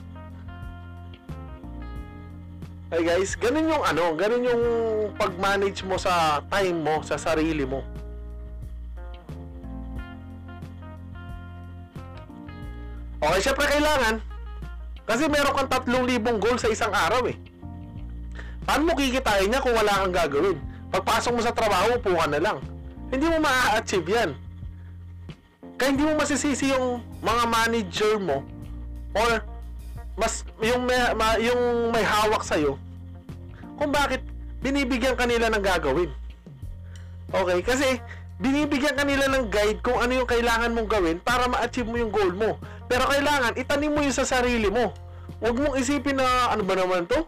Hey 2.91 3.07
guys, 3.07 3.39
ganun 3.39 3.71
yung 3.71 3.85
ano, 3.87 4.19
ganun 4.19 4.43
yung 4.43 4.63
pag-manage 5.15 5.87
mo 5.87 5.95
sa 5.95 6.43
time 6.51 6.83
mo, 6.83 7.07
sa 7.07 7.15
sarili 7.15 7.63
mo. 7.63 7.87
Okay, 13.21 13.41
syempre 13.45 13.69
kailangan. 13.69 14.25
Kasi 15.05 15.29
meron 15.29 15.53
kang 15.53 15.69
3,000 15.69 16.41
goal 16.41 16.57
sa 16.57 16.73
isang 16.73 16.93
araw 16.93 17.29
eh. 17.29 17.37
Paano 18.65 18.89
mo 18.89 18.93
kikitain 18.97 19.53
niya 19.53 19.61
kung 19.61 19.77
wala 19.77 19.93
kang 20.05 20.15
gagawin? 20.15 20.57
Pagpasok 20.89 21.33
mo 21.37 21.41
sa 21.45 21.53
trabaho, 21.53 22.01
upo 22.01 22.17
ka 22.17 22.27
na 22.33 22.41
lang. 22.41 22.59
Hindi 23.11 23.27
mo 23.29 23.43
ma-achieve 23.43 24.09
yan. 24.09 24.31
Kaya 25.77 25.97
hindi 25.97 26.05
mo 26.07 26.17
masisisi 26.17 26.71
yung 26.71 27.03
mga 27.21 27.45
manager 27.49 28.15
mo 28.21 28.45
or 29.17 29.43
mas 30.15 30.45
yung 30.61 30.85
may, 30.85 31.01
ma, 31.17 31.41
yung 31.41 31.89
may 31.89 32.05
hawak 32.05 32.45
sa 32.45 32.61
kung 33.81 33.91
bakit 33.91 34.21
binibigyan 34.61 35.17
kanila 35.17 35.49
ng 35.49 35.65
gagawin. 35.65 36.13
Okay, 37.33 37.59
kasi 37.65 37.97
binibigyan 38.37 38.93
kanila 38.93 39.25
ng 39.33 39.49
guide 39.49 39.81
kung 39.81 39.97
ano 39.97 40.21
yung 40.21 40.29
kailangan 40.29 40.77
mong 40.77 40.89
gawin 40.89 41.17
para 41.17 41.49
ma-achieve 41.49 41.89
mo 41.89 41.97
yung 41.97 42.13
goal 42.13 42.33
mo. 42.37 42.61
Pero 42.91 43.07
kailangan 43.07 43.55
itanim 43.55 43.95
mo 43.95 44.03
yun 44.03 44.11
sa 44.11 44.27
sarili 44.27 44.67
mo. 44.67 44.91
Huwag 45.39 45.55
mong 45.55 45.79
isipin 45.79 46.19
na 46.19 46.51
ano 46.51 46.67
ba 46.67 46.75
naman 46.75 47.07
to? 47.07 47.23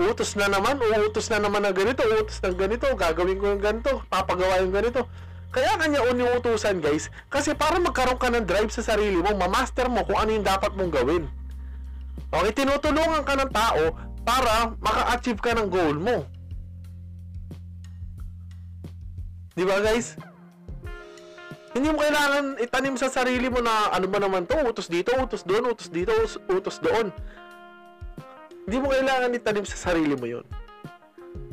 Utos 0.00 0.32
na 0.40 0.48
naman, 0.48 0.80
uutos 0.80 1.28
na 1.28 1.36
naman 1.36 1.68
na 1.68 1.70
ganito, 1.70 2.00
utos 2.00 2.40
ng 2.40 2.56
ganito, 2.56 2.88
gagawin 2.96 3.36
ko 3.36 3.52
yung 3.52 3.60
ganito, 3.60 4.00
papagawa 4.08 4.64
yung 4.64 4.72
ganito. 4.72 5.04
Kaya 5.52 5.76
kanya 5.76 6.00
uniutusan 6.08 6.80
guys, 6.80 7.12
kasi 7.28 7.52
para 7.52 7.76
magkaroon 7.76 8.16
ka 8.16 8.32
ng 8.32 8.48
drive 8.48 8.72
sa 8.72 8.80
sarili 8.80 9.20
mo, 9.20 9.36
mamaster 9.36 9.92
mo 9.92 10.00
kung 10.08 10.16
ano 10.16 10.32
yung 10.32 10.48
dapat 10.48 10.72
mong 10.72 10.88
gawin. 10.96 11.28
Okay, 12.32 12.64
tinutulungan 12.64 13.20
ka 13.20 13.36
ng 13.36 13.52
tao 13.52 13.92
para 14.24 14.72
maka-achieve 14.80 15.44
ka 15.44 15.52
ng 15.52 15.68
goal 15.68 16.00
mo. 16.00 16.24
Di 19.52 19.68
ba 19.68 19.76
guys? 19.84 20.16
Hindi 21.72 21.88
mo 21.88 21.96
kailangan 21.96 22.60
itanim 22.60 23.00
sa 23.00 23.08
sarili 23.08 23.48
mo 23.48 23.64
na 23.64 23.88
ano 23.88 24.04
ba 24.04 24.20
naman 24.20 24.44
to, 24.44 24.60
utos 24.60 24.92
dito, 24.92 25.16
utos 25.16 25.40
doon, 25.48 25.72
utos 25.72 25.88
dito, 25.88 26.12
utos 26.52 26.76
doon. 26.84 27.08
Hindi 28.68 28.76
mo 28.76 28.92
kailangan 28.92 29.32
itanim 29.32 29.64
sa 29.64 29.88
sarili 29.88 30.12
mo 30.12 30.28
yon. 30.28 30.44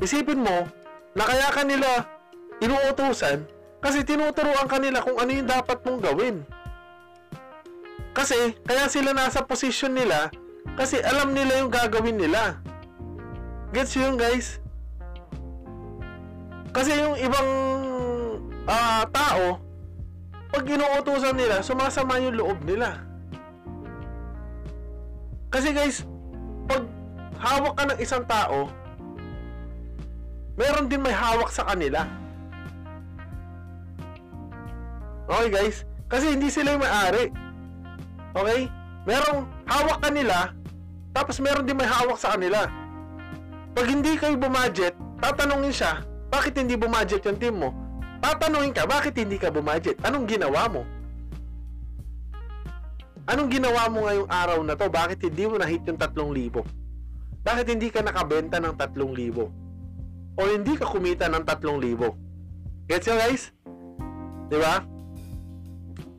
Isipin 0.04 0.44
mo 0.44 0.68
na 1.16 1.24
kaya 1.24 1.48
ka 1.48 1.64
nila 1.64 2.04
inuutusan 2.60 3.48
kasi 3.80 4.04
tinuturuan 4.04 4.68
ka 4.68 4.76
nila 4.76 5.00
kung 5.00 5.16
ano 5.16 5.30
yung 5.32 5.48
dapat 5.48 5.80
mong 5.88 6.00
gawin. 6.04 6.44
Kasi, 8.12 8.58
kaya 8.66 8.90
sila 8.92 9.16
nasa 9.16 9.40
posisyon 9.40 9.96
nila 9.96 10.28
kasi 10.76 11.00
alam 11.00 11.32
nila 11.32 11.64
yung 11.64 11.72
gagawin 11.72 12.20
nila. 12.20 12.60
Gets 13.72 13.96
yun, 13.96 14.20
guys? 14.20 14.60
Kasi 16.76 16.92
yung 17.00 17.16
ibang 17.16 17.50
uh, 18.68 19.04
tao, 19.08 19.62
pag 20.50 20.64
inuutusan 20.66 21.38
nila, 21.38 21.62
sumasama 21.62 22.18
yung 22.18 22.36
loob 22.36 22.58
nila. 22.66 22.98
Kasi 25.50 25.70
guys, 25.74 26.06
pag 26.66 26.86
hawak 27.38 27.74
ka 27.74 27.84
ng 27.90 27.98
isang 28.02 28.24
tao, 28.26 28.70
meron 30.58 30.86
din 30.90 31.02
may 31.02 31.14
hawak 31.14 31.50
sa 31.50 31.66
kanila. 31.66 32.06
Okay 35.30 35.48
guys? 35.50 35.86
Kasi 36.10 36.34
hindi 36.34 36.50
sila 36.50 36.74
yung 36.74 36.82
may-ari. 36.82 37.30
Okay? 38.34 38.66
Merong 39.06 39.46
hawak 39.70 40.02
kanila, 40.02 40.50
tapos 41.14 41.38
meron 41.38 41.66
din 41.66 41.78
may 41.78 41.86
hawak 41.86 42.18
sa 42.18 42.34
kanila. 42.34 42.66
Pag 43.74 43.86
hindi 43.86 44.18
kayo 44.18 44.34
bumadget, 44.34 44.94
tatanungin 45.22 45.74
siya, 45.74 46.02
bakit 46.30 46.58
hindi 46.58 46.74
bumadget 46.74 47.22
yung 47.26 47.38
team 47.38 47.62
mo? 47.62 47.70
Tatanungin 48.20 48.76
ka, 48.76 48.84
bakit 48.84 49.16
hindi 49.16 49.40
ka 49.40 49.48
bumadget? 49.48 49.96
Anong 50.04 50.28
ginawa 50.28 50.68
mo? 50.68 50.82
Anong 53.30 53.48
ginawa 53.48 53.88
mo 53.88 54.04
ngayong 54.04 54.28
araw 54.28 54.58
na 54.64 54.76
to? 54.76 54.86
Bakit 54.92 55.24
hindi 55.24 55.44
mo 55.48 55.56
na-hit 55.56 55.84
yung 55.88 55.96
3,000? 55.96 56.60
Bakit 57.40 57.66
hindi 57.72 57.88
ka 57.88 58.04
nakabenta 58.04 58.60
ng 58.60 58.76
3,000? 58.76 60.36
O 60.36 60.40
hindi 60.44 60.72
ka 60.76 60.84
kumita 60.84 61.30
ng 61.32 61.44
3,000? 61.46 62.90
Gets 62.90 63.06
nyo 63.06 63.16
guys? 63.16 63.42
Di 64.50 64.58
ba? 64.58 64.82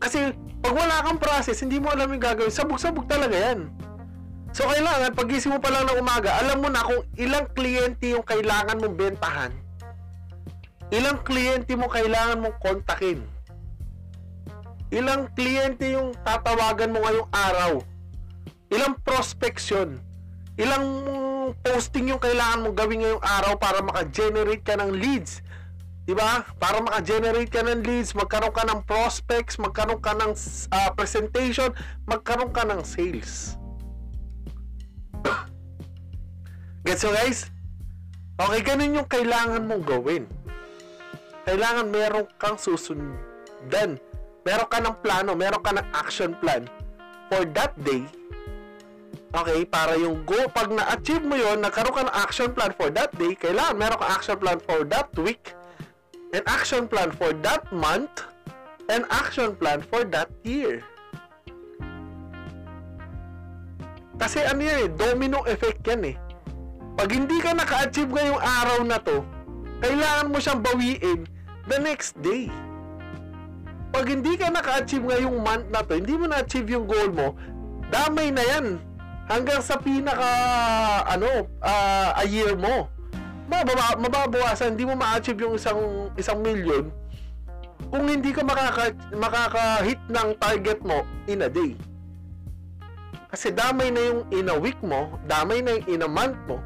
Kasi 0.01 0.33
pag 0.61 0.73
wala 0.73 1.05
kang 1.05 1.19
process, 1.21 1.61
hindi 1.61 1.77
mo 1.77 1.93
alam 1.93 2.09
yung 2.09 2.23
gagawin. 2.23 2.53
Sabog-sabog 2.53 3.05
talaga 3.05 3.37
yan. 3.37 3.69
So 4.51 4.67
kailangan, 4.67 5.15
pagising 5.15 5.51
mo 5.55 5.59
pa 5.59 5.71
lang 5.71 5.87
ng 5.87 5.99
umaga, 5.99 6.35
alam 6.39 6.59
mo 6.59 6.67
na 6.67 6.83
kung 6.83 7.03
ilang 7.15 7.47
kliyente 7.55 8.11
yung 8.15 8.25
kailangan 8.25 8.79
mong 8.79 8.95
bentahan. 8.99 9.51
Ilang 10.91 11.23
kliyente 11.23 11.73
mo 11.79 11.87
kailangan 11.87 12.43
mong 12.43 12.57
kontakin. 12.59 13.23
Ilang 14.91 15.31
kliyente 15.31 15.95
yung 15.95 16.11
tatawagan 16.27 16.91
mo 16.91 16.99
ngayong 16.99 17.29
araw. 17.31 17.71
Ilang 18.67 18.99
prospects 18.99 19.71
yun. 19.71 20.03
Ilang 20.59 20.83
posting 21.63 22.11
yung 22.11 22.19
kailangan 22.19 22.67
mong 22.67 22.75
gawin 22.75 23.07
ngayong 23.07 23.23
araw 23.23 23.55
para 23.55 23.79
maka-generate 23.79 24.67
ka 24.67 24.75
ng 24.75 24.91
leads 24.91 25.39
'Di 26.05 26.17
ba? 26.17 26.43
Para 26.57 26.81
maka-generate 26.81 27.47
ka 27.47 27.61
ng 27.61 27.85
leads, 27.85 28.17
magkaroon 28.17 28.51
ka 28.51 28.65
ng 28.65 28.81
prospects, 28.83 29.61
magkaroon 29.61 30.01
ka 30.01 30.17
ng 30.17 30.33
uh, 30.73 30.89
presentation, 30.97 31.69
magkaroon 32.09 32.49
ka 32.49 32.65
ng 32.65 32.81
sales. 32.81 33.55
Gets 36.85 37.05
mo 37.05 37.11
guys? 37.13 37.39
Okay, 38.41 38.61
ganun 38.65 38.97
yung 38.97 39.09
kailangan 39.09 39.61
mong 39.69 39.85
gawin. 39.85 40.25
Kailangan 41.51 41.91
meron 41.91 42.31
kang 42.39 42.55
susundan. 42.55 43.99
Meron 44.47 44.71
ka 44.71 44.79
ng 44.79 44.95
plano, 45.03 45.35
meron 45.35 45.59
ka 45.59 45.75
ng 45.75 45.83
action 45.91 46.31
plan 46.39 46.63
for 47.27 47.43
that 47.51 47.75
day. 47.83 48.07
Okay, 49.35 49.67
para 49.67 49.99
yung 49.99 50.23
go, 50.23 50.47
pag 50.47 50.71
na-achieve 50.71 51.19
mo 51.19 51.35
yon, 51.35 51.59
nagkaroon 51.59 51.91
ka 51.91 52.07
ng 52.07 52.15
action 52.15 52.55
plan 52.55 52.71
for 52.71 52.87
that 52.95 53.11
day, 53.19 53.35
kailangan 53.35 53.75
meron 53.75 53.99
ka 53.99 54.07
action 54.15 54.39
plan 54.39 54.63
for 54.63 54.87
that 54.87 55.11
week, 55.19 55.51
an 56.31 56.39
action 56.47 56.87
plan 56.87 57.11
for 57.11 57.35
that 57.43 57.67
month, 57.75 58.23
an 58.87 59.03
action 59.11 59.51
plan 59.51 59.83
for 59.83 60.07
that 60.07 60.31
year. 60.47 60.79
Kasi 64.15 64.39
ano 64.47 64.63
yan 64.63 64.87
eh, 64.87 64.89
domino 64.95 65.43
effect 65.51 65.83
yan 65.83 66.15
eh. 66.15 66.15
Pag 66.95 67.11
hindi 67.11 67.43
ka 67.43 67.51
naka-achieve 67.51 68.07
ngayong 68.07 68.39
araw 68.39 68.87
na 68.87 69.03
to, 69.03 69.19
kailangan 69.83 70.31
mo 70.31 70.39
siyang 70.39 70.63
bawiin 70.63 71.40
the 71.71 71.79
next 71.79 72.19
day. 72.19 72.51
Pag 73.95 74.11
hindi 74.11 74.35
ka 74.35 74.51
naka-achieve 74.51 75.07
ngayong 75.07 75.39
month 75.39 75.67
na 75.71 75.83
to, 75.83 75.95
hindi 75.95 76.15
mo 76.19 76.27
na-achieve 76.27 76.67
yung 76.75 76.83
goal 76.87 77.11
mo, 77.11 77.35
damay 77.87 78.31
na 78.31 78.43
yan. 78.43 78.79
Hanggang 79.31 79.63
sa 79.63 79.79
pinaka, 79.79 80.27
ano, 81.07 81.47
uh, 81.63 82.09
a 82.19 82.23
year 82.27 82.59
mo 82.59 82.91
mababa, 83.51 83.99
mababawasan, 83.99 84.79
hindi 84.79 84.87
mo 84.87 84.95
ma-achieve 84.95 85.43
yung 85.43 85.55
isang 85.59 86.07
isang 86.15 86.39
million 86.39 86.87
kung 87.91 88.07
hindi 88.07 88.31
ka 88.31 88.47
makaka, 88.47 88.95
makaka-hit 89.11 89.99
ng 90.07 90.29
target 90.39 90.79
mo 90.79 91.03
in 91.27 91.43
a 91.43 91.51
day. 91.51 91.75
Kasi 93.27 93.51
damay 93.51 93.91
na 93.91 93.99
yung 93.99 94.21
in 94.31 94.47
a 94.47 94.55
week 94.55 94.79
mo, 94.79 95.19
damay 95.27 95.59
na 95.59 95.75
yung 95.75 95.99
in 95.99 96.01
a 96.07 96.07
month 96.07 96.39
mo, 96.47 96.63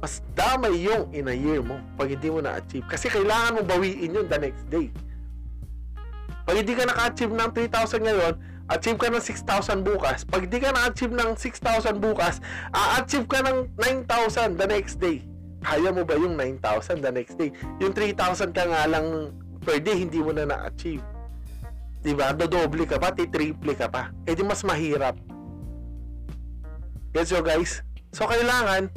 mas 0.00 0.24
damay 0.32 0.80
yung 0.80 1.12
in 1.12 1.28
a 1.28 1.36
year 1.36 1.60
mo 1.60 1.76
pag 1.94 2.08
hindi 2.08 2.28
mo 2.32 2.40
na-achieve. 2.40 2.88
Kasi 2.88 3.12
kailangan 3.12 3.60
mo 3.60 3.62
bawiin 3.64 4.16
yun 4.16 4.26
the 4.26 4.38
next 4.40 4.64
day. 4.72 4.88
Pag 6.48 6.64
hindi 6.64 6.72
ka 6.72 6.88
naka-achieve 6.88 7.36
ng 7.36 7.50
3,000 7.52 8.08
ngayon, 8.08 8.34
achieve 8.72 8.98
ka 8.98 9.08
ng 9.12 9.22
6,000 9.22 9.84
bukas. 9.84 10.24
Pag 10.24 10.48
hindi 10.48 10.58
ka 10.58 10.72
na-achieve 10.72 11.12
ng 11.12 11.36
6,000 11.36 12.00
bukas, 12.00 12.40
a-achieve 12.72 13.28
ka 13.28 13.44
ng 13.44 13.68
9,000 13.76 14.56
the 14.56 14.66
next 14.66 14.96
day 14.96 15.20
kaya 15.60 15.92
mo 15.92 16.02
ba 16.08 16.16
yung 16.16 16.40
9,000 16.40 17.04
the 17.04 17.12
next 17.12 17.36
day? 17.36 17.52
Yung 17.84 17.92
3,000 17.92 18.56
ka 18.56 18.64
nga 18.64 18.82
lang 18.88 19.36
per 19.60 19.76
day, 19.76 19.92
hindi 19.92 20.24
mo 20.24 20.32
na 20.32 20.48
na-achieve. 20.48 21.04
Diba? 22.00 22.32
Dodoble 22.32 22.88
ka 22.88 22.96
pa, 22.96 23.12
titriple 23.12 23.76
ka 23.76 23.92
pa. 23.92 24.08
Eh 24.24 24.32
di 24.32 24.40
mas 24.40 24.64
mahirap. 24.64 25.20
Gets 27.12 27.36
you 27.36 27.44
guys? 27.44 27.84
So 28.16 28.24
kailangan, 28.24 28.88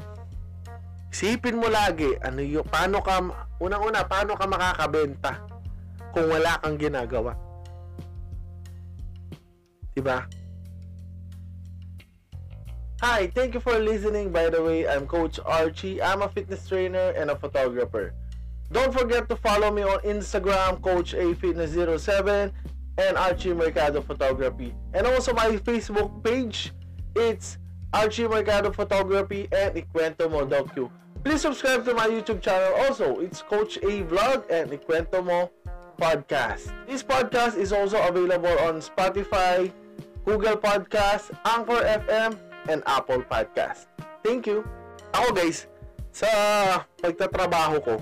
isipin 1.14 1.62
mo 1.62 1.70
lagi, 1.70 2.18
ano 2.26 2.42
yung, 2.42 2.66
paano 2.66 2.98
ka, 3.06 3.22
unang-una, 3.62 4.02
paano 4.02 4.34
ka 4.34 4.50
makakabenta 4.50 5.46
kung 6.10 6.26
wala 6.26 6.58
kang 6.58 6.74
ginagawa. 6.74 7.38
Diba? 9.94 10.26
Hi, 13.06 13.30
thank 13.30 13.54
you 13.54 13.62
for 13.62 13.78
listening. 13.78 14.34
By 14.34 14.50
the 14.50 14.58
way, 14.58 14.90
I'm 14.90 15.06
Coach 15.06 15.38
Archie. 15.46 16.02
I'm 16.02 16.26
a 16.26 16.30
fitness 16.34 16.66
trainer 16.66 17.14
and 17.14 17.30
a 17.30 17.38
photographer. 17.38 18.18
Don't 18.74 18.90
forget 18.90 19.30
to 19.30 19.38
follow 19.38 19.70
me 19.70 19.86
on 19.86 20.02
Instagram, 20.02 20.82
Coach 20.82 21.14
A 21.14 21.38
Fitness 21.38 21.78
07 21.78 22.50
and 22.98 23.14
Archie 23.18 23.54
Mercado 23.54 24.02
Photography. 24.02 24.74
And 24.98 25.06
also 25.06 25.30
my 25.38 25.62
Facebook 25.62 26.10
page, 26.26 26.74
it's 27.14 27.62
Archie 27.94 28.26
Mercado 28.26 28.74
Photography 28.74 29.46
and 29.54 29.78
Ikwento 29.78 30.26
Mo 30.26 30.50
Docu. 30.50 30.90
Please 31.24 31.40
subscribe 31.40 31.88
to 31.88 31.96
my 31.96 32.12
YouTube 32.12 32.44
channel 32.44 32.76
also. 32.84 33.24
It's 33.24 33.40
Coach 33.40 33.80
A 33.80 34.04
Vlog 34.04 34.44
and 34.52 34.68
Ikwento 34.76 35.24
Mo 35.24 35.48
Podcast. 35.96 36.76
This 36.84 37.00
podcast 37.00 37.56
is 37.56 37.72
also 37.72 37.96
available 38.04 38.52
on 38.68 38.84
Spotify, 38.84 39.72
Google 40.28 40.60
Podcast, 40.60 41.32
Anchor 41.48 41.80
FM, 41.80 42.36
and 42.68 42.84
Apple 42.84 43.24
Podcast. 43.24 43.88
Thank 44.20 44.52
you. 44.52 44.68
Ako 45.16 45.32
guys, 45.32 45.72
sa 46.12 46.28
pagtatrabaho 47.00 47.80
ko, 47.80 47.96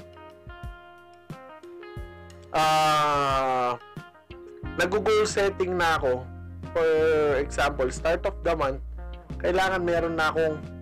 ah, 2.58 3.78
nag-goal 4.82 5.30
setting 5.30 5.78
na 5.78 6.02
ako. 6.02 6.26
For 6.74 6.90
example, 7.38 7.86
start 7.94 8.26
of 8.26 8.34
the 8.42 8.58
month, 8.58 8.82
kailangan 9.38 9.86
meron 9.86 10.18
na 10.18 10.34
akong 10.34 10.81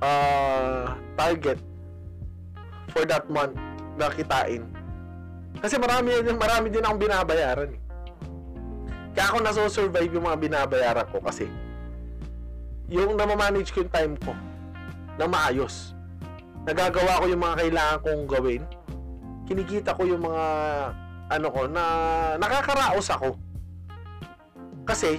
ah, 0.00 0.96
target 1.16 1.60
for 2.92 3.04
that 3.08 3.28
month 3.28 3.56
na 3.96 4.12
kitain. 4.12 4.64
Kasi 5.60 5.80
marami, 5.80 6.12
marami 6.36 6.66
din 6.68 6.84
akong 6.84 7.00
binabayaran 7.00 7.70
eh. 7.72 7.80
Kaya 9.16 9.32
ako 9.32 9.38
naso-survive 9.40 10.12
yung 10.12 10.28
mga 10.28 10.40
binabayaran 10.44 11.08
ko 11.08 11.24
kasi 11.24 11.48
yung 12.92 13.16
namamanage 13.16 13.72
ko 13.72 13.80
yung 13.80 13.92
time 13.92 14.14
ko 14.20 14.36
na 15.16 15.24
maayos. 15.24 15.96
Nagagawa 16.68 17.24
ko 17.24 17.24
yung 17.32 17.40
mga 17.40 17.56
kailangan 17.64 17.98
kong 18.04 18.24
gawin. 18.28 18.62
Kinikita 19.48 19.96
ko 19.96 20.04
yung 20.04 20.20
mga 20.20 20.44
ano 21.32 21.48
ko 21.48 21.64
na 21.64 21.84
nakakaraos 22.36 23.08
ako. 23.08 23.40
Kasi 24.84 25.16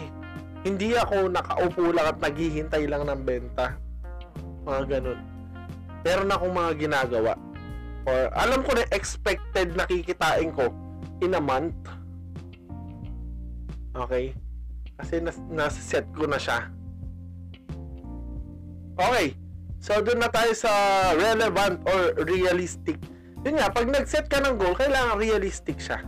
hindi 0.62 0.94
ako 0.94 1.34
nakaupo 1.34 1.90
lang 1.92 2.14
at 2.14 2.18
naghihintay 2.22 2.86
lang 2.86 3.04
ng 3.08 3.22
benta. 3.26 3.76
Mga 4.68 4.84
ganun. 5.00 5.20
Meron 6.04 6.34
akong 6.36 6.54
mga 6.54 6.72
ginagawa. 6.76 7.34
Or 8.04 8.28
alam 8.36 8.68
ko 8.68 8.76
na 8.76 8.84
expected 8.92 9.80
na 9.80 9.88
kikitain 9.88 10.52
ko 10.52 10.76
in 11.24 11.40
a 11.40 11.42
month. 11.42 11.80
Okay? 13.96 14.36
Kasi 15.00 15.24
nas, 15.24 15.40
nasa-set 15.48 16.04
ko 16.12 16.28
na 16.28 16.36
siya. 16.36 16.68
Okay. 19.00 19.40
So, 19.80 20.04
doon 20.04 20.20
na 20.20 20.28
tayo 20.28 20.52
sa 20.52 20.72
relevant 21.16 21.80
or 21.88 22.18
realistic. 22.28 23.00
Yun 23.46 23.62
nga, 23.62 23.72
pag 23.72 23.88
nag-set 23.88 24.28
ka 24.28 24.42
ng 24.42 24.58
goal, 24.60 24.76
kailangan 24.76 25.22
realistic 25.22 25.80
siya. 25.80 26.02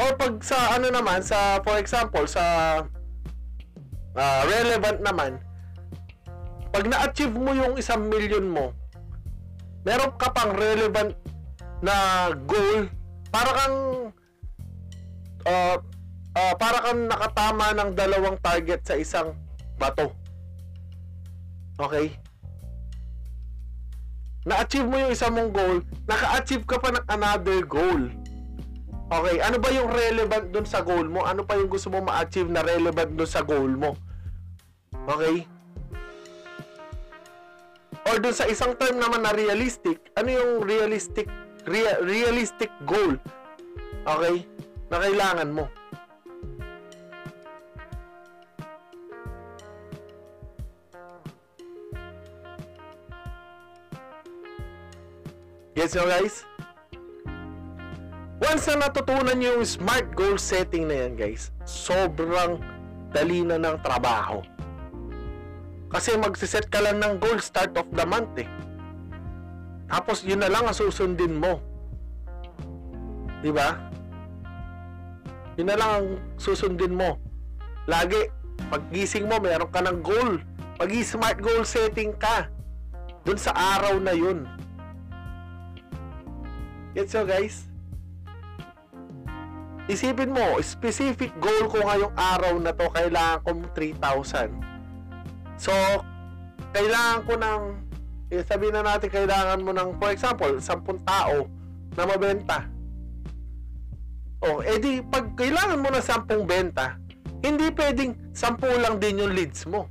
Or 0.00 0.16
pag 0.16 0.40
sa 0.40 0.80
ano 0.80 0.88
naman, 0.88 1.20
sa 1.20 1.60
for 1.60 1.76
example, 1.76 2.24
sa 2.24 2.42
ah, 4.16 4.42
relevant 4.48 5.04
naman, 5.04 5.38
pag 6.70 6.84
na-achieve 6.86 7.34
mo 7.34 7.50
yung 7.50 7.74
isang 7.74 8.06
million 8.06 8.46
mo, 8.46 8.70
meron 9.82 10.14
ka 10.14 10.30
pang 10.30 10.54
relevant 10.54 11.18
na 11.82 11.94
goal, 12.46 12.86
para 13.30 13.50
kang 13.54 13.76
ah, 15.46 15.76
ah, 16.38 16.54
para 16.54 16.78
kang 16.82 17.10
nakatama 17.10 17.66
ng 17.74 17.90
dalawang 17.94 18.38
target 18.38 18.82
sa 18.86 18.94
isang 18.94 19.34
bato. 19.78 20.14
Okay? 21.80 22.14
Na-achieve 24.46 24.88
mo 24.88 24.96
yung 24.96 25.12
isang 25.12 25.34
mong 25.34 25.52
goal, 25.52 25.76
naka-achieve 26.06 26.64
ka 26.64 26.78
pa 26.78 26.94
ng 26.94 27.06
another 27.10 27.60
goal. 27.66 28.08
Okay, 29.10 29.42
ano 29.42 29.58
ba 29.58 29.74
yung 29.74 29.90
relevant 29.90 30.54
dun 30.54 30.62
sa 30.62 30.86
goal 30.86 31.02
mo? 31.10 31.26
Ano 31.26 31.42
pa 31.42 31.58
yung 31.58 31.66
gusto 31.66 31.90
mo 31.90 31.98
ma-achieve 31.98 32.46
na 32.46 32.62
relevant 32.62 33.10
dun 33.18 33.26
sa 33.26 33.42
goal 33.42 33.74
mo? 33.74 33.98
Okay? 35.10 35.50
Or 38.10 38.18
dun 38.18 38.34
sa 38.34 38.50
isang 38.50 38.74
term 38.74 38.98
naman 38.98 39.22
na 39.22 39.30
realistic, 39.30 40.10
ano 40.18 40.34
yung 40.34 40.52
realistic 40.66 41.30
rea- 41.62 42.02
realistic 42.02 42.66
goal? 42.82 43.14
Okay? 44.02 44.42
Na 44.90 44.98
kailangan 44.98 45.54
mo. 45.54 45.70
Gets 55.78 55.94
nyo 55.94 56.04
guys? 56.10 56.42
Once 58.42 58.66
na 58.74 58.90
natutunan 58.90 59.38
nyo 59.38 59.62
yung 59.62 59.68
smart 59.70 60.10
goal 60.18 60.34
setting 60.34 60.90
na 60.90 61.06
yan 61.06 61.14
guys, 61.14 61.54
sobrang 61.62 62.58
dali 63.14 63.46
na 63.46 63.54
ng 63.54 63.78
trabaho. 63.86 64.42
Kasi 65.90 66.14
magsiset 66.14 66.70
ka 66.70 66.78
lang 66.78 67.02
ng 67.02 67.18
goal 67.18 67.42
start 67.42 67.74
of 67.74 67.90
the 67.90 68.06
month 68.06 68.30
eh. 68.38 68.46
Tapos 69.90 70.22
yun 70.22 70.38
na 70.38 70.46
lang 70.46 70.62
ang 70.70 70.76
susundin 70.76 71.34
mo. 71.34 71.58
Di 73.42 73.50
ba? 73.50 73.74
Yun 75.58 75.66
na 75.66 75.74
lang 75.74 75.90
ang 75.90 76.06
susundin 76.38 76.94
mo. 76.94 77.18
Lagi, 77.90 78.30
paggising 78.70 79.26
mo, 79.26 79.42
meron 79.42 79.66
ka 79.74 79.82
ng 79.82 79.98
goal. 79.98 80.38
Pag 80.78 80.94
smart 81.02 81.42
goal 81.42 81.66
setting 81.66 82.14
ka, 82.14 82.46
dun 83.26 83.36
sa 83.36 83.50
araw 83.52 83.98
na 83.98 84.14
yun. 84.14 84.46
Gets 86.94 87.18
so 87.18 87.26
guys? 87.26 87.66
Isipin 89.90 90.30
mo, 90.30 90.62
specific 90.62 91.34
goal 91.42 91.66
ko 91.66 91.82
ngayong 91.82 92.14
araw 92.14 92.54
na 92.62 92.70
to, 92.70 92.86
kailangan 92.94 93.42
ko 93.42 93.50
3,000. 93.74 94.69
So, 95.60 95.72
kailangan 96.72 97.20
ko 97.28 97.32
ng, 97.36 97.62
eh, 98.32 98.40
sabihin 98.48 98.80
na 98.80 98.96
natin, 98.96 99.12
kailangan 99.12 99.60
mo 99.60 99.76
ng, 99.76 100.00
for 100.00 100.08
example, 100.08 100.56
10 100.56 101.04
tao 101.04 101.44
na 102.00 102.02
mabenta. 102.08 102.64
Oh, 104.40 104.64
edi, 104.64 105.04
pag 105.04 105.36
kailangan 105.36 105.84
mo 105.84 105.92
ng 105.92 106.00
10 106.00 106.48
benta, 106.48 106.96
hindi 107.44 107.68
pwedeng 107.76 108.16
10 108.32 108.80
lang 108.80 108.96
din 108.96 109.20
yung 109.20 109.36
leads 109.36 109.68
mo. 109.68 109.84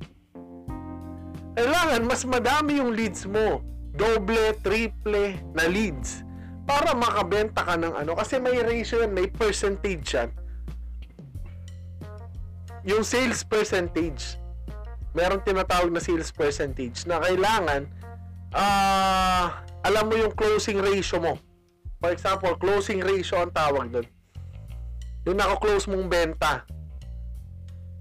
Kailangan 1.54 2.02
mas 2.02 2.26
madami 2.26 2.82
yung 2.82 2.98
leads 2.98 3.30
mo. 3.30 3.62
Doble, 3.94 4.58
triple 4.66 5.38
na 5.54 5.70
leads 5.70 6.26
para 6.70 6.94
makabenta 6.94 7.66
ka 7.66 7.74
ng 7.74 7.98
ano 7.98 8.14
kasi 8.14 8.38
may 8.38 8.62
ratio 8.62 9.02
yan, 9.02 9.10
may 9.10 9.26
percentage 9.26 10.14
yan 10.14 10.30
yung 12.86 13.02
sales 13.02 13.42
percentage 13.42 14.38
meron 15.14 15.42
tinatawag 15.42 15.90
na 15.90 16.02
sales 16.02 16.30
percentage 16.30 17.06
na 17.10 17.22
kailangan 17.22 17.90
ah 18.54 19.66
alam 19.86 20.06
mo 20.12 20.16
yung 20.18 20.34
closing 20.36 20.82
ratio 20.82 21.22
mo. 21.22 21.34
For 22.00 22.14
example 22.16 22.56
closing 22.58 23.04
ratio 23.04 23.44
ang 23.44 23.54
tawag 23.54 23.92
doon 23.94 24.08
yung 25.28 25.38
nako-close 25.38 25.92
mong 25.92 26.08
benta. 26.08 26.64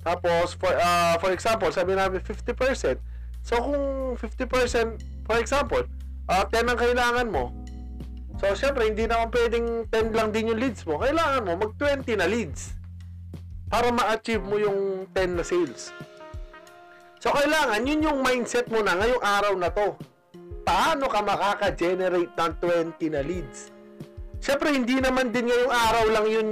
Tapos 0.07 0.55
for 0.55 0.73
ah, 0.79 1.19
for 1.19 1.35
example 1.35 1.69
sabi 1.75 1.99
namin 1.99 2.23
50% 2.23 3.01
so 3.43 3.55
kung 3.61 4.15
50% 4.17 5.29
for 5.29 5.37
example 5.37 5.85
ah 6.29 6.45
10 6.47 6.69
ang 6.69 6.79
kailangan 6.79 7.29
mo. 7.29 7.53
So, 8.39 8.55
syempre, 8.55 8.87
hindi 8.87 9.11
naman 9.11 9.35
pwedeng 9.35 9.91
10 9.91 10.15
lang 10.15 10.31
din 10.31 10.55
yung 10.55 10.63
leads 10.63 10.87
mo. 10.87 11.03
Kailangan 11.03 11.43
mo 11.43 11.59
mag-20 11.59 12.23
na 12.23 12.31
leads 12.31 12.79
para 13.67 13.91
ma-achieve 13.91 14.47
mo 14.47 14.57
yung 14.63 15.11
10 15.11 15.35
na 15.35 15.43
sales. 15.43 15.91
So, 17.19 17.35
kailangan, 17.35 17.83
yun 17.83 18.07
yung 18.07 18.19
mindset 18.23 18.71
mo 18.71 18.79
na 18.79 18.95
ngayong 18.95 19.25
araw 19.25 19.53
na 19.59 19.69
to. 19.75 19.99
Paano 20.63 21.11
ka 21.11 21.19
makaka-generate 21.19 22.35
ng 22.35 22.53
20 22.95 23.15
na 23.15 23.23
leads? 23.27 23.75
Syempre, 24.39 24.71
hindi 24.71 25.03
naman 25.03 25.35
din 25.35 25.51
ngayong 25.51 25.75
araw 25.75 26.05
lang 26.15 26.27
yun 26.31 26.49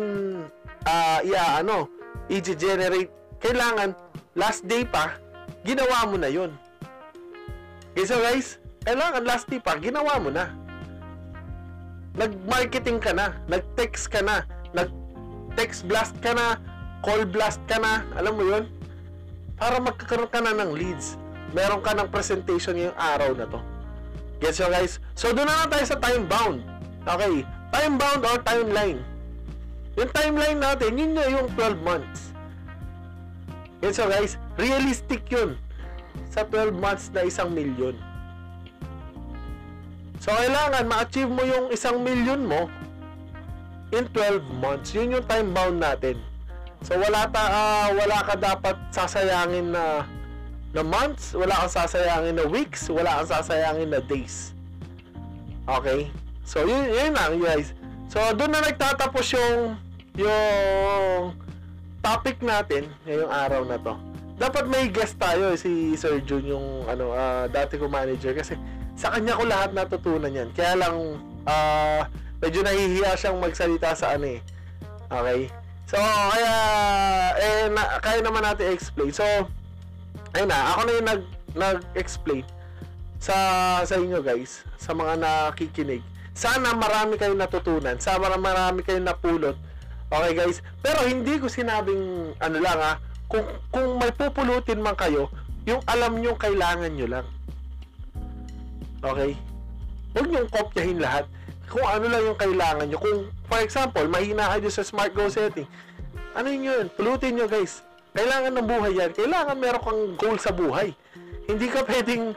uh, 0.86 1.18
iya, 1.22 1.62
ano, 1.62 1.86
i-generate. 2.26 3.10
Kailangan, 3.38 3.94
last 4.34 4.66
day 4.66 4.82
pa, 4.82 5.14
ginawa 5.62 6.02
mo 6.10 6.18
na 6.18 6.26
yun. 6.26 6.50
Okay, 7.94 8.04
so 8.04 8.18
guys, 8.18 8.58
kailangan 8.82 9.22
last 9.22 9.46
day 9.46 9.62
pa, 9.62 9.78
ginawa 9.78 10.18
mo 10.18 10.34
na 10.34 10.50
nag-marketing 12.16 12.98
ka 12.98 13.12
na, 13.12 13.36
nag-text 13.46 14.08
ka 14.08 14.24
na, 14.24 14.42
nag-text 14.72 15.84
blast 15.84 16.16
ka 16.24 16.32
na, 16.32 16.56
call 17.04 17.28
blast 17.28 17.60
ka 17.68 17.76
na, 17.76 18.02
alam 18.16 18.34
mo 18.34 18.44
yun? 18.44 18.64
Para 19.56 19.80
magkakaroon 19.80 20.28
ka 20.28 20.40
na 20.44 20.52
ng 20.52 20.76
leads. 20.76 21.16
Meron 21.56 21.80
ka 21.80 21.96
ng 21.96 22.12
presentation 22.12 22.76
ngayong 22.76 23.00
araw 23.00 23.30
na 23.32 23.48
to. 23.48 23.60
Gets 24.40 24.60
you 24.60 24.68
guys? 24.68 25.00
So, 25.16 25.32
doon 25.32 25.48
na 25.48 25.64
lang 25.64 25.72
tayo 25.72 25.84
sa 25.88 25.96
time 25.96 26.28
bound. 26.28 26.60
Okay. 27.08 27.48
Time 27.72 27.94
bound 27.96 28.20
or 28.20 28.36
timeline. 28.44 29.00
Yung 29.96 30.12
timeline 30.12 30.60
natin, 30.60 30.92
yun 31.00 31.16
na 31.16 31.24
yung 31.32 31.48
12 31.56 31.80
months. 31.80 32.36
Gets 33.80 33.96
you 33.96 34.08
guys? 34.12 34.32
Realistic 34.60 35.24
yun. 35.32 35.56
Sa 36.28 36.44
12 36.44 36.76
months 36.76 37.08
na 37.16 37.24
isang 37.24 37.48
milyon. 37.48 37.96
So, 40.20 40.36
kailangan 40.36 40.84
ma-achieve 40.84 41.32
mo 41.32 41.40
yung 41.48 41.72
isang 41.72 42.04
million 42.04 42.44
mo 42.44 42.68
in 43.96 44.04
12 44.12 44.44
months. 44.60 44.92
Yun 44.92 45.16
yung 45.16 45.24
time 45.24 45.48
bound 45.56 45.80
natin. 45.80 46.20
So, 46.84 46.98
wala, 47.00 47.24
ta, 47.30 47.42
ah, 47.46 47.88
wala 47.94 48.18
ka 48.26 48.34
dapat 48.36 48.76
sasayangin 48.92 49.72
na 49.72 50.04
na 50.76 50.84
months, 50.84 51.32
wala 51.32 51.56
kang 51.64 51.72
sasayangin 51.72 52.36
na 52.36 52.44
weeks, 52.44 52.92
wala 52.92 53.24
kang 53.24 53.30
sasayangin 53.32 53.96
na 53.96 54.00
days. 54.04 54.52
Okay? 55.64 56.12
So, 56.44 56.68
yun, 56.68 56.92
yun 56.92 57.16
lang, 57.16 57.40
guys. 57.40 57.72
So, 58.12 58.20
doon 58.36 58.52
na 58.52 58.60
nagtatapos 58.60 59.24
yung 59.34 59.80
yung 60.16 61.32
topic 62.00 62.40
natin 62.40 62.92
ngayong 63.08 63.32
araw 63.32 63.62
na 63.64 63.76
to. 63.80 63.96
Dapat 64.36 64.68
may 64.68 64.92
guest 64.92 65.16
tayo, 65.16 65.52
eh, 65.52 65.58
si 65.58 65.96
Sir 65.96 66.20
Jun, 66.22 66.44
yung 66.44 66.66
ano, 66.86 67.16
ah, 67.16 67.48
dati 67.48 67.80
ko 67.80 67.88
manager. 67.88 68.36
Kasi 68.36 68.54
sa 68.94 69.16
kanya 69.16 69.32
ko 69.36 69.48
lahat 69.48 69.72
natutunan 69.72 70.28
yan. 70.28 70.52
Kaya 70.52 70.76
lang, 70.76 70.96
ah, 71.48 72.04
medyo 72.38 72.60
nahihiya 72.60 73.16
siyang 73.16 73.40
magsalita 73.40 73.96
sa 73.96 74.12
ano 74.12 74.28
eh. 74.28 74.40
Okay? 75.08 75.48
So, 75.86 76.02
kaya, 76.02 76.54
eh, 77.38 77.70
na, 77.70 78.02
kaya 78.02 78.18
naman 78.18 78.42
natin 78.42 78.74
explain. 78.74 79.14
So, 79.14 79.22
ayun 80.34 80.50
na, 80.50 80.74
ako 80.74 80.80
na 80.82 80.92
yung 80.98 81.08
nag, 81.08 81.22
nag-explain 81.54 82.42
sa, 83.22 83.36
sa 83.86 83.94
inyo 83.94 84.18
guys, 84.18 84.66
sa 84.76 84.92
mga 84.92 85.14
nakikinig. 85.22 86.02
Sana 86.36 86.74
marami 86.74 87.16
kayong 87.16 87.38
natutunan, 87.38 87.96
sana 88.02 88.34
marami 88.34 88.82
kayong 88.82 89.06
napulot. 89.08 89.56
Okay 90.10 90.32
guys? 90.34 90.58
Pero 90.82 91.06
hindi 91.06 91.38
ko 91.38 91.46
sinabing, 91.46 92.34
ano 92.38 92.56
lang 92.58 92.78
ha, 92.82 92.92
kung, 93.30 93.46
kung 93.70 93.98
may 93.98 94.10
pupulutin 94.10 94.82
man 94.82 94.94
kayo, 94.98 95.30
yung 95.66 95.82
alam 95.86 96.18
nyo 96.18 96.34
kailangan 96.34 96.94
nyo 96.94 97.06
lang. 97.10 97.26
Okay? 99.02 99.38
Huwag 100.14 100.26
nyo 100.30 100.40
kopyahin 100.50 100.98
lahat. 100.98 101.26
Kung 101.66 101.86
ano 101.86 102.06
lang 102.06 102.22
yung 102.22 102.38
kailangan 102.38 102.86
nyo. 102.86 102.98
Kung, 102.98 103.18
for 103.50 103.60
example, 103.62 104.06
mahina 104.06 104.54
kayo 104.54 104.70
sa 104.70 104.86
smart 104.86 105.12
goal 105.12 105.30
setting, 105.30 105.66
ano 106.36 106.46
yun 106.46 106.68
yun? 106.68 106.84
Pulutin 106.94 107.34
nyo 107.34 107.46
guys. 107.50 107.82
Kailangan 108.16 108.52
ng 108.56 108.66
buhay 108.66 108.92
yan. 108.96 109.10
Kailangan 109.12 109.56
meron 109.60 109.82
kang 109.82 110.02
goal 110.16 110.36
sa 110.40 110.54
buhay. 110.54 110.94
Hindi 111.44 111.66
ka 111.68 111.84
pwedeng 111.90 112.32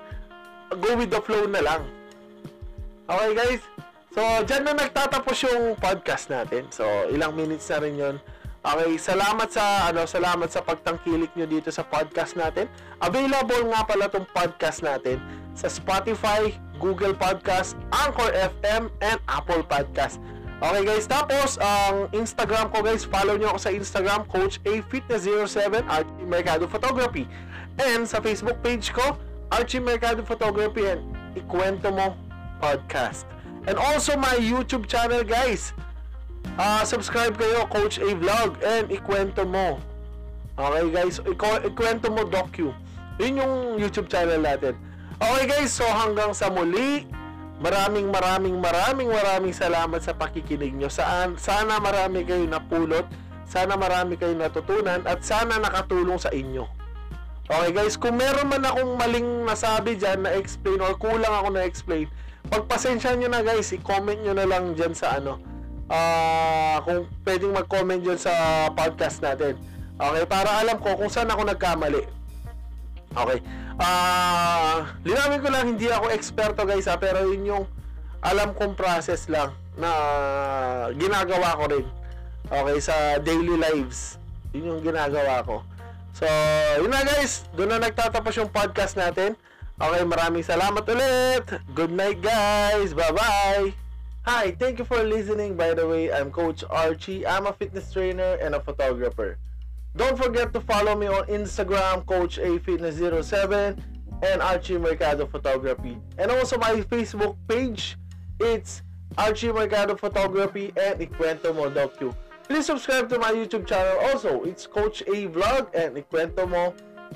go 0.75 0.91
with 0.97 1.11
the 1.13 1.21
flow 1.23 1.45
na 1.45 1.61
lang. 1.61 1.81
Okay 3.09 3.31
guys? 3.33 3.61
So, 4.09 4.21
dyan 4.45 4.65
na 4.65 4.73
nagtatapos 4.73 5.37
yung 5.45 5.77
podcast 5.77 6.33
natin. 6.33 6.65
So, 6.73 6.85
ilang 7.13 7.37
minutes 7.37 7.69
na 7.69 7.77
rin 7.77 7.95
yun. 7.95 8.15
Okay, 8.59 8.99
salamat 8.99 9.47
sa 9.47 9.87
ano, 9.87 10.03
salamat 10.03 10.51
sa 10.51 10.59
pagtangkilik 10.59 11.31
nyo 11.31 11.47
dito 11.47 11.71
sa 11.71 11.85
podcast 11.87 12.35
natin. 12.35 12.67
Available 12.99 13.71
nga 13.71 13.87
pala 13.87 14.11
tong 14.11 14.27
podcast 14.27 14.83
natin 14.83 15.21
sa 15.59 15.67
Spotify, 15.67 16.55
Google 16.79 17.11
Podcast, 17.11 17.75
Anchor 17.91 18.31
FM, 18.31 18.87
and 19.03 19.19
Apple 19.27 19.59
Podcast. 19.67 20.23
Okay 20.63 20.87
guys, 20.87 21.03
tapos 21.03 21.59
ang 21.59 22.07
Instagram 22.15 22.71
ko 22.71 22.79
guys, 22.79 23.03
follow 23.03 23.35
nyo 23.35 23.51
ako 23.55 23.59
sa 23.67 23.71
Instagram, 23.75 24.23
Coach 24.31 24.63
A 24.63 24.79
Fitness 24.87 25.27
07, 25.27 25.83
Archie 25.87 26.27
Mercado 26.27 26.63
Photography. 26.67 27.27
And 27.75 28.07
sa 28.07 28.23
Facebook 28.23 28.63
page 28.63 28.95
ko, 28.95 29.19
Archie 29.51 29.83
Mercado 29.83 30.23
Photography 30.23 30.87
and 30.87 31.03
Ikwento 31.35 31.91
Mo 31.91 32.15
Podcast. 32.63 33.27
And 33.67 33.75
also 33.75 34.15
my 34.15 34.39
YouTube 34.39 34.87
channel 34.87 35.27
guys. 35.27 35.75
Ah, 36.55 36.87
subscribe 36.87 37.35
kayo, 37.35 37.67
Coach 37.67 37.99
A 37.99 38.15
Vlog 38.15 38.59
and 38.63 38.87
Ikwento 38.91 39.43
Mo. 39.43 39.79
Okay 40.55 40.91
guys, 40.91 41.19
Ikwento 41.23 42.11
Mo 42.11 42.27
Docu. 42.27 42.71
Yun 43.19 43.31
yung 43.39 43.53
YouTube 43.79 44.07
channel 44.11 44.39
natin. 44.39 44.75
Okay 45.19 45.51
guys, 45.51 45.75
so 45.75 45.83
hanggang 45.83 46.31
sa 46.31 46.47
muli, 46.47 47.03
maraming 47.59 48.07
maraming 48.07 48.55
maraming 48.55 49.11
maraming 49.11 49.51
salamat 49.51 49.99
sa 49.99 50.15
pakikinig 50.15 50.71
nyo. 50.71 50.87
Saan, 50.87 51.35
sana 51.35 51.75
marami 51.75 52.23
kayo 52.23 52.47
napulot, 52.47 53.03
sana 53.43 53.75
marami 53.75 54.15
kayo 54.15 54.31
natutunan, 54.31 55.03
at 55.03 55.19
sana 55.19 55.59
nakatulong 55.59 56.15
sa 56.15 56.31
inyo. 56.31 56.63
Okay 57.51 57.71
guys, 57.75 57.99
kung 57.99 58.15
meron 58.15 58.47
man 58.47 58.63
akong 58.63 58.95
maling 58.95 59.43
nasabi 59.43 59.99
dyan 59.99 60.23
na 60.23 60.39
explain 60.39 60.79
or 60.79 60.95
kulang 60.95 61.35
ako 61.35 61.51
na 61.51 61.67
explain, 61.67 62.07
pagpasensya 62.47 63.19
nyo 63.19 63.27
na 63.27 63.43
guys, 63.43 63.75
i-comment 63.75 64.23
nyo 64.23 64.31
na 64.31 64.47
lang 64.47 64.71
dyan 64.71 64.95
sa 64.95 65.19
ano, 65.19 65.35
ah 65.91 66.79
kung 66.87 67.11
pwedeng 67.27 67.51
mag-comment 67.51 67.99
dyan 67.99 68.15
sa 68.15 68.31
podcast 68.71 69.19
natin. 69.19 69.59
Okay, 69.99 70.23
para 70.31 70.63
alam 70.63 70.79
ko 70.79 70.95
kung 70.95 71.11
saan 71.11 71.27
ako 71.27 71.43
nagkamali. 71.43 72.18
Okay. 73.15 73.39
Ah, 73.79 74.91
linawin 75.07 75.39
ko 75.41 75.49
lang 75.49 75.65
hindi 75.73 75.87
ako 75.87 76.11
eksperto 76.11 76.67
guys 76.67 76.85
ha, 76.85 76.99
pero 76.99 77.23
yun 77.25 77.47
yung 77.47 77.65
alam 78.19 78.51
kong 78.51 78.75
process 78.75 79.31
lang 79.31 79.55
na 79.79 79.89
ginagawa 80.93 81.55
ko 81.55 81.63
rin. 81.71 81.85
Okay, 82.49 82.77
sa 82.81 82.95
daily 83.21 83.55
lives. 83.55 84.19
Yun 84.51 84.75
yung 84.75 84.81
ginagawa 84.83 85.45
ko. 85.45 85.63
So, 86.17 86.25
yun 86.81 86.91
na 86.91 87.05
guys. 87.05 87.47
Doon 87.55 87.77
na 87.77 87.87
nagtatapos 87.87 88.33
yung 88.35 88.51
podcast 88.51 88.97
natin. 88.99 89.39
Okay, 89.79 90.03
maraming 90.03 90.43
salamat 90.43 90.83
ulit. 90.83 91.45
Good 91.71 91.95
night 91.95 92.19
guys. 92.19 92.91
Bye-bye. 92.91 93.71
Hi, 94.27 94.51
thank 94.59 94.83
you 94.83 94.85
for 94.85 94.99
listening. 94.99 95.55
By 95.55 95.71
the 95.71 95.87
way, 95.87 96.11
I'm 96.11 96.27
Coach 96.27 96.67
Archie. 96.67 97.23
I'm 97.23 97.47
a 97.47 97.55
fitness 97.55 97.87
trainer 97.95 98.35
and 98.43 98.51
a 98.53 98.59
photographer. 98.59 99.39
Don't 99.95 100.17
forget 100.17 100.53
to 100.53 100.61
follow 100.61 100.95
me 100.95 101.07
on 101.07 101.25
Instagram, 101.27 102.05
Coach 102.05 102.37
A 102.37 102.59
Fitness 102.59 102.97
07 103.27 103.83
and 104.23 104.41
Archie 104.41 104.77
Mercado 104.77 105.25
Photography. 105.25 105.97
And 106.17 106.31
also 106.31 106.57
my 106.57 106.81
Facebook 106.81 107.35
page, 107.47 107.97
it's 108.39 108.81
Archie 109.17 109.51
Mercado 109.51 109.95
Photography 109.95 110.71
and 110.77 110.99
Ikwento 110.99 111.55
Mo 111.55 111.69
Docu. 111.69 112.15
Please 112.47 112.65
subscribe 112.65 113.09
to 113.09 113.19
my 113.19 113.31
YouTube 113.31 113.67
channel 113.67 113.97
also. 114.09 114.43
It's 114.43 114.65
Coach 114.65 115.01
A 115.01 115.27
Vlog 115.27 115.69
and 115.73 115.95
Ikwento 115.95 116.47
Mo 116.49 116.73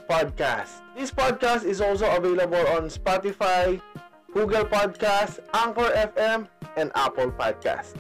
Podcast. 0.09 0.81
This 0.95 1.11
podcast 1.11 1.63
is 1.63 1.81
also 1.81 2.09
available 2.15 2.67
on 2.67 2.83
Spotify, 2.89 3.81
Google 4.33 4.65
Podcast, 4.65 5.39
Anchor 5.53 5.89
FM, 6.15 6.47
and 6.77 6.91
Apple 6.95 7.31
Podcast. 7.31 7.93